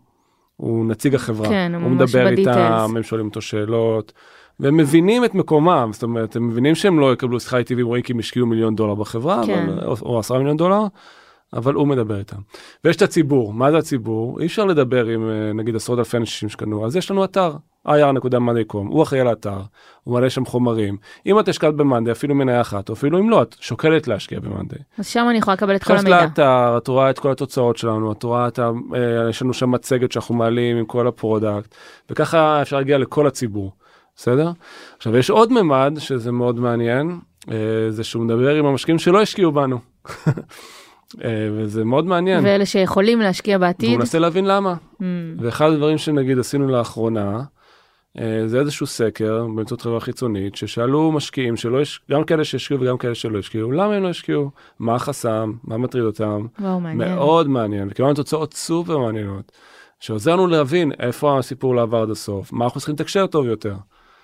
הוא 0.57 0.87
נציג 0.87 1.15
החברה, 1.15 1.49
כן, 1.49 1.73
הוא 1.75 1.83
הוא 1.83 1.91
מדבר 1.91 2.27
בדיטיילס. 2.27 2.59
איתם, 2.59 2.97
הם 2.97 3.03
שואלים 3.03 3.27
אותו 3.27 3.41
שאלות. 3.41 4.13
והם 4.61 4.77
מבינים 4.77 5.25
את 5.25 5.35
מקומם, 5.35 5.91
זאת 5.93 6.03
אומרת, 6.03 6.37
הם 6.37 6.49
מבינים 6.49 6.75
שהם 6.75 7.01
לא 7.01 7.13
יקבלו 7.13 7.41
שיחה 7.41 7.59
איתי 7.59 7.75
ועם 7.75 7.87
רועי 7.87 8.03
כי 8.03 8.13
הם 8.13 8.19
השקיעו 8.19 8.47
מיליון 8.47 8.77
דולר 8.77 8.95
בחברה, 8.95 9.43
כן. 9.47 9.69
אבל, 9.69 9.87
או, 9.87 9.95
או 10.03 10.19
עשרה 10.19 10.39
מיליון 10.39 10.57
דולר, 10.57 10.83
אבל 11.53 11.75
הוא 11.75 11.89
מדבר 11.89 12.19
איתם. 12.19 12.37
ויש 12.85 12.97
את 12.97 13.03
הציבור, 13.03 13.53
מה 13.53 13.71
זה 13.71 13.79
הציבור? 13.79 14.41
אי 14.41 14.47
אפשר 14.47 14.65
לדבר 14.65 15.07
עם 15.07 15.29
אה, 15.29 15.53
נגיד 15.53 15.77
עשרות 15.77 15.99
אלפי 15.99 16.17
אנשים 16.17 16.49
שקנו, 16.49 16.87
אז 16.87 16.97
יש 16.97 17.11
לנו 17.11 17.25
אתר, 17.25 17.53
ir.monday.com, 17.89 18.77
הוא 18.77 19.03
אחראי 19.03 19.21
על 19.21 19.29
האתר, 19.29 19.61
הוא 20.05 20.15
מעלה 20.15 20.31
שם 20.31 20.45
חומרים. 20.45 20.97
אם 21.27 21.41
את 21.41 21.49
השקעת 21.49 21.75
במאנדי, 21.75 22.11
אפילו 22.11 22.35
מניה 22.35 22.61
אחת, 22.61 22.89
או 22.89 22.95
אפילו 22.95 23.19
אם 23.19 23.31
לא, 23.31 23.43
את 23.43 23.57
שוקלת 23.61 24.09
להשקיע 24.09 24.41
במאנדי. 24.41 24.77
אז 24.99 25.07
שם 25.07 25.27
אני 25.31 25.39
יכולה 25.39 25.55
לקבל 25.55 25.77
את 25.77 25.85
כל 25.85 25.93
נכנסת 25.93 26.07
המידע. 26.07 26.23
לאתר, 26.23 26.75
את 26.79 26.89
רואה 26.89 27.11
את 27.11 27.19
כל 27.19 27.31
התוצאות 27.31 27.77
שלנו, 27.77 28.13
את 28.13 28.23
רואה 28.23 28.49
את 28.49 28.59
ה... 28.59 28.71
אה, 28.95 29.29
יש 29.31 29.43
לנו 29.43 29.55
שם 29.55 29.71
מצגת 29.71 30.13
שאנחנו 30.13 30.35
מעלים 30.35 30.77
עם 30.77 30.85
כל 30.85 31.07
ה 31.07 31.14
product, 31.14 31.75
וככה 32.11 32.63
אפשר 32.63 32.77
להגיע 32.77 32.99
לכל 32.99 33.27
הציבור, 33.27 33.73
בסדר? 34.17 34.51
עכשיו, 34.97 35.17
יש 35.17 35.31
עוד 35.31 35.53
ממד 35.53 35.97
שזה 35.99 36.33
מאוד 36.33 36.61
מעניין, 36.61 37.19
אה, 37.51 37.57
זה 37.89 38.05
שהוא 38.05 38.25
מדבר 38.25 38.55
עם 38.55 38.67
המשקיעים 38.67 38.99
שלא 38.99 39.23
השקיעו 39.23 39.53
בנו. 39.53 39.79
אה, 41.25 41.49
וזה 41.53 41.85
מאוד 41.85 42.07
מעניין. 42.07 42.45
ואלה 42.45 42.67
שיכולים 42.67 43.21
להשקיע 43.21 43.57
והוא 43.57 43.67
בעתיד. 43.67 43.99
מנסה 43.99 44.19
להבין 44.19 44.45
למה. 44.45 44.75
Mm, 44.75 45.03
ואחד 45.39 45.71
הדברים 45.71 45.99
שנגיד 45.99 46.39
עשינו 46.39 46.69
לאחרונה, 46.69 47.43
אה, 48.19 48.43
זה 48.47 48.61
איזשהו 48.61 48.87
סקר 48.87 49.47
באמצעות 49.57 49.81
חברה 49.81 50.01
חיצונית, 50.01 50.57
ששאלו 50.57 51.13
משקיעים 51.13 51.57
שלא 51.57 51.81
יש, 51.81 52.01
גם 52.11 52.25
כאלה 52.25 52.45
שהשקיעו 52.45 52.81
וגם 52.81 52.99
כאלה 52.99 53.15
שלא 53.15 53.39
השקיעו, 53.39 53.73
למה 53.73 53.95
הם 53.95 54.03
לא 54.03 54.09
השקיעו, 54.09 54.51
מה 54.79 54.95
החסם, 54.95 55.53
מה 55.65 55.77
מטריד 55.79 56.05
אותם, 56.05 56.47
וואו, 56.61 56.81
מעניין. 56.81 57.15
מאוד 57.15 57.49
מעניין, 57.49 57.89
וקיבלנו 57.91 58.15
תוצאות 58.15 58.55
סופר 58.55 58.99
מעניינות, 58.99 59.53
שעוזר 60.01 60.33
לנו 60.33 60.47
להבין 60.47 60.93
איפה 60.99 61.39
הסיפור 61.39 61.75
לא 61.75 61.83
עבר 61.83 62.03
עד 62.03 62.11
הסוף, 62.11 62.53
מה 62.53 62.65
אנחנו 62.65 62.81
צריכים 62.81 62.95
לתקשר 62.95 63.27
טוב 63.27 63.47
יותר. 63.47 63.75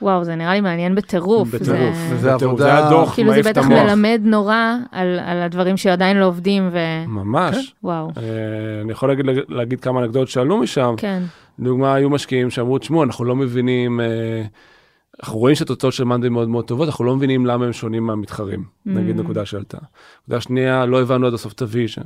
וואו, 0.03 0.25
זה 0.25 0.35
נראה 0.35 0.55
לי 0.55 0.61
מעניין 0.61 0.95
בטירוף. 0.95 1.49
בטירוף, 1.55 1.69
זה- 2.09 2.15
וזה 2.15 2.35
בטירוף. 2.35 2.43
עבודה- 2.43 2.65
זה 2.65 2.79
היה 2.79 2.91
דוח 2.91 3.15
כאילו 3.15 3.35
זה 3.35 3.43
בטח. 3.43 3.67
מלמד 3.67 4.21
נורא 4.25 4.57
על, 4.93 5.19
על 5.25 5.43
הדברים 5.43 5.77
שעדיין 5.77 6.17
לא 6.17 6.25
עובדים 6.27 6.69
ו... 6.73 6.79
ממש. 7.09 7.75
וואו, 7.85 8.09
אה, 8.17 8.23
אני 8.83 8.93
יכול 8.93 9.09
להגיד, 9.09 9.27
להגיד 9.49 9.81
כמה 9.81 10.01
אנקדוטות 10.01 10.29
שעלו 10.29 10.59
משם. 10.59 10.95
כן. 10.97 11.23
לדוגמה, 11.59 11.95
היו 11.95 12.11
משקיעים 12.11 12.51
שאמרו, 12.51 12.79
תשמעו, 12.79 13.03
אנחנו 13.03 13.25
לא 13.25 13.37
מבינים, 13.37 14.01
אה, 14.01 14.43
אנחנו 15.23 15.39
רואים 15.39 15.55
שהתוצאות 15.57 15.93
של 15.93 16.05
מאנדי 16.05 16.29
מאוד 16.29 16.49
מאוד 16.49 16.65
טובות, 16.65 16.89
אנחנו 16.89 17.05
לא 17.05 17.17
מבינים 17.17 17.47
למה 17.47 17.65
הם 17.67 17.73
שונים 17.73 18.07
מהמתחרים. 18.07 18.65
נגיד 18.87 19.17
Mm. 19.19 19.23
נקודה 19.23 19.45
שעלתה. 19.47 19.79
נקודה 20.25 20.41
שנייה, 20.41 20.87
לא 20.87 21.01
הבנו 21.01 21.27
עד 21.27 21.35
הסוף 21.35 21.53
את 21.53 21.63
ה 21.63 21.68
vision. 21.68 22.03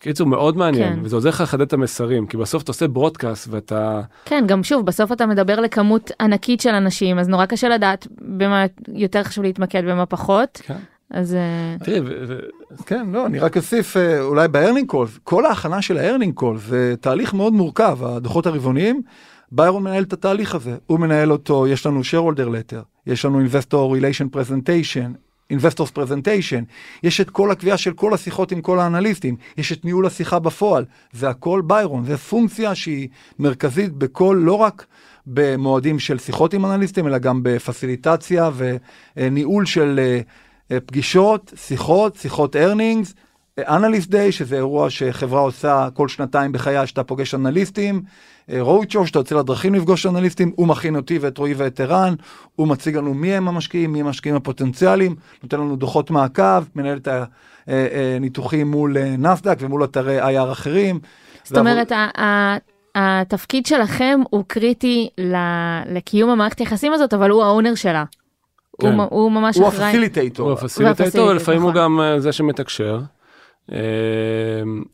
קיצור, 0.00 0.26
מאוד 0.26 0.56
מעניין, 0.56 0.94
כן. 0.94 1.00
וזה 1.02 1.16
עוזר 1.16 1.28
לך 1.28 1.40
לחדד 1.40 1.60
את 1.60 1.72
המסרים, 1.72 2.26
כי 2.26 2.36
בסוף 2.36 2.62
אתה 2.62 2.70
עושה 2.70 2.88
broadcast 2.88 3.48
ואתה... 3.50 4.00
כן, 4.24 4.44
גם 4.46 4.62
שוב, 4.62 4.86
בסוף 4.86 5.12
אתה 5.12 5.26
מדבר 5.26 5.60
לכמות 5.60 6.10
ענקית 6.20 6.60
של 6.60 6.70
אנשים, 6.70 7.18
אז 7.18 7.28
נורא 7.28 7.46
קשה 7.46 7.68
לדעת 7.68 8.06
במה 8.20 8.64
יותר 8.94 9.22
חשוב 9.22 9.44
להתמקד, 9.44 9.82
במה 9.84 10.06
פחות. 10.06 10.62
כן. 10.64 10.76
אז 11.10 11.34
אה, 11.34 11.76
תראי, 11.84 12.00
ו- 12.00 12.24
ו- 12.28 12.38
כן, 12.86 13.06
לא, 13.12 13.26
אני 13.26 13.38
רק 13.38 13.56
אוסיף 13.56 13.96
אה, 13.96 14.20
אולי 14.20 14.48
ב-earning 14.48 14.92
call, 14.92 15.18
כל 15.24 15.46
ההכנה 15.46 15.82
של 15.82 15.98
ה-earning 15.98 16.42
call 16.42 16.56
זה 16.56 16.94
תהליך 17.00 17.34
מאוד 17.34 17.52
מורכב, 17.52 17.98
הדוחות 18.04 18.46
הרבעוניים, 18.46 19.02
ביירון 19.52 19.82
מנהל 19.82 20.02
את 20.02 20.12
התהליך 20.12 20.54
הזה, 20.54 20.76
הוא 20.86 21.00
מנהל 21.00 21.32
אותו, 21.32 21.66
יש 21.66 21.86
לנו 21.86 22.00
shareholder 22.00 22.48
letter, 22.48 22.82
יש 23.06 23.24
לנו 23.24 23.40
investor 23.40 23.74
relation 23.98 24.36
presentation, 24.36 25.29
investors 25.50 25.98
presentation, 25.98 26.64
יש 27.02 27.20
את 27.20 27.30
כל 27.30 27.50
הקביעה 27.50 27.76
של 27.76 27.92
כל 27.92 28.14
השיחות 28.14 28.52
עם 28.52 28.60
כל 28.60 28.80
האנליסטים, 28.80 29.36
יש 29.56 29.72
את 29.72 29.84
ניהול 29.84 30.06
השיחה 30.06 30.38
בפועל, 30.38 30.84
זה 31.12 31.28
הכל 31.28 31.62
ביירון, 31.66 32.04
זה 32.04 32.16
פונקציה 32.16 32.74
שהיא 32.74 33.08
מרכזית 33.38 33.92
בכל, 33.92 34.40
לא 34.44 34.54
רק 34.54 34.86
במועדים 35.26 35.98
של 35.98 36.18
שיחות 36.18 36.54
עם 36.54 36.66
אנליסטים, 36.66 37.06
אלא 37.06 37.18
גם 37.18 37.40
בפסיליטציה 37.42 38.50
וניהול 39.16 39.66
של 39.66 40.00
אה, 40.02 40.20
אה, 40.70 40.80
פגישות, 40.80 41.52
שיחות, 41.56 42.16
שיחות 42.16 42.56
earnings, 42.56 43.14
אנליסט 43.58 44.10
דיי, 44.10 44.32
שזה 44.32 44.56
אירוע 44.56 44.90
שחברה 44.90 45.40
עושה 45.40 45.88
כל 45.94 46.08
שנתיים 46.08 46.52
בחייה 46.52 46.86
שאתה 46.86 47.04
פוגש 47.04 47.34
אנליסטים, 47.34 48.02
רואוד 48.58 48.90
שואו, 48.90 49.06
שאתה 49.06 49.18
יוצא 49.18 49.34
לדרכים 49.34 49.74
לפגוש 49.74 50.06
אנליסטים, 50.06 50.52
הוא 50.56 50.68
מכין 50.68 50.96
אותי 50.96 51.18
ואת 51.18 51.38
רועי 51.38 51.54
ואת 51.54 51.80
ערן, 51.80 52.14
הוא 52.56 52.68
מציג 52.68 52.96
לנו 52.96 53.14
מי 53.14 53.34
הם 53.34 53.48
המשקיעים, 53.48 53.92
מי 53.92 54.00
המשקיעים 54.00 54.36
הפוטנציאליים, 54.36 55.16
נותן 55.42 55.60
לנו 55.60 55.76
דוחות 55.76 56.10
מעקב, 56.10 56.62
מנהל 56.74 56.98
את 56.98 57.08
הניתוחים 57.66 58.70
מול 58.70 58.96
אה, 58.98 59.14
נסדק 59.18 59.56
ומול 59.60 59.84
אתרי 59.84 60.22
IR 60.22 60.52
אחרים. 60.52 61.00
זאת 61.44 61.58
אומרת, 61.58 61.92
התפקיד 62.94 63.66
שלכם 63.66 64.20
הוא 64.30 64.44
קריטי 64.46 65.08
ל- 65.18 65.96
לקיום 65.96 66.30
המערכת 66.30 66.60
יחסים 66.60 66.92
הזאת, 66.92 67.14
אבל 67.14 67.30
הוא 67.30 67.42
האונר 67.42 67.74
שלה. 67.74 68.04
הוא 68.70 68.90
כן. 68.90 68.96
הוא 69.10 69.32
ממש 69.32 69.56
הוא 69.56 69.68
אחראי. 69.68 69.86
הפסיליטייטור. 69.86 70.50
הוא 70.50 70.58
הפסיליטייטור, 70.58 71.28
ולפעמים 71.28 71.62
הוא 71.62 71.70
נכון. 71.70 71.82
גם 71.82 72.00
אה, 72.00 72.20
זה 72.20 72.32
שמתקשר, 72.32 73.00
אה, 73.72 73.78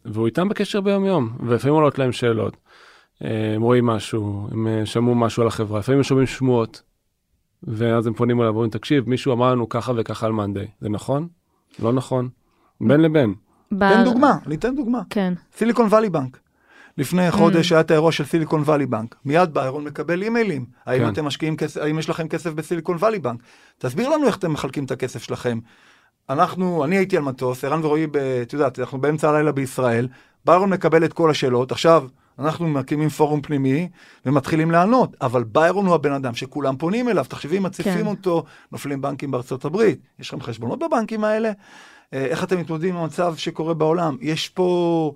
והוא 0.04 0.26
איתם 0.26 0.48
בקשר 0.48 0.80
ביום 0.80 1.04
יום, 1.04 1.28
ולפעמים 1.46 1.74
עולות 1.74 1.98
להם 1.98 2.12
שאלות. 2.12 2.56
אה, 3.24 3.54
הם 3.54 3.62
רואים 3.62 3.86
משהו, 3.86 4.48
הם 4.50 4.66
אה, 4.66 4.86
שמעו 4.86 5.14
משהו 5.14 5.42
על 5.42 5.48
החברה, 5.48 5.78
לפעמים 5.78 5.98
הם 5.98 6.04
שומעים 6.04 6.26
שמועות, 6.26 6.82
ואז 7.62 8.06
הם 8.06 8.14
פונים 8.14 8.40
אליו 8.40 8.50
ואומרים, 8.52 8.70
תקשיב, 8.70 9.08
מישהו 9.08 9.32
אמר 9.32 9.52
לנו 9.52 9.68
ככה 9.68 9.92
וככה 9.96 10.26
על 10.26 10.32
מאנדיי, 10.32 10.66
זה 10.80 10.88
נכון? 10.88 11.28
לא 11.78 11.92
נכון? 11.92 12.28
בין 12.80 13.00
לבין. 13.00 13.34
ב- 13.72 13.88
תן 13.88 14.04
דוגמה, 14.04 14.38
אני 14.46 14.54
אתן 14.54 14.76
דוגמה. 14.76 15.02
כן. 15.10 15.34
סיליקון 15.56 15.86
וואלי 15.86 16.10
בנק. 16.10 16.38
לפני 16.98 17.30
חודש 17.30 17.72
היה 17.72 17.80
את 17.80 17.90
האירוע 17.90 18.12
של 18.12 18.24
סיליקון 18.24 18.60
וואלי 18.60 18.86
בנק. 18.86 19.14
מיד 19.24 19.54
ביירון 19.54 19.84
מקבל 19.84 20.22
אימיילים. 20.22 20.66
האם 20.86 21.02
כן. 21.02 21.12
אתם 21.12 21.24
משקיעים 21.24 21.56
כסף, 21.56 21.80
האם 21.80 21.98
יש 21.98 22.10
לכם 22.10 22.28
כסף 22.28 22.52
בסיליקון 22.52 22.96
וואלי 22.96 23.18
בנק? 23.18 23.40
תסביר 23.78 24.08
לנו 24.08 24.26
איך 24.26 24.36
אתם 24.36 24.52
מחלקים 24.52 24.84
את 24.84 24.90
הכסף 24.90 25.22
שלכם. 25.22 25.58
אנחנו, 26.30 26.84
אני 26.84 26.96
הייתי 26.96 27.16
על 27.16 27.22
מטוס, 27.22 27.64
ערן 27.64 27.84
ורועי, 27.84 28.06
את 28.42 28.52
יודעת, 28.52 28.78
אנחנו 28.78 29.00
באמצע 29.00 29.30
הלילה 29.30 29.52
בישראל, 29.52 30.08
ביירון 30.44 30.70
מקבל 30.70 31.04
את 31.04 31.12
כל 31.12 31.30
השאלות, 31.30 31.72
עכשיו 31.72 32.04
אנחנו 32.38 32.68
מקימים 32.68 33.08
פורום 33.08 33.40
פנימי 33.40 33.88
ומתחילים 34.26 34.70
לענות, 34.70 35.16
אבל 35.20 35.44
ביירון 35.44 35.86
הוא 35.86 35.94
הבן 35.94 36.12
אדם 36.12 36.34
שכולם 36.34 36.76
פונים 36.76 37.08
אליו, 37.08 37.24
תחשבי, 37.28 37.58
מציפים 37.58 37.92
כן. 37.92 38.06
אותו, 38.06 38.44
נופלים 38.72 39.00
בנקים 39.00 39.30
בארצות 39.30 39.64
הברית, 39.64 40.00
יש 40.18 40.28
לכם 40.28 40.40
חשבונות 40.40 40.78
בבנקים 40.78 41.24
האלה? 41.24 41.52
אה, 42.14 42.24
איך 42.24 42.44
אתם 42.44 42.60
מתמודדים 42.60 42.96
עם 42.96 43.02
המצב 43.02 43.34
שקורה 43.36 43.74
בעולם? 43.74 44.16
יש 44.20 44.48
פה... 44.48 45.12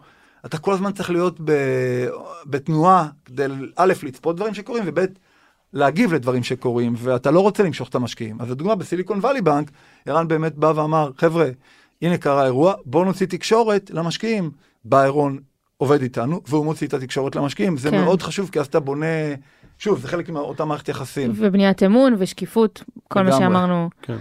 אתה 0.46 0.58
כל 0.58 0.72
הזמן 0.72 0.92
צריך 0.92 1.10
להיות 1.10 1.40
ב, 1.44 1.52
בתנועה 2.46 3.08
כדי 3.24 3.44
א', 3.76 3.92
לצפות 4.02 4.36
דברים 4.36 4.54
שקורים, 4.54 4.84
וב', 4.86 5.04
להגיב 5.72 6.12
לדברים 6.14 6.42
שקורים, 6.42 6.94
ואתה 6.96 7.30
לא 7.30 7.40
רוצה 7.40 7.62
למשוך 7.62 7.88
את 7.88 7.94
המשקיעים. 7.94 8.40
אז 8.40 8.50
לדוגמה, 8.50 8.74
בסיליקון 8.74 9.18
וואלי 9.18 9.40
בנק, 9.40 9.70
ערן 10.06 10.28
באמת 10.28 10.54
בא 10.56 10.72
ואמר, 10.76 11.10
חבר'ה, 11.18 11.48
הנה 12.02 12.18
קרה 12.18 12.44
אירוע, 12.44 12.74
בואו 12.84 13.04
נוציא 13.04 13.26
תקשורת 13.26 13.90
למשקיעים. 13.90 14.50
בא 14.84 15.02
ערון, 15.02 15.38
עובד 15.80 16.02
איתנו, 16.02 16.40
והוא 16.46 16.64
מוציא 16.64 16.86
את 16.86 16.94
התקשורת 16.94 17.36
למשקיעים. 17.36 17.76
זה 17.76 17.90
כן. 17.90 18.04
מאוד 18.04 18.22
חשוב, 18.22 18.50
כי 18.52 18.60
אז 18.60 18.66
אתה 18.66 18.80
בונה, 18.80 19.06
שוב, 19.78 19.98
זה 19.98 20.08
חלק 20.08 20.28
מאותה 20.28 20.64
מערכת 20.64 20.88
יחסים. 20.88 21.32
ובניית 21.34 21.82
אמון 21.82 22.14
ושקיפות, 22.18 22.82
כל 23.08 23.22
מה. 23.22 23.32
שאמרנו. 23.32 23.90
כן. 24.02 24.16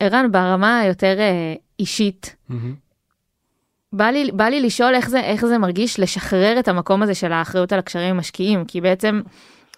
ערן, 0.00 0.32
ברמה 0.32 0.78
היותר 0.78 1.18
אה, 1.18 1.54
אישית, 1.78 2.36
מהמם. 2.48 2.74
בא 3.92 4.06
לי, 4.06 4.30
בא 4.32 4.44
לי 4.44 4.60
לשאול 4.60 4.94
איך 4.94 5.08
זה, 5.10 5.20
איך 5.20 5.46
זה 5.46 5.58
מרגיש 5.58 6.00
לשחרר 6.00 6.58
את 6.58 6.68
המקום 6.68 7.02
הזה 7.02 7.14
של 7.14 7.32
האחריות 7.32 7.72
על 7.72 7.78
הקשרים 7.78 8.10
עם 8.10 8.16
משקיעים, 8.16 8.64
כי 8.64 8.80
בעצם 8.80 9.20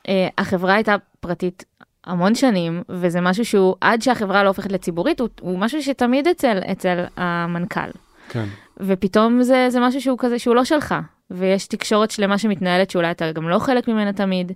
אה, 0.08 0.28
החברה 0.38 0.74
הייתה 0.74 0.96
פרטית 1.20 1.64
המון 2.04 2.34
שנים, 2.34 2.82
וזה 2.88 3.20
משהו 3.20 3.44
שהוא, 3.44 3.74
עד 3.80 4.02
שהחברה 4.02 4.42
לא 4.42 4.48
הופכת 4.48 4.72
לציבורית, 4.72 5.20
הוא, 5.20 5.28
הוא 5.40 5.58
משהו 5.58 5.82
שתמיד 5.82 6.28
אצל, 6.28 6.58
אצל 6.72 7.04
המנכ"ל. 7.16 7.90
כן. 8.28 8.44
ופתאום 8.80 9.42
זה, 9.42 9.66
זה 9.70 9.80
משהו 9.80 10.00
שהוא 10.00 10.18
כזה, 10.20 10.38
שהוא 10.38 10.54
לא 10.54 10.64
שלך, 10.64 10.94
ויש 11.30 11.66
תקשורת 11.66 12.10
שלמה 12.10 12.38
שמתנהלת 12.38 12.90
שאולי 12.90 13.10
אתה 13.10 13.32
גם 13.32 13.48
לא 13.48 13.58
חלק 13.58 13.88
ממנה 13.88 14.12
תמיד. 14.12 14.52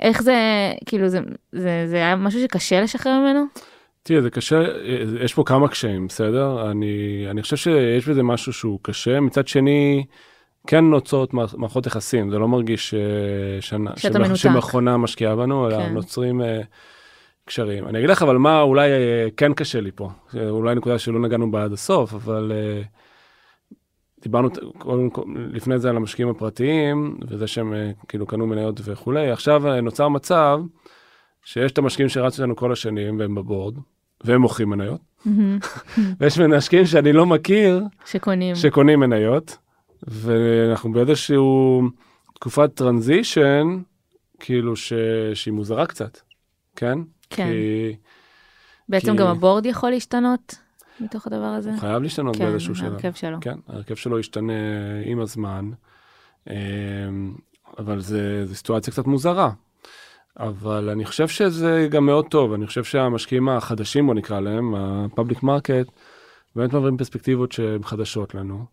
איך 0.00 0.22
זה, 0.22 0.34
כאילו, 0.86 1.08
זה, 1.08 1.20
זה, 1.52 1.84
זה 1.86 1.96
היה 1.96 2.16
משהו 2.16 2.40
שקשה 2.40 2.80
לשחרר 2.80 3.12
ממנו? 3.20 3.44
תראה, 4.02 4.22
זה 4.22 4.30
קשה, 4.30 4.62
יש 5.20 5.34
פה 5.34 5.42
כמה 5.46 5.68
קשיים, 5.68 6.06
בסדר? 6.06 6.70
אני, 6.70 7.26
אני 7.30 7.42
חושב 7.42 7.56
שיש 7.56 8.08
בזה 8.08 8.22
משהו 8.22 8.52
שהוא 8.52 8.78
קשה. 8.82 9.20
מצד 9.20 9.48
שני, 9.48 10.04
כן 10.66 10.84
נוצרות 10.84 11.34
מערכ- 11.34 11.56
מערכות 11.56 11.86
יחסים, 11.86 12.30
זה 12.30 12.38
לא 12.38 12.48
מרגיש 12.48 12.94
אה, 12.94 13.00
שנה, 13.60 13.90
מנותק. 14.14 14.34
שמכונה 14.34 14.96
משקיעה 14.96 15.36
בנו, 15.36 15.66
אלא 15.68 15.76
כן. 15.78 15.92
נוצרים 15.94 16.42
אה, 16.42 16.60
קשרים. 17.44 17.88
אני 17.88 17.98
אגיד 17.98 18.10
לך, 18.10 18.22
אבל 18.22 18.36
מה 18.36 18.60
אולי 18.60 18.90
אה, 18.90 19.26
כן 19.36 19.54
קשה 19.54 19.80
לי 19.80 19.90
פה, 19.94 20.10
אולי 20.48 20.74
נקודה 20.74 20.98
שלא 20.98 21.20
נגענו 21.20 21.50
בה 21.50 21.64
עד 21.64 21.72
הסוף, 21.72 22.14
אבל 22.14 22.52
אה, 22.54 22.82
דיברנו 24.26 24.48
קודם 24.78 25.08
לפני 25.36 25.78
זה 25.78 25.90
על 25.90 25.96
המשקיעים 25.96 26.28
הפרטיים, 26.30 27.16
וזה 27.28 27.46
שהם 27.46 27.74
אה, 27.74 27.90
כאילו 28.08 28.26
קנו 28.26 28.46
מניות 28.46 28.80
וכולי. 28.84 29.30
עכשיו 29.30 29.68
אה, 29.68 29.80
נוצר 29.80 30.08
מצב 30.08 30.58
שיש 31.44 31.72
את 31.72 31.78
המשקיעים 31.78 32.08
שרצו 32.08 32.42
לנו 32.42 32.56
כל 32.56 32.72
השנים 32.72 33.18
והם 33.18 33.34
בבורד, 33.34 33.74
והם 34.24 34.40
מוכרים 34.40 34.70
מניות, 34.70 35.00
ויש 36.20 36.38
משקיעים 36.38 36.86
שאני 36.86 37.12
לא 37.12 37.26
מכיר 37.26 37.82
שקונים. 38.06 38.54
שקונים 38.54 39.00
מניות, 39.00 39.56
ואנחנו 40.02 40.92
באיזשהו 40.92 41.82
תקופת 42.34 42.74
טרנזישן, 42.74 43.78
כאילו 44.40 44.76
ש... 44.76 44.92
שהיא 45.34 45.54
מוזרה 45.54 45.86
קצת, 45.86 46.20
כן? 46.76 46.98
כן. 47.30 47.46
כי 47.46 47.96
בעצם 48.88 49.12
כי- 49.12 49.18
גם 49.18 49.26
הבורד 49.26 49.66
יכול 49.66 49.90
להשתנות 49.90 50.54
מתוך 51.00 51.26
הדבר 51.26 51.44
הזה? 51.44 51.70
הוא 51.70 51.78
חייב 51.78 52.02
להשתנות 52.02 52.36
כן, 52.36 52.44
באיזשהו 52.44 52.74
שלב. 52.74 52.92
ההרכב 52.92 53.12
שלו. 53.12 53.38
כן, 53.40 53.58
ההרכב 53.68 53.94
שלו 53.94 54.18
ישתנה 54.18 54.52
עם 55.04 55.20
הזמן, 55.20 55.70
אמ, 56.50 56.54
אבל 57.78 58.00
זה, 58.00 58.46
זה 58.46 58.54
סיטואציה 58.54 58.92
קצת 58.92 59.06
מוזרה. 59.06 59.50
אבל 60.38 60.90
אני 60.90 61.04
חושב 61.04 61.28
שזה 61.28 61.88
גם 61.90 62.06
מאוד 62.06 62.26
טוב, 62.28 62.52
אני 62.52 62.66
חושב 62.66 62.84
שהמשקיעים 62.84 63.48
החדשים, 63.48 64.06
בוא 64.06 64.14
נקרא 64.14 64.40
להם, 64.40 64.74
ה-public 64.74 65.38
market, 65.42 65.90
באמת 66.56 66.72
מעבירים 66.72 66.96
פרספקטיבות 66.96 67.52
שהן 67.52 67.82
חדשות 67.82 68.34
לנו, 68.34 68.64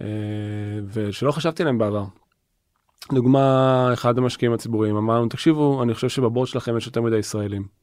אה, 0.00 0.06
ושלא 0.92 1.32
חשבתי 1.32 1.62
עליהן 1.62 1.78
בעבר. 1.78 2.04
דוגמה, 3.12 3.90
אחד 3.92 4.18
המשקיעים 4.18 4.52
הציבוריים 4.52 4.96
אמר 4.96 5.18
לנו, 5.18 5.28
תקשיבו, 5.28 5.82
אני 5.82 5.94
חושב 5.94 6.08
שבבורד 6.08 6.48
שלכם 6.48 6.76
יש 6.76 6.86
יותר 6.86 7.00
מדי 7.00 7.18
ישראלים. 7.18 7.81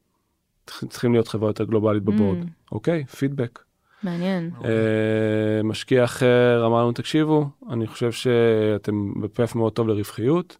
צריכים- 0.66 1.12
להיות 1.12 1.28
חברה 1.28 1.48
יותר 1.48 1.64
גלובלית 1.64 2.02
בבורד. 2.02 2.38
Mm. 2.42 2.46
אוקיי, 2.72 3.04
פידבק. 3.04 3.58
מעניין. 4.02 4.50
אה, 4.64 5.62
משקיע 5.64 6.04
אחר 6.04 6.62
אמר 6.66 6.82
לנו, 6.82 6.92
תקשיבו, 6.92 7.46
אני 7.70 7.86
חושב 7.86 8.12
שאתם 8.12 9.12
בפף 9.22 9.54
מאוד 9.54 9.72
טוב 9.72 9.88
לרווחיות, 9.88 10.56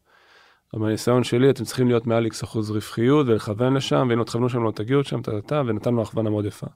אבל 0.75 0.83
מהניסיון 0.83 1.25
שלי 1.25 1.51
אתם 1.51 1.65
צריכים 1.65 1.89
להיות 1.89 2.07
מעל 2.07 2.25
איקס 2.25 2.45
אחוז 2.45 2.71
רווחיות 2.71 3.27
ולכוון 3.29 3.75
לשם, 3.75 4.07
ואם 4.11 4.19
לא 4.19 4.25
תכוונו 4.25 4.49
שם 4.49 4.63
לא 4.65 4.71
תגיעו 4.71 5.05
שם, 5.05 5.23
טה-טה-טה, 5.23 5.63
ונתנו 5.67 6.03
הכוונה 6.03 6.31
מאוד 6.31 6.45
יפה. 6.47 6.67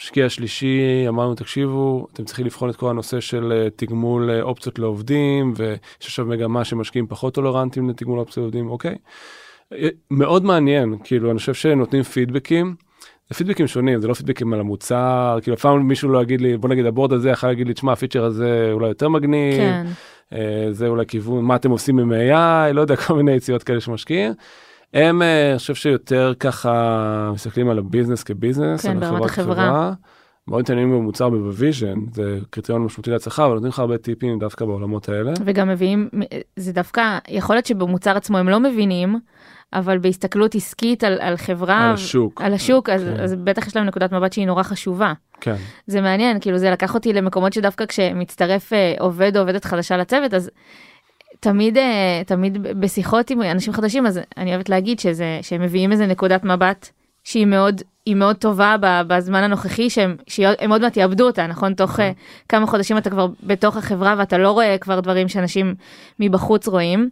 משקיע 0.00 0.28
שלישי 0.28 1.04
אמר 1.08 1.24
לנו, 1.24 1.34
תקשיבו, 1.34 2.06
אתם 2.12 2.24
צריכים 2.24 2.46
לבחון 2.46 2.70
את 2.70 2.76
כל 2.76 2.90
הנושא 2.90 3.20
של 3.20 3.52
אה, 3.52 3.70
תגמול 3.76 4.30
אה, 4.30 4.42
אופציות 4.42 4.78
לעובדים, 4.78 5.52
ויש 5.56 5.78
עכשיו 6.02 6.26
מגמה 6.26 6.64
שמשקיעים 6.64 7.06
פחות 7.06 7.34
טולרנטים 7.34 7.90
לתגמול 7.90 8.18
אופציות 8.18 8.42
לעובדים, 8.42 8.70
אוקיי? 8.70 8.96
אה, 9.72 9.88
מאוד 10.10 10.44
מעניין, 10.44 10.96
כאילו, 11.04 11.30
אני 11.30 11.38
חושב 11.38 11.54
שנותנים 11.54 12.02
פידבקים. 12.02 12.74
זה 13.28 13.34
פידבקים 13.34 13.66
שונים, 13.66 14.00
זה 14.00 14.08
לא 14.08 14.14
פידבקים 14.14 14.52
על 14.52 14.60
המוצר, 14.60 15.38
כאילו 15.42 15.54
אף 15.54 15.60
פעם 15.60 15.88
מישהו 15.88 16.08
לא 16.08 16.22
יגיד 16.22 16.40
לי, 16.40 16.56
בוא 16.56 16.68
נגיד 16.68 16.86
ה 16.86 16.90
board 16.90 17.12
הזה 17.12 17.30
יכול 17.30 17.48
להגיד 17.48 17.66
לי, 17.66 17.74
תשמע, 17.74 17.92
הפיצ'ר 17.92 18.24
הזה 18.24 18.70
אולי 18.72 18.88
יותר 18.88 19.08
מגניב, 19.08 19.56
כן. 19.56 19.86
אה, 20.32 20.66
זה 20.70 20.86
אולי 20.86 21.06
כיוון, 21.06 21.44
מה 21.44 21.56
אתם 21.56 21.70
עושים 21.70 21.98
עם 21.98 22.12
AI, 22.12 22.72
לא 22.72 22.80
יודע, 22.80 22.96
כל 23.06 23.14
מיני 23.14 23.32
יציאות 23.32 23.62
כאלה 23.62 23.80
שמשקיעים. 23.80 24.32
הם, 24.94 25.22
אה, 25.22 25.50
אני 25.50 25.58
חושב 25.58 25.74
שיותר 25.74 26.32
ככה 26.40 27.30
מסתכלים 27.34 27.70
על 27.70 27.78
ה 27.78 27.83
business 27.83 28.22
כ 28.22 28.33
business, 28.33 28.82
כן, 28.82 29.02
על 29.02 29.02
החברה. 29.02 29.28
כחברה, 29.28 29.92
מאוד 30.48 30.60
מתעניינים 30.60 30.92
במוצר 30.92 31.30
ב 31.30 31.38
vision, 31.38 31.98
זה 32.12 32.38
קריטריון 32.50 32.82
משמעותי 32.82 33.10
להצלחה, 33.10 33.44
אבל 33.44 33.54
נותנים 33.54 33.68
לך 33.68 33.78
הרבה 33.78 33.98
טיפים 33.98 34.38
דווקא 34.38 34.64
בעולמות 34.64 35.08
האלה. 35.08 35.32
וגם 35.44 35.68
מביאים, 35.68 36.08
זה 36.56 36.72
דווקא, 36.72 37.18
יכול 37.28 37.56
להיות 37.56 37.66
שבמוצר 37.66 38.16
עצמו 38.16 38.38
הם 38.38 38.48
לא 38.48 38.60
מבינים, 38.60 39.18
אבל 39.72 39.98
בהסתכלות 39.98 40.54
עסקית 40.54 41.04
על, 41.04 41.18
על 41.20 41.36
חברה, 41.36 41.88
על 41.88 41.94
השוק. 41.94 42.40
על 42.40 42.54
השוק, 42.54 42.88
אז, 42.88 43.04
כן. 43.04 43.20
אז 43.20 43.34
בטח 43.34 43.66
יש 43.66 43.76
להם 43.76 43.86
נקודת 43.86 44.12
מבט 44.12 44.32
שהיא 44.32 44.46
נורא 44.46 44.62
חשובה. 44.62 45.12
כן, 45.40 45.56
זה 45.86 46.00
מעניין, 46.00 46.40
כאילו 46.40 46.58
זה 46.58 46.70
לקח 46.70 46.94
אותי 46.94 47.12
למקומות 47.12 47.52
שדווקא 47.52 47.86
כשמצטרף 47.86 48.72
אה, 48.72 48.94
עובד 48.98 49.36
או 49.36 49.40
עובדת 49.42 49.64
חדשה 49.64 49.96
לצוות, 49.96 50.34
אז 50.34 50.50
תמיד, 51.40 51.78
אה, 51.78 52.22
תמיד 52.26 52.62
בשיחות 52.62 53.30
עם 53.30 53.42
אנשים 53.42 53.72
חדשים, 53.72 54.06
אז 54.06 54.20
אני 54.36 54.50
אוהבת 54.50 54.68
להגיד 54.68 55.00
שזה, 55.00 55.38
שהם 55.42 55.62
מביאים 55.62 55.92
איזה 55.92 56.06
נקודת 56.06 56.44
מבט 56.44 56.88
שהיא 57.24 57.46
מאוד, 57.46 57.82
היא 58.06 58.14
מאוד 58.14 58.36
טובה 58.36 58.76
בזמן 58.80 59.42
הנוכחי, 59.42 59.90
שהם, 59.90 60.16
שהם 60.26 60.72
עוד 60.72 60.82
מעט 60.82 60.96
יאבדו 60.96 61.26
אותה, 61.26 61.46
נכון? 61.46 61.74
תוך 61.74 62.00
אה, 62.00 62.12
כמה 62.48 62.66
חודשים 62.66 62.98
אתה 62.98 63.10
כבר 63.10 63.26
בתוך 63.42 63.76
החברה 63.76 64.14
ואתה 64.18 64.38
לא 64.38 64.50
רואה 64.50 64.76
כבר 64.80 65.00
דברים 65.00 65.28
שאנשים 65.28 65.74
מבחוץ 66.20 66.68
רואים. 66.68 67.10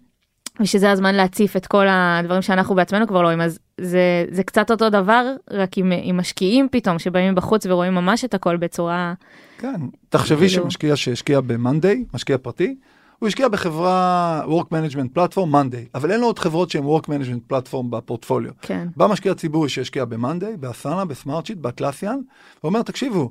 ושזה 0.60 0.90
הזמן 0.90 1.14
להציף 1.14 1.56
את 1.56 1.66
כל 1.66 1.86
הדברים 1.88 2.42
שאנחנו 2.42 2.74
בעצמנו 2.74 3.06
כבר 3.06 3.22
לא 3.22 3.26
רואים, 3.26 3.40
אז 3.40 3.58
זה, 3.80 4.24
זה 4.30 4.42
קצת 4.42 4.70
אותו 4.70 4.90
דבר, 4.90 5.32
רק 5.50 5.78
עם, 5.78 5.92
עם 6.02 6.16
משקיעים 6.16 6.68
פתאום, 6.70 6.98
שבאים 6.98 7.34
בחוץ 7.34 7.66
ורואים 7.66 7.94
ממש 7.94 8.24
את 8.24 8.34
הכל 8.34 8.56
בצורה... 8.56 9.14
כן, 9.58 9.80
תחשבי 10.08 10.48
כאילו- 10.48 10.62
שמשקיע 10.62 10.96
שהשקיע 10.96 11.40
ב-Monday, 11.40 12.14
משקיע 12.14 12.38
פרטי, 12.38 12.74
הוא 13.18 13.28
השקיע 13.28 13.48
בחברה 13.48 14.42
Work 14.46 14.66
Management 14.66 15.18
Platform 15.18 15.52
Monday, 15.52 15.88
אבל 15.94 16.12
אין 16.12 16.20
לו 16.20 16.26
עוד 16.26 16.38
חברות 16.38 16.70
שהן 16.70 16.84
Work 16.84 17.04
Management 17.04 17.52
Platform 17.52 17.86
בפורטפוליו. 17.90 18.52
כן. 18.62 18.88
בא 18.96 19.06
משקיע 19.06 19.34
ציבורי 19.34 19.68
שהשקיע 19.68 20.04
ב-Monday, 20.04 20.56
באסנה, 20.60 21.04
בסמארטשיט, 21.04 21.58
באטלסיאן, 21.58 22.18
ואומר, 22.64 22.82
תקשיבו, 22.82 23.30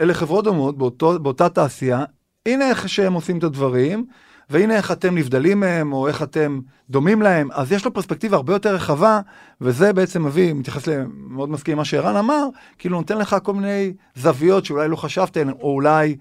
אלה 0.00 0.14
חברות 0.14 0.44
דומות 0.44 0.78
באותו, 0.78 1.18
באותה 1.18 1.48
תעשייה, 1.48 2.04
הנה 2.46 2.68
איך 2.68 2.88
שהם 2.88 3.12
עושים 3.12 3.38
את 3.38 3.44
הדברים, 3.44 4.06
והנה 4.50 4.76
איך 4.76 4.92
אתם 4.92 5.14
נבדלים 5.14 5.60
מהם, 5.60 5.92
או 5.92 6.08
איך 6.08 6.22
אתם 6.22 6.60
דומים 6.90 7.22
להם, 7.22 7.48
אז 7.52 7.72
יש 7.72 7.84
לו 7.84 7.94
פרספקטיבה 7.94 8.36
הרבה 8.36 8.52
יותר 8.52 8.74
רחבה, 8.74 9.20
וזה 9.60 9.92
בעצם 9.92 10.26
מביא, 10.26 10.52
מתייחס 10.52 10.86
למאוד 10.86 11.50
מסכים 11.50 11.76
מה 11.76 11.84
שערן 11.84 12.16
אמר, 12.16 12.46
כאילו 12.78 12.98
נותן 12.98 13.18
לך 13.18 13.36
כל 13.42 13.54
מיני 13.54 13.92
זוויות 14.14 14.64
שאולי 14.64 14.88
לא 14.88 14.96
חשבת 14.96 15.36
עליהן, 15.36 15.54
או 15.60 15.74
אולי 15.74 16.16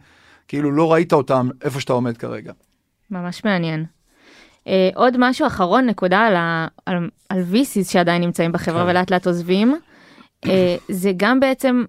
כאילו 0.47 0.71
לא 0.71 0.93
ראית 0.93 1.13
אותן 1.13 1.47
איפה 1.63 1.79
שאתה 1.79 1.93
עומד 1.93 2.17
כרגע. 2.17 2.53
ממש 3.11 3.45
מעניין. 3.45 3.85
Uh, 4.65 4.69
עוד 4.95 5.15
משהו 5.19 5.47
אחרון, 5.47 5.85
נקודה 5.85 6.19
על, 6.19 6.35
ה, 6.35 6.67
על, 6.85 7.09
על 7.29 7.43
VCs 7.51 7.91
שעדיין 7.91 8.21
נמצאים 8.21 8.51
בחברה 8.51 8.83
כן. 8.83 8.89
ולאט 8.89 9.11
לאט 9.11 9.27
עוזבים, 9.27 9.79
uh, 10.45 10.49
זה 10.89 11.11
גם 11.17 11.39
בעצם, 11.39 11.83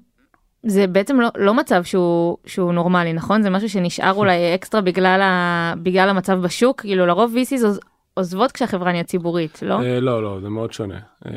זה 0.62 0.86
בעצם 0.86 1.20
לא, 1.20 1.28
לא 1.36 1.54
מצב 1.54 1.84
שהוא, 1.84 2.36
שהוא 2.46 2.72
נורמלי, 2.72 3.12
נכון? 3.12 3.42
זה 3.42 3.50
משהו 3.50 3.68
שנשאר 3.68 4.12
אולי 4.14 4.54
אקסטרה 4.54 4.80
בגלל, 4.80 5.20
ה, 5.22 5.74
בגלל 5.82 6.08
המצב 6.08 6.40
בשוק, 6.40 6.80
כאילו 6.80 7.06
לרוב 7.06 7.34
VCs 7.34 7.64
עוז, 7.64 7.80
עוזבות 8.14 8.52
כשהחברה 8.52 8.92
נהיית 8.92 9.06
ציבורית, 9.06 9.62
לא? 9.62 9.82
אה, 9.82 10.00
לא, 10.00 10.22
לא, 10.22 10.40
זה 10.40 10.48
מאוד 10.48 10.72
שונה. 10.72 10.98
אה, 11.26 11.32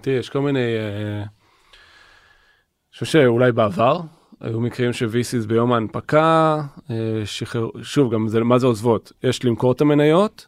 תראי, 0.00 0.16
יש 0.16 0.30
כל 0.30 0.40
מיני... 0.40 0.60
אה, 0.60 1.18
אני 1.18 2.98
חושב 2.98 3.06
שאולי 3.06 3.52
בעבר, 3.52 4.00
היו 4.40 4.60
מקרים 4.60 4.92
ש-VCs 4.92 5.46
ביום 5.46 5.72
ההנפקה, 5.72 6.62
אה, 6.90 7.22
שחרר, 7.24 7.68
שוב, 7.82 8.14
גם 8.14 8.28
זה, 8.28 8.40
מה 8.40 8.58
זה 8.58 8.66
עוזבות? 8.66 9.12
יש 9.22 9.44
למכור 9.44 9.72
את 9.72 9.80
המניות, 9.80 10.46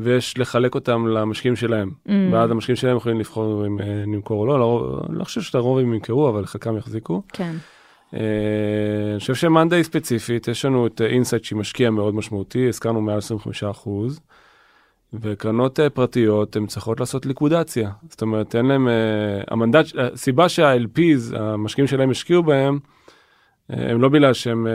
ויש 0.00 0.38
לחלק 0.38 0.74
אותם 0.74 1.06
למשקיעים 1.06 1.56
שלהם. 1.56 1.90
Mm. 2.06 2.10
ואז 2.32 2.50
המשקיעים 2.50 2.76
שלהם 2.76 2.96
יכולים 2.96 3.20
לבחור 3.20 3.66
אם 3.66 3.80
אה, 3.80 4.04
נמכור 4.06 4.40
או 4.40 4.46
לא, 4.46 4.58
לא, 4.58 5.00
לא 5.10 5.24
חושב 5.24 5.40
שלרוב 5.40 5.78
הם 5.78 5.94
ימכרו, 5.94 6.28
אבל 6.28 6.46
חלקם 6.46 6.76
יחזיקו. 6.76 7.22
כן. 7.32 7.52
אה, 8.14 8.20
אני 9.12 9.20
חושב 9.20 9.34
שמאנדיי 9.34 9.84
ספציפית, 9.84 10.48
יש 10.48 10.64
לנו 10.64 10.86
את 10.86 11.00
אינסייט 11.00 11.44
שהיא 11.44 11.58
משקיע 11.58 11.90
מאוד 11.90 12.14
משמעותי, 12.14 12.68
הזכרנו 12.68 13.00
מעל 13.00 13.18
25 13.18 13.64
אחוז, 13.64 14.20
וקרנות 15.12 15.80
אה, 15.80 15.90
פרטיות 15.90 16.56
הן 16.56 16.66
צריכות 16.66 17.00
לעשות 17.00 17.26
ליקווידציה. 17.26 17.90
זאת 18.10 18.22
אומרת, 18.22 18.56
אין 18.56 18.66
להם, 18.66 18.88
אה, 18.88 18.94
המנדט, 19.48 19.86
הסיבה 19.98 20.48
שה-LPs, 20.48 21.36
המשקיעים 21.36 21.86
שלהם 21.86 22.10
השקיעו 22.10 22.42
בהם, 22.42 22.78
אה, 23.72 23.90
הם 23.90 24.00
לא 24.00 24.08
בגלל 24.08 24.32
שהם 24.32 24.66
אה, 24.66 24.72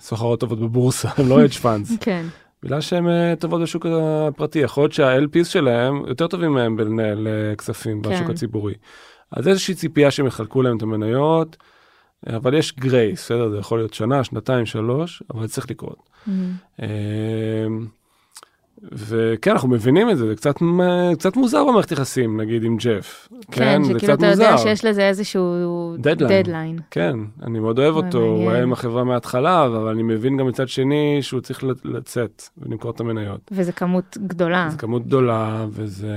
סוחרות 0.00 0.40
טובות 0.40 0.60
בבורסה, 0.60 1.08
הם 1.18 1.28
לא 1.28 1.44
hedge 1.44 1.62
funds, 1.62 1.96
כן. 2.00 2.26
בגלל 2.62 2.80
שהם 2.80 3.08
אה, 3.08 3.34
טובות 3.38 3.62
בשוק 3.62 3.86
הפרטי. 3.86 4.58
יכול 4.58 4.82
להיות 4.82 4.92
שה-LPs 4.92 5.44
שלהם 5.44 6.02
יותר 6.06 6.26
טובים 6.26 6.52
מהם 6.52 6.76
בלנהל 6.76 7.28
אה, 7.28 7.56
כספים 7.56 8.02
כן. 8.02 8.10
בשוק 8.10 8.30
הציבורי. 8.30 8.74
אז 9.32 9.48
איזושהי 9.48 9.74
ציפייה 9.74 10.10
שהם 10.10 10.26
יחלקו 10.26 10.62
להם 10.62 10.76
את 10.76 10.82
המניות, 10.82 11.56
אבל 12.26 12.54
יש 12.54 12.76
grace, 12.76 13.24
בסדר? 13.24 13.48
זה 13.48 13.58
יכול 13.58 13.78
להיות 13.78 13.94
שנה, 13.94 14.24
שנתיים, 14.24 14.66
שלוש, 14.66 15.22
אבל 15.34 15.46
זה 15.46 15.52
צריך 15.52 15.70
לקרות. 15.70 16.10
Mm. 16.26 16.30
וכן, 18.92 19.50
אנחנו 19.50 19.68
מבינים 19.68 20.10
את 20.10 20.18
זה, 20.18 20.26
זה 20.26 20.36
קצת, 20.36 20.54
קצת 21.18 21.36
מוזר 21.36 21.64
במערכת 21.64 21.92
יחסים, 21.92 22.40
נגיד 22.40 22.64
עם 22.64 22.76
ג'ף. 22.76 23.28
כן, 23.50 23.82
זה 23.82 23.92
שכאילו 23.94 24.14
אתה 24.14 24.26
יודע 24.26 24.50
מוזר. 24.50 24.56
שיש 24.56 24.84
לזה 24.84 25.08
איזשהו 25.08 25.94
דדליין. 25.98 26.42
דדליין. 26.42 26.78
כן, 26.90 27.16
אני 27.42 27.58
מאוד 27.60 27.78
אוהב 27.78 27.94
אותו, 27.94 28.18
הוא 28.18 28.28
מעניין. 28.36 28.54
היה 28.54 28.62
עם 28.62 28.72
החברה 28.72 29.04
מההתחלה, 29.04 29.66
אבל 29.66 29.88
אני 29.88 30.02
מבין 30.02 30.36
גם 30.36 30.46
מצד 30.46 30.68
שני 30.68 31.18
שהוא 31.20 31.40
צריך 31.40 31.62
לצ- 31.64 31.80
לצאת 31.84 32.42
ולמכור 32.58 32.90
את 32.90 33.00
המניות. 33.00 33.40
וזה 33.52 33.72
כמות 33.72 34.18
גדולה. 34.26 34.68
זו 34.72 34.78
כמות 34.78 35.06
גדולה, 35.06 35.66
וזה... 35.70 36.14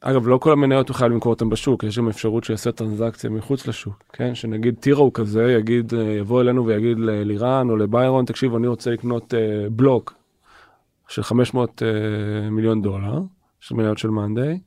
אגב, 0.00 0.28
לא 0.28 0.38
כל 0.38 0.52
המניות 0.52 0.88
הוא 0.88 0.94
חייב 0.96 1.12
למכור 1.12 1.32
אותן 1.32 1.48
בשוק, 1.48 1.84
יש 1.84 1.98
גם 1.98 2.08
אפשרות 2.08 2.44
שיעשה 2.44 2.72
טרנזקציה 2.72 3.30
מחוץ 3.30 3.66
לשוק, 3.66 3.94
כן? 4.12 4.34
שנגיד 4.34 4.74
טירו 4.80 5.12
כזה, 5.12 5.52
יגיד, 5.52 5.94
אה, 5.94 6.00
יבוא 6.02 6.40
אלינו 6.40 6.66
ויגיד 6.66 6.98
ללירן 6.98 7.66
או 7.70 7.76
לביירון, 7.76 8.24
תקשיב, 8.24 8.54
אני 8.54 8.66
רוצה 8.66 8.90
לקנות 8.90 9.34
אה, 9.34 9.38
בלוק 9.70 10.14
של 11.10 11.22
500 11.22 11.82
אה, 11.82 11.88
מיליון 12.50 12.82
דולר, 12.82 13.20
של 13.60 13.74
מניות 13.74 13.98
של 13.98 14.08
מאנדיי, 14.10 14.58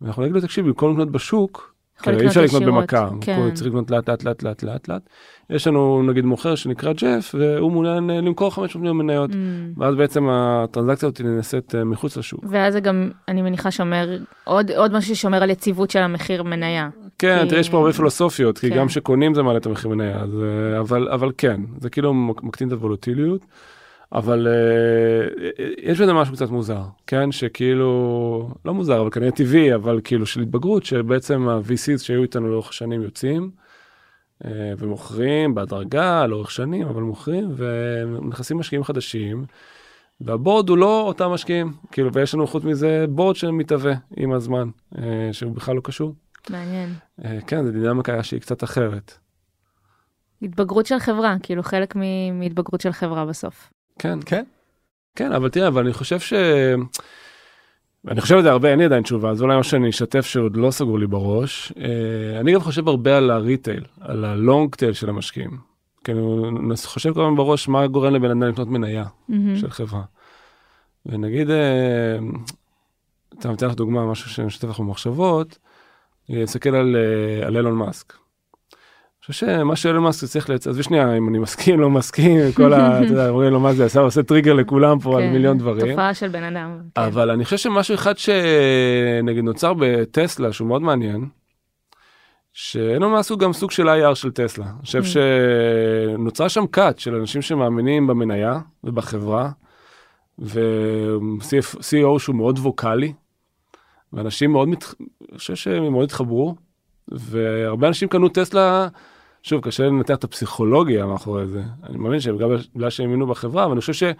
ואנחנו 0.00 0.22
נגיד 0.22 0.34
לו, 0.34 0.40
תקשיב, 0.40 0.66
במקום 0.66 0.92
לקנות 0.92 1.10
בשוק, 1.12 1.74
כי 2.02 2.10
אי 2.10 2.26
אפשר 2.26 2.42
לקנות 2.42 2.62
במכה, 2.62 3.08
כן. 3.20 3.50
צריך 3.54 3.66
לקנות 3.66 3.90
לאט 3.90 4.08
לאט 4.08 4.24
לאט 4.24 4.42
לאט 4.42 4.62
לאט 4.62 4.88
לאט. 4.88 5.02
יש 5.50 5.66
לנו 5.66 6.02
נגיד 6.02 6.24
מוכר 6.24 6.54
שנקרא 6.54 6.92
ג'ף, 6.92 7.34
והוא 7.38 7.72
מעוניין 7.72 8.10
אה, 8.10 8.20
למכור 8.20 8.50
500 8.54 8.76
מיליון 8.76 8.96
מניות. 8.98 9.30
Mm. 9.30 9.34
ואז 9.76 9.94
בעצם 9.94 10.28
הטרנזקציה 10.30 11.06
הזאת 11.08 11.20
נעשית 11.20 11.74
אה, 11.74 11.84
מחוץ 11.84 12.16
לשוק. 12.16 12.44
ואז 12.48 12.72
זה 12.72 12.80
גם, 12.80 13.10
אני 13.28 13.42
מניחה, 13.42 13.70
שומר, 13.70 14.18
עוד, 14.44 14.70
עוד 14.70 14.92
משהו 14.92 15.16
ששומר 15.16 15.42
על 15.42 15.50
יציבות 15.50 15.90
של 15.90 15.98
המחיר 15.98 16.42
מניה. 16.42 16.88
כן, 17.18 17.38
כי- 17.42 17.48
תראה, 17.48 17.60
יש 17.60 17.70
פה 17.70 17.78
הרבה 17.78 17.92
פילוסופיות, 17.92 18.58
כי 18.58 18.70
כן. 18.70 18.76
גם 18.76 18.86
כשקונים 18.86 19.34
זה 19.34 19.42
מעלה 19.42 19.58
את 19.58 19.66
המחיר 19.66 19.90
מניה, 19.90 20.16
אז, 20.20 20.30
אבל, 20.80 21.08
אבל 21.08 21.30
כן, 21.38 21.60
זה 21.80 21.90
כאילו 21.90 22.14
מק- 22.14 22.42
מקטין 22.42 22.68
את 22.68 22.72
הוולוטיליות, 22.72 23.46
אבל 24.12 24.48
אה, 24.48 25.44
יש 25.78 26.00
בזה 26.00 26.12
משהו 26.12 26.34
קצת 26.34 26.50
מוזר, 26.50 26.82
כן, 27.06 27.32
שכאילו, 27.32 28.50
לא 28.64 28.74
מוזר, 28.74 29.00
אבל 29.00 29.10
כנראה 29.10 29.30
טבעי, 29.30 29.74
אבל 29.74 30.00
כאילו 30.04 30.26
של 30.26 30.40
התבגרות, 30.40 30.84
שבעצם 30.84 31.48
ה-VCs 31.48 31.98
שהיו 31.98 32.22
איתנו 32.22 32.48
לאורך 32.48 32.68
השנים 32.68 33.02
יוצאים, 33.02 33.50
אה, 34.44 34.72
ומוכרים 34.78 35.54
בהדרגה 35.54 36.26
לאורך 36.26 36.50
שנים, 36.50 36.86
אבל 36.86 37.02
מוכרים, 37.02 37.54
ונכנסים 37.56 38.58
משקיעים 38.58 38.84
חדשים. 38.84 39.44
והבורד 40.20 40.68
הוא 40.68 40.78
לא 40.78 41.00
אותם 41.00 41.30
משקיעים, 41.30 41.72
כאילו, 41.92 42.12
ויש 42.12 42.34
לנו 42.34 42.46
חוץ 42.46 42.64
מזה 42.64 43.04
בורד 43.08 43.36
שמתהווה 43.36 43.94
עם 44.16 44.32
הזמן, 44.32 44.68
אה, 44.98 45.28
שהוא 45.32 45.52
בכלל 45.52 45.76
לא 45.76 45.80
קשור. 45.80 46.14
מעניין. 46.50 46.94
אה, 47.24 47.38
כן, 47.46 47.66
זו 47.66 47.72
דינמיקה 47.72 48.22
שהיא 48.22 48.40
קצת 48.40 48.64
אחרת. 48.64 49.18
התבגרות 50.42 50.86
של 50.86 50.98
חברה, 50.98 51.36
כאילו 51.42 51.62
חלק 51.62 51.94
מהתבגרות 52.32 52.80
של 52.80 52.92
חברה 52.92 53.26
בסוף. 53.26 53.70
כן, 53.98 54.18
כן. 54.26 54.44
כן, 55.16 55.32
אבל 55.32 55.48
תראה, 55.48 55.68
אבל 55.68 55.84
אני 55.84 55.92
חושב 55.92 56.20
ש... 56.20 56.32
אני 58.08 58.20
חושב 58.20 58.36
על 58.36 58.42
זה 58.42 58.50
הרבה, 58.50 58.70
אין 58.70 58.78
לי 58.78 58.84
עדיין 58.84 59.02
תשובה, 59.02 59.30
אז 59.30 59.42
אולי 59.42 59.56
מה 59.56 59.62
שאני 59.62 59.90
אשתף 59.90 60.26
שעוד 60.26 60.56
לא 60.56 60.70
סגור 60.70 60.98
לי 60.98 61.06
בראש. 61.06 61.72
אה, 61.78 62.40
אני 62.40 62.52
גם 62.52 62.60
חושב 62.60 62.88
הרבה 62.88 63.16
על 63.16 63.30
הריטייל, 63.30 63.84
על 64.00 64.24
הלונג 64.24 64.74
טייל 64.74 64.92
של 64.92 65.08
המשקיעים. 65.08 65.58
כאילו, 66.04 66.48
אני 66.48 66.76
חושב 66.84 67.14
כל 67.14 67.20
הזמן 67.20 67.36
בראש 67.36 67.68
מה 67.68 67.86
גורם 67.86 68.14
לבן 68.14 68.30
אדם 68.30 68.42
לקנות 68.42 68.68
מניה 68.68 69.04
מהמם. 69.28 69.56
של 69.56 69.70
חברה. 69.70 70.02
ונגיד, 71.06 71.50
אה, 71.50 72.18
אני 73.44 73.54
אתן 73.54 73.66
לך 73.66 73.74
דוגמה, 73.74 74.06
משהו 74.06 74.30
שמשתף 74.30 74.68
לך 74.68 74.80
במחשבות, 74.80 75.58
אני 76.30 76.44
אסתכל 76.44 76.74
על, 76.74 76.96
אה, 76.96 77.46
על 77.46 77.56
אילון 77.56 77.74
מאסק. 77.74 78.12
חושב 79.26 79.46
שמה 79.46 79.76
שאילון 79.76 80.02
מאסק 80.02 80.26
צריך 80.26 80.48
לייצר, 80.48 80.70
עזבי 80.70 80.82
שנייה 80.82 81.16
אם 81.16 81.28
אני 81.28 81.38
מסכים, 81.38 81.80
לא 81.80 81.90
מסכים, 81.90 82.40
כל 82.54 82.72
ה... 82.72 82.98
אתה 82.98 83.06
יודע, 83.06 83.28
אומרים 83.28 83.52
לו 83.52 83.60
מה 83.60 83.72
זה 83.72 83.84
עשה, 83.84 84.00
עושה 84.00 84.22
טריגר 84.22 84.52
לכולם 84.52 84.98
פה 84.98 85.16
על 85.18 85.22
כן, 85.22 85.32
מיליון 85.32 85.58
דברים. 85.58 85.90
תופעה 85.90 86.14
של 86.14 86.28
בן 86.28 86.42
אדם. 86.56 86.78
כן. 86.94 87.00
אבל 87.00 87.30
אני 87.30 87.44
חושב 87.44 87.56
שמשהו 87.56 87.94
אחד 87.94 88.14
שנגיד 88.18 89.44
נוצר 89.44 89.72
בטסלה 89.78 90.52
שהוא 90.52 90.68
מאוד 90.68 90.82
מעניין, 90.82 91.28
שאילון 92.52 93.12
מאסק 93.12 93.30
הוא 93.30 93.38
גם 93.38 93.52
סוג 93.52 93.70
של 93.70 93.88
IR 93.88 94.14
של 94.14 94.30
טסלה. 94.30 94.64
אני 94.64 94.82
חושב 94.84 95.02
Mm. 95.02 95.06
שנוצרה 96.14 96.48
שם 96.48 96.66
כת 96.66 96.94
של 96.98 97.14
אנשים 97.14 97.42
שמאמינים 97.42 98.06
במניה 98.06 98.58
ובחברה, 98.84 99.50
ו-CEO 100.38 102.18
שהוא 102.18 102.36
מאוד 102.36 102.58
ווקאלי, 102.58 103.12
ואנשים 104.12 104.52
מאוד. 104.52 104.68
אני 104.68 104.76
חושב 105.38 105.54
שהם 105.54 105.92
מאוד 105.92 106.04
התחברו, 106.04 106.54
והרבה 107.08 107.88
אנשים 107.88 108.08
קנו 108.08 108.28
טסלה, 108.28 108.88
שוב, 109.46 109.60
קשה 109.60 109.86
לנתח 109.86 110.14
את 110.14 110.24
הפסיכולוגיה 110.24 111.06
מאחורי 111.06 111.46
זה. 111.46 111.62
אני 111.88 111.98
מאמין 111.98 112.20
שבגלל 112.20 112.58
בגלל 112.74 112.90
שהם 112.90 113.06
האמינו 113.06 113.26
בחברה, 113.26 113.64
אבל 113.64 113.72
אני 113.72 113.80
חושב 113.80 114.14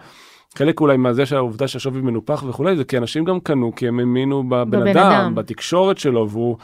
שחלק 0.53 0.79
אולי 0.81 0.97
מהזה 0.97 1.25
שהעובדה 1.25 1.67
שהשווי 1.67 2.01
מנופח 2.01 2.43
וכולי, 2.47 2.77
זה 2.77 2.83
כי 2.83 2.97
אנשים 2.97 3.25
גם 3.25 3.39
קנו, 3.39 3.75
כי 3.75 3.87
הם 3.87 3.99
האמינו 3.99 4.43
בבן 4.43 4.69
בבן 4.69 4.87
אדם, 4.87 5.11
אדם. 5.11 5.35
בתקשורת 5.35 5.97
שלו, 5.97 6.29
והוא... 6.29 6.57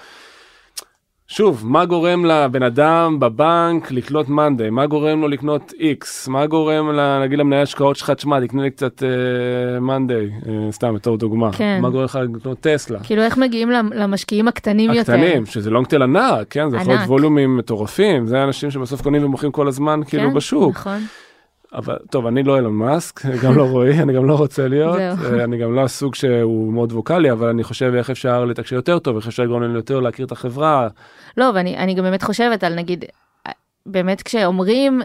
שוב, 1.28 1.64
מה 1.68 1.86
גורם 1.86 2.26
לבן 2.26 2.64
אדם 2.64 3.18
בבנק 3.20 3.92
לקנות 3.92 4.30
מאנדיי? 4.30 4.70
מה 4.70 4.86
גורם 4.86 5.22
לו 5.22 5.28
לקנות 5.28 5.74
איקס? 5.80 6.28
מה 6.28 6.46
גורם, 6.48 6.90
נגיד 7.24 7.40
למנהל 7.40 7.62
השקעות 7.64 7.96
שלך, 7.96 8.10
תשמע, 8.12 8.40
תקנה 8.40 8.62
לי 8.64 8.72
קצת 8.72 9.04
מאנדיי, 9.82 10.30
סתם 10.72 10.96
בתור 10.96 11.18
דוגמה. 11.18 11.52
כן. 11.52 11.80
מה 11.82 11.90
גורם 11.90 12.04
לך 12.04 12.20
לקנות 12.38 12.60
טסלה? 12.60 13.00
כאילו 13.04 13.22
איך 13.22 13.38
מגיעים 13.38 13.72
למ- 13.72 13.94
למשקיעים 13.94 14.48
הקטנים 14.48 14.92
יותר. 14.92 15.14
הקטנים, 15.14 15.46
שזה 15.46 15.70
לונגטל 15.70 16.02
ענק, 16.04 16.22
כן? 16.50 16.70
זה 16.70 16.78
יכול 16.78 16.88
להיות 16.90 17.00
ענק. 17.02 17.10
ווליומים 17.10 17.58
מטורפים, 17.58 18.28
זה 18.28 18.44
אנשים 18.44 18.72
שבסוף 18.72 19.02
קונים 19.02 19.26
ומוכרים 19.26 19.52
כל 19.52 19.68
הזמן 19.68 20.00
כאילו 20.08 20.30
כן, 20.30 20.34
בשוק. 20.34 20.72
נכון. 20.76 21.00
אבל 21.74 21.98
טוב, 22.10 22.26
אני 22.28 22.44
לא 22.44 22.58
אילון 22.58 22.74
מאסק, 22.74 23.26
גם 23.44 23.58
לא 23.58 23.64
רועי, 23.64 24.02
אני 24.02 24.14
גם 24.14 24.26
לא 24.26 24.36
רוצה 24.36 24.68
להיות. 24.68 24.98
אה, 24.98 25.44
אני 25.44 25.58
גם 25.58 25.76
לא 25.76 25.82
הסוג 25.82 26.16
שהוא 26.16 26.74
מאוד 26.74 26.94
ווקאלי, 26.94 27.32
אבל 27.32 27.50
אני 27.50 27.64
חושב 27.64 27.94
איך 27.98 28.10
אפשר 28.10 28.46
לתקשר 28.46 28.76
יותר 28.76 29.00
טוב, 29.00 29.16
איך 29.16 29.28
אפשר 29.28 29.44
לגרום 29.44 29.64
לנו 29.64 29.76
יותר 29.76 30.00
להכיר 30.00 30.26
את 30.26 30.32
החברה. 30.32 30.88
לא, 31.38 31.52
ואני 31.56 31.78
אני 31.78 31.94
גם 31.94 32.04
באמת 32.04 32.24
חושבת 32.24 32.64
על 32.64 32.76
נגיד, 32.76 33.06
באמת 33.86 34.22
כשאומרים, 34.22 35.02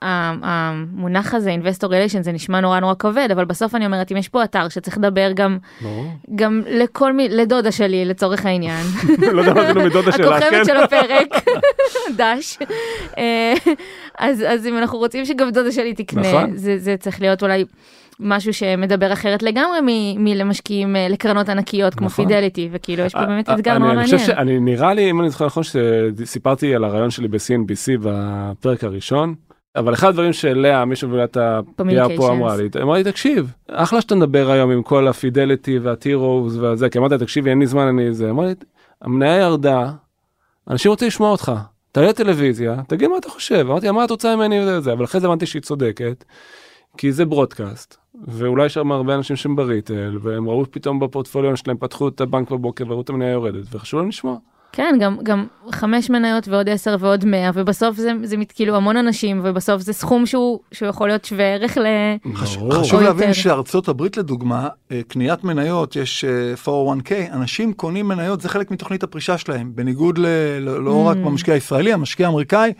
המונח 0.00 1.34
הזה, 1.34 1.54
investor 1.54 1.86
relation, 1.86 2.22
זה 2.22 2.32
נשמע 2.32 2.60
נורא 2.60 2.80
נורא 2.80 2.94
כבד, 2.98 3.28
אבל 3.32 3.44
בסוף 3.44 3.74
אני 3.74 3.86
אומרת, 3.86 4.12
אם 4.12 4.16
יש 4.16 4.28
פה 4.28 4.44
אתר 4.44 4.68
שצריך 4.68 4.98
לדבר 4.98 5.32
גם, 5.34 5.58
ברור. 5.80 6.04
גם 6.34 6.62
לכל 6.66 7.12
מי, 7.12 7.28
לדודה 7.28 7.72
שלי 7.72 8.04
לצורך 8.04 8.46
העניין, 8.46 8.86
לא 9.32 9.40
יודע 9.40 9.54
מה 9.54 9.62
עשינו 9.62 9.84
מדודה 9.84 10.12
שלה, 10.16 10.40
כן? 10.40 10.46
הכוכבת 10.46 10.66
של 10.66 10.76
הפרק, 10.76 11.44
דש, 12.18 12.58
אה, 13.18 13.54
אז, 14.18 14.44
אז 14.48 14.66
אם 14.66 14.78
אנחנו 14.78 14.98
רוצים 14.98 15.24
שגם 15.24 15.50
דודה 15.50 15.72
שלי 15.72 15.94
תקנה, 15.94 16.28
נכון. 16.28 16.52
זה 16.56 16.96
צריך 17.00 17.20
להיות 17.20 17.42
אולי 17.42 17.64
משהו 18.20 18.54
שמדבר 18.54 19.12
אחרת 19.12 19.42
לגמרי 19.42 19.78
מ- 19.82 20.24
מלמשקיעים 20.24 20.96
אה, 20.96 21.06
לקרנות 21.08 21.48
ענקיות 21.48 21.94
כמו 21.94 22.06
נכון. 22.06 22.24
פידליטי, 22.28 22.68
וכאילו 22.72 23.02
יש 23.04 23.12
פה 23.12 23.26
באמת 23.26 23.48
אה, 23.48 23.54
אתגר 23.54 23.76
אני- 23.76 23.84
אני 23.84 23.94
מעניין. 23.96 24.04
חושב 24.18 24.18
שאני 24.18 24.58
נראה 24.60 24.94
לי 24.94 25.10
אם 25.10 25.20
אני 25.20 25.30
זוכר 25.30 25.46
נכון 25.46 25.62
שסיפרתי 25.62 26.74
על 26.74 26.84
הרעיון 26.84 27.10
שלי 27.10 27.28
ב-CNBC 27.28 27.98
בפרק 28.02 28.84
הראשון. 28.84 29.34
אבל 29.76 29.94
אחד 29.94 30.08
הדברים 30.08 30.32
שלאה 30.32 30.84
מישהו 30.84 31.08
בוועדת 31.08 31.36
ה-PR 31.36 32.16
פה 32.16 32.32
אמרה 32.32 32.56
לי, 32.56 32.68
אמרה 32.82 32.98
לי 32.98 33.04
תקשיב 33.04 33.52
אחלה 33.70 34.00
שאתה 34.00 34.14
מדבר 34.14 34.50
היום 34.50 34.70
עם 34.70 34.82
כל 34.82 35.08
הפידליטי 35.08 35.78
והטירוז 35.78 36.58
והזה 36.58 36.88
כי 36.88 36.98
אמרתי 36.98 37.14
לה, 37.14 37.20
תקשיבי 37.20 37.50
אין 37.50 37.58
לי 37.58 37.66
זמן 37.66 37.86
אני 37.86 38.14
זה 38.14 38.30
אמרה 38.30 38.46
לי 38.46 38.52
המניה 39.02 39.36
ירדה 39.36 39.90
אנשים 40.70 40.90
רוצים 40.90 41.08
לשמוע 41.08 41.30
אותך 41.30 41.52
תעלה 41.92 42.12
טלוויזיה 42.12 42.76
תגיד 42.88 43.08
מה 43.08 43.16
אתה 43.18 43.28
חושב 43.28 43.66
אמרתי 43.70 43.90
מה 43.90 44.04
את 44.04 44.10
רוצה 44.10 44.36
ממני 44.36 44.60
וזה 44.62 44.78
וזה 44.78 44.92
אבל 44.92 45.04
אחרי 45.04 45.20
זה 45.20 45.26
הבנתי 45.26 45.46
שהיא 45.46 45.62
צודקת. 45.62 46.24
כי 46.96 47.12
זה 47.12 47.24
ברודקאסט 47.24 47.96
ואולי 48.28 48.66
יש 48.66 48.74
שם 48.74 48.92
הרבה 48.92 49.14
אנשים 49.14 49.36
שהם 49.36 49.56
בריטל 49.56 50.18
והם 50.22 50.48
ראו 50.48 50.64
פתאום 50.70 51.00
בפורטפוליו 51.00 51.56
שלהם 51.56 51.76
פתחו 51.76 52.08
את 52.08 52.20
הבנק 52.20 52.50
בבוקר 52.50 52.84
וראו 52.88 53.00
את 53.00 53.08
המניה 53.08 53.30
יורדת 53.30 53.74
וחשוב 53.74 54.00
להם 54.00 54.08
לשמוע. 54.08 54.36
כן, 54.72 54.96
גם, 55.00 55.16
גם 55.22 55.46
חמש 55.70 56.10
מניות 56.10 56.48
ועוד 56.48 56.68
עשר 56.68 56.96
ועוד 57.00 57.24
מאה, 57.24 57.50
ובסוף 57.54 57.96
זה, 57.96 58.12
זה 58.22 58.36
מת- 58.36 58.52
כאילו 58.52 58.76
המון 58.76 58.96
אנשים, 58.96 59.40
ובסוף 59.44 59.82
זה 59.82 59.92
סכום 59.92 60.26
שהוא, 60.26 60.58
שהוא 60.72 60.88
יכול 60.88 61.08
להיות 61.08 61.24
שווה 61.24 61.44
ערך 61.54 61.78
ל... 61.78 61.84
חש-. 62.34 62.56
חשוב 62.70 62.94
או 62.94 63.00
להבין 63.00 63.28
יותר. 63.28 63.32
שארצות 63.40 63.88
הברית 63.88 64.16
לדוגמה, 64.16 64.68
אה, 64.92 65.00
קניית 65.08 65.44
מניות, 65.44 65.96
יש 65.96 66.24
אה, 66.24 66.54
401k, 66.66 67.10
אנשים 67.32 67.72
קונים 67.72 68.08
מניות, 68.08 68.40
זה 68.40 68.48
חלק 68.48 68.70
מתוכנית 68.70 69.02
הפרישה 69.02 69.38
שלהם, 69.38 69.72
בניגוד 69.74 70.18
ל... 70.18 70.26
לא 70.60 70.84
לא 70.84 71.06
רק 71.06 71.16
Mm. 71.16 71.20
במשקיע 71.20 71.54
הישראלי, 71.54 71.92
המשקיע 71.92 72.26
האמריקאי, 72.26 72.72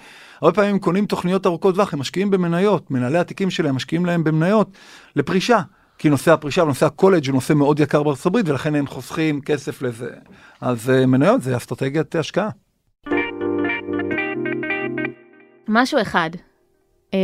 הרבה 0.45 0.55
פעמים 0.55 0.79
קונים 0.79 1.07
תוכניות 1.07 1.47
ארוכות 1.47 1.75
טווח, 1.75 1.93
הם 1.93 2.01
משקיעים 2.01 2.31
במניות, 2.31 2.91
מנהלי 2.91 3.19
התיקים 3.19 3.51
שלהם 3.51 3.75
משקיעים 3.75 4.07
להם 4.07 4.25
במניות 4.25 4.71
לפרישה. 5.17 5.61
כי 5.99 6.09
נושא 6.09 6.33
הפרישה 6.33 6.63
ונושא 6.63 6.87
הקולג' 6.87 7.27
הוא 7.27 7.35
נושא 7.35 7.53
מאוד 7.53 7.81
יקר 7.81 8.03
בארצות 8.03 8.27
הברית 8.27 8.49
ולכן 8.49 8.75
הם 8.75 8.87
חוסכים 8.87 9.41
כסף 9.41 9.83
לזה. 9.83 10.11
אז 10.61 10.91
אה, 10.91 11.07
מניות 11.07 11.43
זה 11.43 11.57
אסטרטגיית 11.57 12.15
השקעה. 12.15 12.49
משהו 15.69 16.01
אחד. 16.03 16.31
אה, 17.15 17.19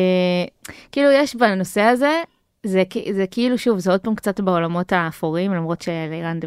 כאילו 0.92 1.10
יש 1.10 1.36
בנושא 1.36 1.80
הזה, 1.80 2.22
זה, 2.66 2.82
זה 3.12 3.24
כאילו 3.30 3.58
שוב, 3.58 3.78
זה 3.78 3.90
עוד 3.90 4.00
פעם 4.00 4.14
קצת 4.14 4.40
בעולמות 4.40 4.92
האפורים, 4.92 5.54
למרות 5.54 5.82
שלירן, 5.82 6.38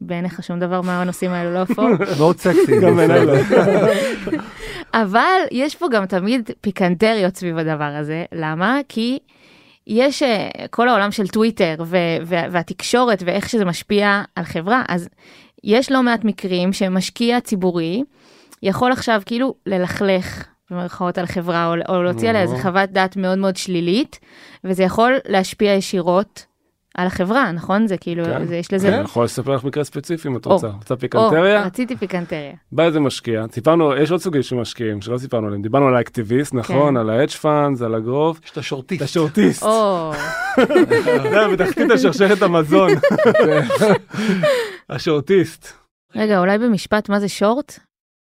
בעיניך 0.00 0.42
שום 0.42 0.60
דבר 0.60 0.80
מהנושאים 0.80 1.30
האלו 1.30 1.54
לא 1.54 1.62
אפור. 1.62 1.88
מאוד 2.18 2.38
סקסי. 2.38 2.80
גם 2.80 2.96
בעיניי 2.96 3.26
לא. 3.26 3.32
אבל 5.02 5.40
יש 5.50 5.76
פה 5.76 5.86
גם 5.92 6.06
תמיד 6.06 6.50
פיקנטריות 6.60 7.36
סביב 7.36 7.58
הדבר 7.58 7.84
הזה, 7.84 8.24
למה? 8.32 8.78
כי 8.88 9.18
יש 9.86 10.22
אה, 10.22 10.48
כל 10.70 10.88
העולם 10.88 11.10
של 11.10 11.28
טוויטר 11.28 11.74
והתקשורת 12.26 13.22
ואיך 13.26 13.48
שזה 13.48 13.64
משפיע 13.64 14.22
על 14.36 14.44
חברה, 14.44 14.82
אז 14.88 15.08
יש 15.64 15.92
לא 15.92 16.02
מעט 16.02 16.24
מקרים 16.24 16.72
שמשקיע 16.72 17.40
ציבורי 17.40 18.02
יכול 18.62 18.92
עכשיו 18.92 19.22
כאילו 19.26 19.54
ללכלך 19.66 20.44
במרכאות 20.70 21.18
על 21.18 21.26
חברה 21.26 21.66
או, 21.66 21.74
או 21.88 22.02
להוציא 22.02 22.28
עליה 22.28 22.42
איזה 22.42 22.54
נו. 22.54 22.62
חוות 22.62 22.90
דעת 22.90 23.16
מאוד 23.16 23.38
מאוד 23.38 23.56
שלילית, 23.56 24.20
וזה 24.64 24.82
יכול 24.82 25.12
להשפיע 25.28 25.72
ישירות 25.72 26.46
על 26.94 27.06
החברה, 27.06 27.52
נכון? 27.52 27.86
זה 27.86 27.96
כאילו, 27.96 28.24
כן. 28.24 28.44
זה, 28.46 28.56
יש 28.56 28.72
לזה... 28.72 28.88
אני 28.88 29.04
יכול 29.04 29.24
לספר 29.24 29.54
לך 29.54 29.64
מקרה 29.64 29.84
ספציפי 29.84 30.28
אם 30.28 30.36
את 30.36 30.46
או. 30.46 30.52
רוצה. 30.52 30.66
רוצה 30.66 30.94
או, 30.94 30.98
פיקנטריה? 31.00 31.62
רציתי 31.62 31.96
פיקנטריה. 31.96 32.52
בא 32.72 32.82
איזה 32.84 33.00
משקיע, 33.00 33.44
סיפרנו, 33.52 33.96
יש 33.96 34.10
עוד 34.10 34.20
סוגים 34.20 34.42
של 34.42 34.56
משקיעים 34.56 35.00
שלא 35.00 35.18
סיפרנו 35.18 35.46
עליהם, 35.46 35.62
דיברנו 35.62 35.86
על 35.86 35.96
האקטיביסט, 35.96 36.54
נכון? 36.54 36.90
כן. 36.90 36.96
על 36.96 37.10
ה-hedge 37.10 37.42
funds, 37.42 37.84
על 37.84 37.94
הגרוב. 37.94 38.40
יש 38.44 38.50
את 38.50 38.58
השורטיסט. 38.58 39.02
את 39.02 39.08
השורטיסט. 39.08 39.62
או, 39.62 40.12
זה 41.22 41.48
בתחתית 41.52 41.90
השרשרת 41.90 42.42
המזון. 42.42 42.90
השורטיסט. 44.90 45.68
רגע, 46.16 46.38
אולי 46.38 46.58
במשפט, 46.58 47.08
מה 47.08 47.20
זה 47.20 47.28
שורט? 47.28 47.78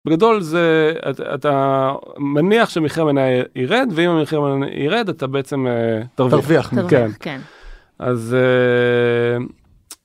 בגדול 0.07 0.41
זה, 0.41 0.93
אתה, 1.11 1.35
אתה 1.35 1.93
מניח 2.19 2.69
שמחיר 2.69 3.03
המניה 3.03 3.43
ירד, 3.57 3.89
ואם 3.95 4.11
המחיר 4.11 4.39
המניה 4.39 4.85
ירד 4.85 5.09
אתה 5.09 5.27
בעצם 5.27 5.67
אה, 5.67 6.03
תרוויח. 6.15 6.69
תרוויח. 6.69 6.71
כן. 6.89 7.11
כן. 7.21 7.41
אז 7.99 8.37
אה, 8.39 9.45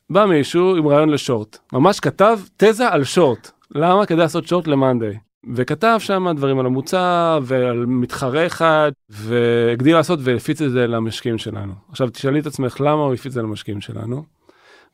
בא 0.10 0.26
מישהו 0.26 0.76
עם 0.76 0.88
רעיון 0.88 1.10
לשורט, 1.10 1.58
ממש 1.74 2.00
כתב 2.00 2.39
תזה 2.58 2.89
על 2.89 3.04
שורט, 3.04 3.52
למה 3.76 4.06
כדאי 4.06 4.20
לעשות 4.20 4.47
שורט 4.47 4.68
למאנדיי. 4.68 5.18
וכתב 5.56 5.97
שם 6.00 6.28
דברים 6.36 6.60
על 6.60 6.66
המוצר 6.66 7.39
ועל 7.43 7.86
מתחרה 7.86 8.45
אחד 8.45 8.91
והגדיל 9.10 9.95
לעשות 9.95 10.20
והפיץ 10.24 10.62
את 10.62 10.72
זה 10.72 10.88
למשקיעים 10.88 11.38
שלנו. 11.38 11.74
עכשיו 11.89 12.10
תשאלי 12.10 12.39
את 12.39 12.45
עצמך 12.45 12.82
למה 12.82 13.04
הוא 13.04 13.14
הפיץ 13.14 13.26
את 13.26 13.32
זה 13.32 13.41
למשקיעים 13.41 13.82
שלנו? 13.82 14.24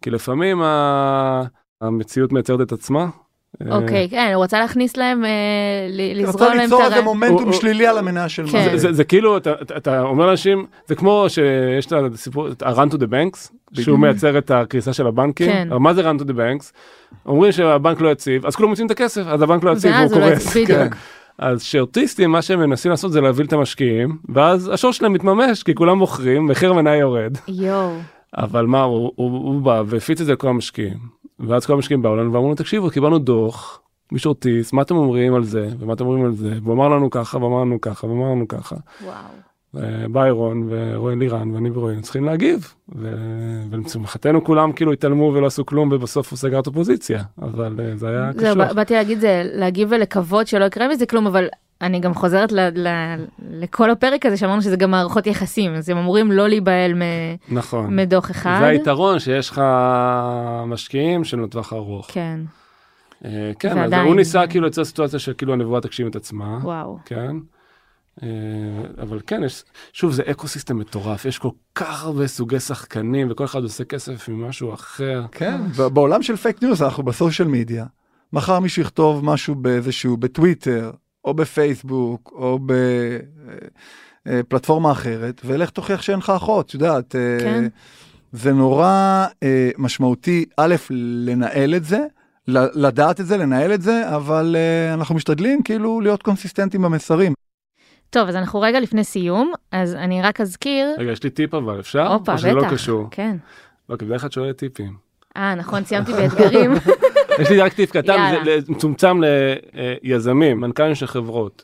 כי 0.01 0.09
לפעמים 0.09 0.61
ה... 0.61 1.43
המציאות 1.81 2.31
מייצרת 2.31 2.61
את 2.61 2.71
עצמה. 2.71 3.07
אה, 3.61 3.77
אוקיי, 3.77 4.09
כן, 4.09 4.31
הוא 4.35 4.43
רצה 4.43 4.59
להכניס 4.59 4.97
להם, 4.97 5.25
אה, 5.25 5.29
ל- 5.89 6.21
לזרוע 6.21 6.33
רצה 6.33 6.47
להם 6.47 6.57
את 6.57 6.63
ליצור 6.63 6.81
איזה 6.83 6.95
הרעיון. 6.95 7.05
מומנטום 7.05 7.53
שלילי 7.53 7.87
על 7.87 7.97
המניה 7.97 8.29
של 8.29 8.47
כן. 8.47 8.57
מאנדיי. 8.57 8.93
זה, 8.93 9.03
כאילו 9.03 9.37
אתה, 9.77 10.01
אומר 10.01 10.25
לאנשים 10.25 10.65
זה 10.87 10.95
כמו 10.95 11.25
שיש 11.29 11.85
את 11.85 11.93
הסיפור 12.13 12.47
את 12.47 12.61
ה-run 12.61 12.89
to 12.91 12.95
the 12.95 13.07
banks 13.11 13.51
שהוא 13.81 13.99
מייצר 13.99 14.37
את 14.37 14.51
הקריסה 14.51 14.93
של 14.93 15.07
הבנקים 15.07 15.47
כן. 15.47 15.67
אבל 15.71 15.79
מה 15.79 15.93
זה 15.93 16.11
run 16.11 16.19
to 16.19 16.23
the 16.23 16.33
banks 16.33 16.71
אומרים 17.25 17.51
שהבנק 17.51 18.01
לא 18.01 18.09
יציב 18.09 18.45
אז 18.45 18.55
כולם 18.55 18.69
מוצאים 18.69 18.85
את 18.87 18.91
הכסף 18.91 19.21
אז 19.27 19.41
הבנק 19.41 19.63
לא 19.63 19.71
יציב 19.71 19.91
והוא 20.09 20.21
לא 20.21 20.29
קורס. 20.29 20.57
כן. 20.67 20.87
אז 21.39 21.61
שרטיסטים 21.63 22.31
מה 22.31 22.41
שהם 22.41 22.59
מנסים 22.59 22.91
לעשות 22.91 23.11
זה 23.11 23.21
להביא 23.21 23.45
את 23.45 23.53
המשקיעים 23.53 24.17
ואז 24.29 24.69
השור 24.73 24.93
שלהם 24.93 25.13
מתממש 25.13 25.63
כי 25.63 25.75
כולם 25.75 25.97
מוכרים 25.97 26.45
מחיר 26.45 26.71
המניה 26.71 26.95
יורד 26.95 27.37
יואו, 27.47 27.91
אבל 28.37 28.65
מה 28.65 28.81
הוא, 28.83 29.11
הוא, 29.15 29.31
הוא 29.31 29.61
בא 29.61 29.83
והפיץ 29.85 30.21
את 30.21 30.25
זה 30.25 30.33
לכל 30.33 30.47
המשקיעים 30.47 31.14
ואז 31.39 31.65
כל 31.65 31.73
המשקיעים 31.73 32.01
באו 32.01 32.15
לנו 32.15 32.33
ואמרו 32.33 32.47
לנו 32.47 32.55
תקשיבו 32.55 32.89
קיבלנו 32.89 33.19
דוח 33.19 33.81
משורטיסט 34.11 34.73
מה 34.73 34.81
אתם 34.81 34.95
אומרים 34.95 35.35
על 35.35 35.43
זה 35.43 35.69
ומה 35.79 35.93
אתם 35.93 36.05
אומרים 36.05 36.25
על 36.25 36.33
זה 36.33 36.53
והוא 36.63 36.73
אמר 36.73 36.89
לנו 36.89 37.09
ככה 37.09 37.37
ואמר 37.37 37.61
לנו 37.61 37.81
ככה 37.81 38.07
ואמר 38.07 38.25
לנו 38.25 38.47
ככה. 38.47 38.75
וואו. 39.03 39.15
ביירון 40.11 40.67
ורועי 40.69 41.15
לירן 41.15 41.51
ואני 41.51 41.69
ורועי 41.69 42.01
צריכים 42.01 42.25
להגיב 42.25 42.73
ולשמחתנו 43.69 44.43
כולם 44.43 44.71
כאילו 44.71 44.91
התעלמו 44.93 45.31
ולא 45.33 45.45
עשו 45.45 45.65
כלום 45.65 45.89
ובסוף 45.91 46.31
הוא 46.31 46.37
סגר 46.37 46.59
את 46.59 46.67
הפוזיציה 46.67 47.23
אבל 47.41 47.79
אה, 47.79 47.95
זה 47.95 48.09
היה. 48.09 48.31
ב- 48.55 48.73
באתי 48.75 48.93
להגיד 48.93 49.19
זה 49.19 49.41
להגיב 49.53 49.87
ולקוות 49.91 50.47
שלא 50.47 50.65
יקרה 50.65 50.87
מזה 50.87 51.05
כלום, 51.05 51.27
אבל 51.27 51.47
אני 51.81 51.99
גם 51.99 52.13
חוזרת 52.13 52.51
ל- 52.51 52.87
ל- 52.87 53.25
לכל 53.49 53.91
הפרק 53.91 54.25
הזה 54.25 54.37
שאמרנו 54.37 54.61
שזה 54.61 54.75
גם 54.75 54.91
מערכות 54.91 55.27
יחסים, 55.27 55.73
אז 55.75 55.89
הם 55.89 55.97
אמורים 55.97 56.31
לא 56.31 56.47
להיבהל 56.47 56.93
מ- 56.93 57.55
נכון. 57.55 57.95
מדוח 57.95 58.31
אחד. 58.31 58.57
זה 58.61 58.67
היתרון 58.67 59.19
שיש 59.19 59.49
לך 59.49 59.61
משקיעים 60.67 61.23
שהם 61.23 61.43
לטווח 61.43 61.73
ארוך. 61.73 62.07
כן, 62.11 62.39
אה, 63.25 63.51
כן, 63.59 63.69
אז 63.69 63.77
ועדיין- 63.77 64.05
הוא 64.07 64.15
ניסה 64.15 64.47
כאילו 64.47 64.65
ליצור 64.65 64.83
סיטואציה 64.85 65.19
שכאילו 65.19 65.53
הנבואה 65.53 65.81
תגשים 65.81 66.07
את 66.07 66.15
עצמה. 66.15 66.57
וואו. 66.63 66.97
כן. 67.05 67.35
אה, 68.23 68.27
אבל 69.01 69.19
כן, 69.27 69.43
יש, 69.43 69.63
שוב, 69.93 70.11
זה 70.11 70.23
ecosystem 70.31 70.77
מטורף, 70.77 71.25
יש 71.25 71.39
כל 71.39 71.49
כך 71.75 72.03
הרבה 72.03 72.27
סוגי 72.27 72.59
שחקנים 72.59 73.27
וכל 73.31 73.45
אחד 73.45 73.63
עושה 73.63 73.83
כסף 73.83 74.29
ממשהו 74.29 74.73
אחר. 74.73 75.25
כן, 75.31 75.61
בעולם 75.93 76.21
של 76.21 76.35
fake 76.35 76.63
news 76.63 76.81
אנחנו 76.83 77.03
ב 77.03 77.09
social 77.09 77.47
media. 77.47 77.85
מחר 78.33 78.59
מישהו 78.59 78.81
יכתוב 78.81 79.25
משהו 79.25 79.55
באיזשהו, 79.55 80.17
בטוויטר, 80.17 80.91
או 81.25 81.33
בפייסבוק, 81.33 82.31
או 82.35 82.59
בפלטפורמה 84.25 84.91
אחרת, 84.91 85.41
ולך 85.45 85.69
תוכיח 85.69 86.01
שאין 86.01 86.19
לך 86.19 86.29
אחות, 86.29 86.67
את 86.67 86.73
יודעת. 86.73 87.15
אה, 87.15 87.37
כן. 87.39 87.67
זה 88.31 88.53
נורא 88.53 89.25
אה, 89.43 89.69
משמעותי, 89.77 90.45
א', 90.57 90.75
לנהל 91.25 91.75
את 91.75 91.83
זה, 91.83 91.99
לדעת 92.47 93.19
את 93.19 93.25
זה, 93.25 93.37
לנהל 93.37 93.73
את 93.73 93.81
זה, 93.81 94.15
אבל 94.15 94.55
אה, 94.59 94.93
אנחנו 94.93 95.15
משתדלים 95.15 95.63
כאילו 95.63 96.01
להיות 96.01 96.23
קונסיסטנטים 96.23 96.81
במסרים. 96.81 97.33
טוב, 98.09 98.27
אז 98.27 98.35
אנחנו 98.35 98.61
רגע 98.61 98.79
לפני 98.79 99.03
סיום, 99.03 99.53
אז 99.71 99.95
אני 99.95 100.21
רק 100.21 100.41
אזכיר, 100.41 100.95
רגע, 100.97 101.11
יש 101.11 101.23
לי 101.23 101.29
טיפ 101.29 101.53
אבל, 101.53 101.79
אפשר? 101.79 102.13
הופה, 102.13 102.33
או 102.33 102.37
שזה 102.37 102.53
לא 102.53 102.69
קשור? 102.71 103.07
כן. 103.11 103.37
לא, 103.89 103.95
כי 103.95 104.05
בדרך 104.05 104.21
כלל 104.21 104.27
את 104.27 104.31
שואלת 104.33 104.57
טיפים. 104.57 104.93
אה, 105.37 105.55
נכון, 105.55 105.83
סיימתי 105.83 106.11
באתגרים. 106.13 106.71
יש 107.39 107.49
לי 107.51 107.59
רק 107.59 107.73
טיפ 107.73 107.91
קטן, 107.91 108.43
מצומצם 108.67 109.21
ליזמים, 110.03 110.59
מנכ"לים 110.59 110.95
של 110.95 111.07
חברות 111.07 111.63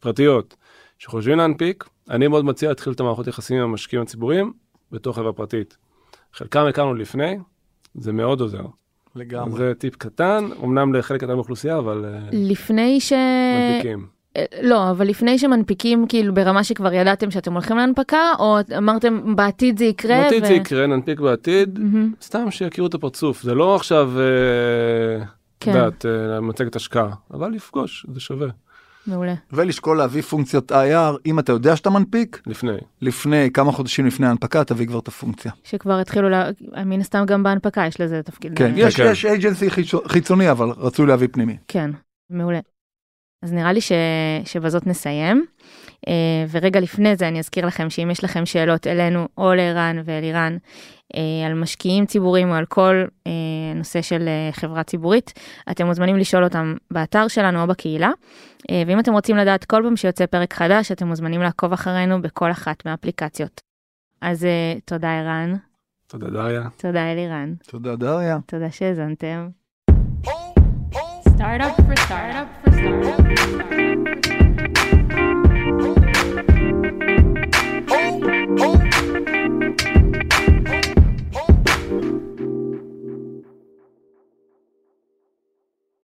פרטיות 0.00 0.56
שחושבים 0.98 1.38
להנפיק, 1.38 1.84
אני 2.10 2.28
מאוד 2.28 2.44
מציע 2.44 2.68
להתחיל 2.68 2.92
את 2.92 3.00
המערכות 3.00 3.26
יחסים 3.26 3.56
עם 3.56 3.62
המשקיעים 3.62 4.02
הציבוריים 4.02 4.52
בתור 4.92 5.14
חברה 5.14 5.32
פרטית. 5.32 5.76
חלקם 6.34 6.66
הכרנו 6.66 6.94
לפני, 6.94 7.38
זה 7.94 8.12
מאוד 8.12 8.40
עוזר. 8.40 8.64
לגמרי. 9.16 9.58
זה 9.58 9.72
טיפ 9.74 9.96
קטן, 9.96 10.48
אמנם 10.64 10.94
לחלק 10.94 11.20
קטן 11.20 11.34
באוכלוסייה, 11.34 11.78
אבל 11.78 12.04
אה, 12.04 12.28
לפני 12.32 13.00
ש... 13.00 13.12
מנפיקים. 13.12 14.19
אה, 14.36 14.44
לא, 14.62 14.90
אבל 14.90 15.06
לפני 15.06 15.38
שמנפיקים, 15.38 16.06
כאילו 16.08 16.34
ברמה 16.34 16.64
שכבר 16.64 16.92
ידעתם 16.92 17.30
שאתם 17.30 17.52
הולכים 17.52 17.76
להנפקה, 17.76 18.32
או 18.38 18.58
אמרתם 18.78 19.36
בעתיד 19.36 19.78
זה 19.78 19.84
יקרה? 19.84 20.22
בעתיד 20.22 20.42
ו- 20.42 20.46
זה 20.46 20.52
יקרה, 20.52 20.86
ננפיק 20.86 21.20
בעתיד, 21.20 21.78
מהמם, 21.78 22.12
סתם 22.22 22.50
שיכירו 22.50 22.86
את 22.86 22.94
הפרצוף, 22.94 23.42
זה 23.42 23.54
לא 23.54 23.76
עכשיו, 23.76 24.12
אה, 24.18 25.22
את 25.22 25.28
כן. 25.60 25.70
יודעת, 25.70 26.06
אה, 26.06 26.40
מצגת 26.40 26.76
השקעה, 26.76 27.10
אבל 27.34 27.50
לפגוש, 27.50 28.06
זה 28.14 28.20
שווה, 28.20 28.48
מעולה. 29.06 29.34
ולשקול 29.52 29.98
להביא 29.98 30.22
פונקציות 30.22 30.72
IR, 30.72 31.16
אם 31.26 31.38
אתה 31.38 31.52
יודע 31.52 31.76
שאתה 31.76 31.90
מנפיק, 31.90 32.42
לפני. 32.46 32.72
לפני, 33.02 33.50
כמה 33.54 33.72
חודשים 33.72 34.06
לפני 34.06 34.26
ההנפקה, 34.26 34.64
תביא 34.64 34.86
כבר 34.86 34.98
את 34.98 35.08
הפונקציה. 35.08 35.52
שכבר 35.64 35.98
התחילו, 35.98 36.28
לה... 36.28 36.48
מן 36.86 37.00
הסתם 37.00 37.24
גם 37.26 37.42
בהנפקה 37.42 37.86
יש 37.86 38.00
לזה 38.00 38.22
תפקיד. 38.22 38.52
כן, 38.56 38.74
אה, 38.74 38.80
יש, 38.80 38.96
כן. 38.96 39.08
יש 39.12 39.24
אייג'נסי 39.24 39.68
חיצוני, 40.06 40.50
אבל 40.50 40.68
רצוי 40.68 41.06
להביא 41.06 41.28
פנימי. 41.32 41.56
כן, 41.68 41.90
מעולה. 42.30 42.60
אז 43.42 43.52
נראה 43.52 43.72
לי 43.72 43.80
ש... 43.80 43.92
שבזאת 44.44 44.86
נסיים. 44.86 45.44
Uh, 46.06 46.10
ורגע 46.50 46.80
לפני 46.80 47.16
זה 47.16 47.28
אני 47.28 47.38
אזכיר 47.38 47.66
לכם 47.66 47.90
שאם 47.90 48.10
יש 48.10 48.24
לכם 48.24 48.46
שאלות 48.46 48.86
אלינו 48.86 49.28
או 49.38 49.54
לערן 49.54 49.96
ואלירן 50.04 50.56
uh, 50.56 51.16
אה, 51.16 51.46
על 51.46 51.54
משקיעים 51.54 52.06
ציבוריים 52.06 52.50
או 52.50 52.54
על 52.54 52.66
כל 52.66 53.04
uh, 53.08 53.30
נושא 53.74 54.02
של 54.02 54.28
uh, 54.28 54.56
חברה 54.56 54.82
ציבורית, 54.82 55.32
אתם 55.70 55.86
מוזמנים 55.86 56.16
לשאול 56.16 56.44
אותם 56.44 56.74
באתר 56.90 57.28
שלנו 57.28 57.62
או 57.62 57.66
בקהילה. 57.66 58.10
Uh, 58.10 58.72
ואם 58.86 59.00
אתם 59.00 59.12
רוצים 59.12 59.36
לדעת 59.36 59.64
כל 59.64 59.80
פעם 59.84 59.96
שיוצא 59.96 60.26
פרק 60.26 60.54
חדש, 60.54 60.92
אתם 60.92 61.06
מוזמנים 61.06 61.40
לעקוב 61.40 61.72
אחרינו 61.72 62.22
בכל 62.22 62.50
אחת 62.50 62.86
מהאפליקציות. 62.86 63.60
אז 64.20 64.42
uh, 64.42 64.80
תודה 64.84 65.18
ערן. 65.18 65.54
תודה 66.06 66.30
דריה. 66.30 66.62
תודה 66.76 67.12
אלירן. 67.12 67.54
תודה 67.68 67.96
דריה. 67.96 68.38
תודה 68.46 68.70
שהאזנתם. 68.70 69.48
Startup 71.40 71.74
for 71.86 71.96
startup. 71.96 72.59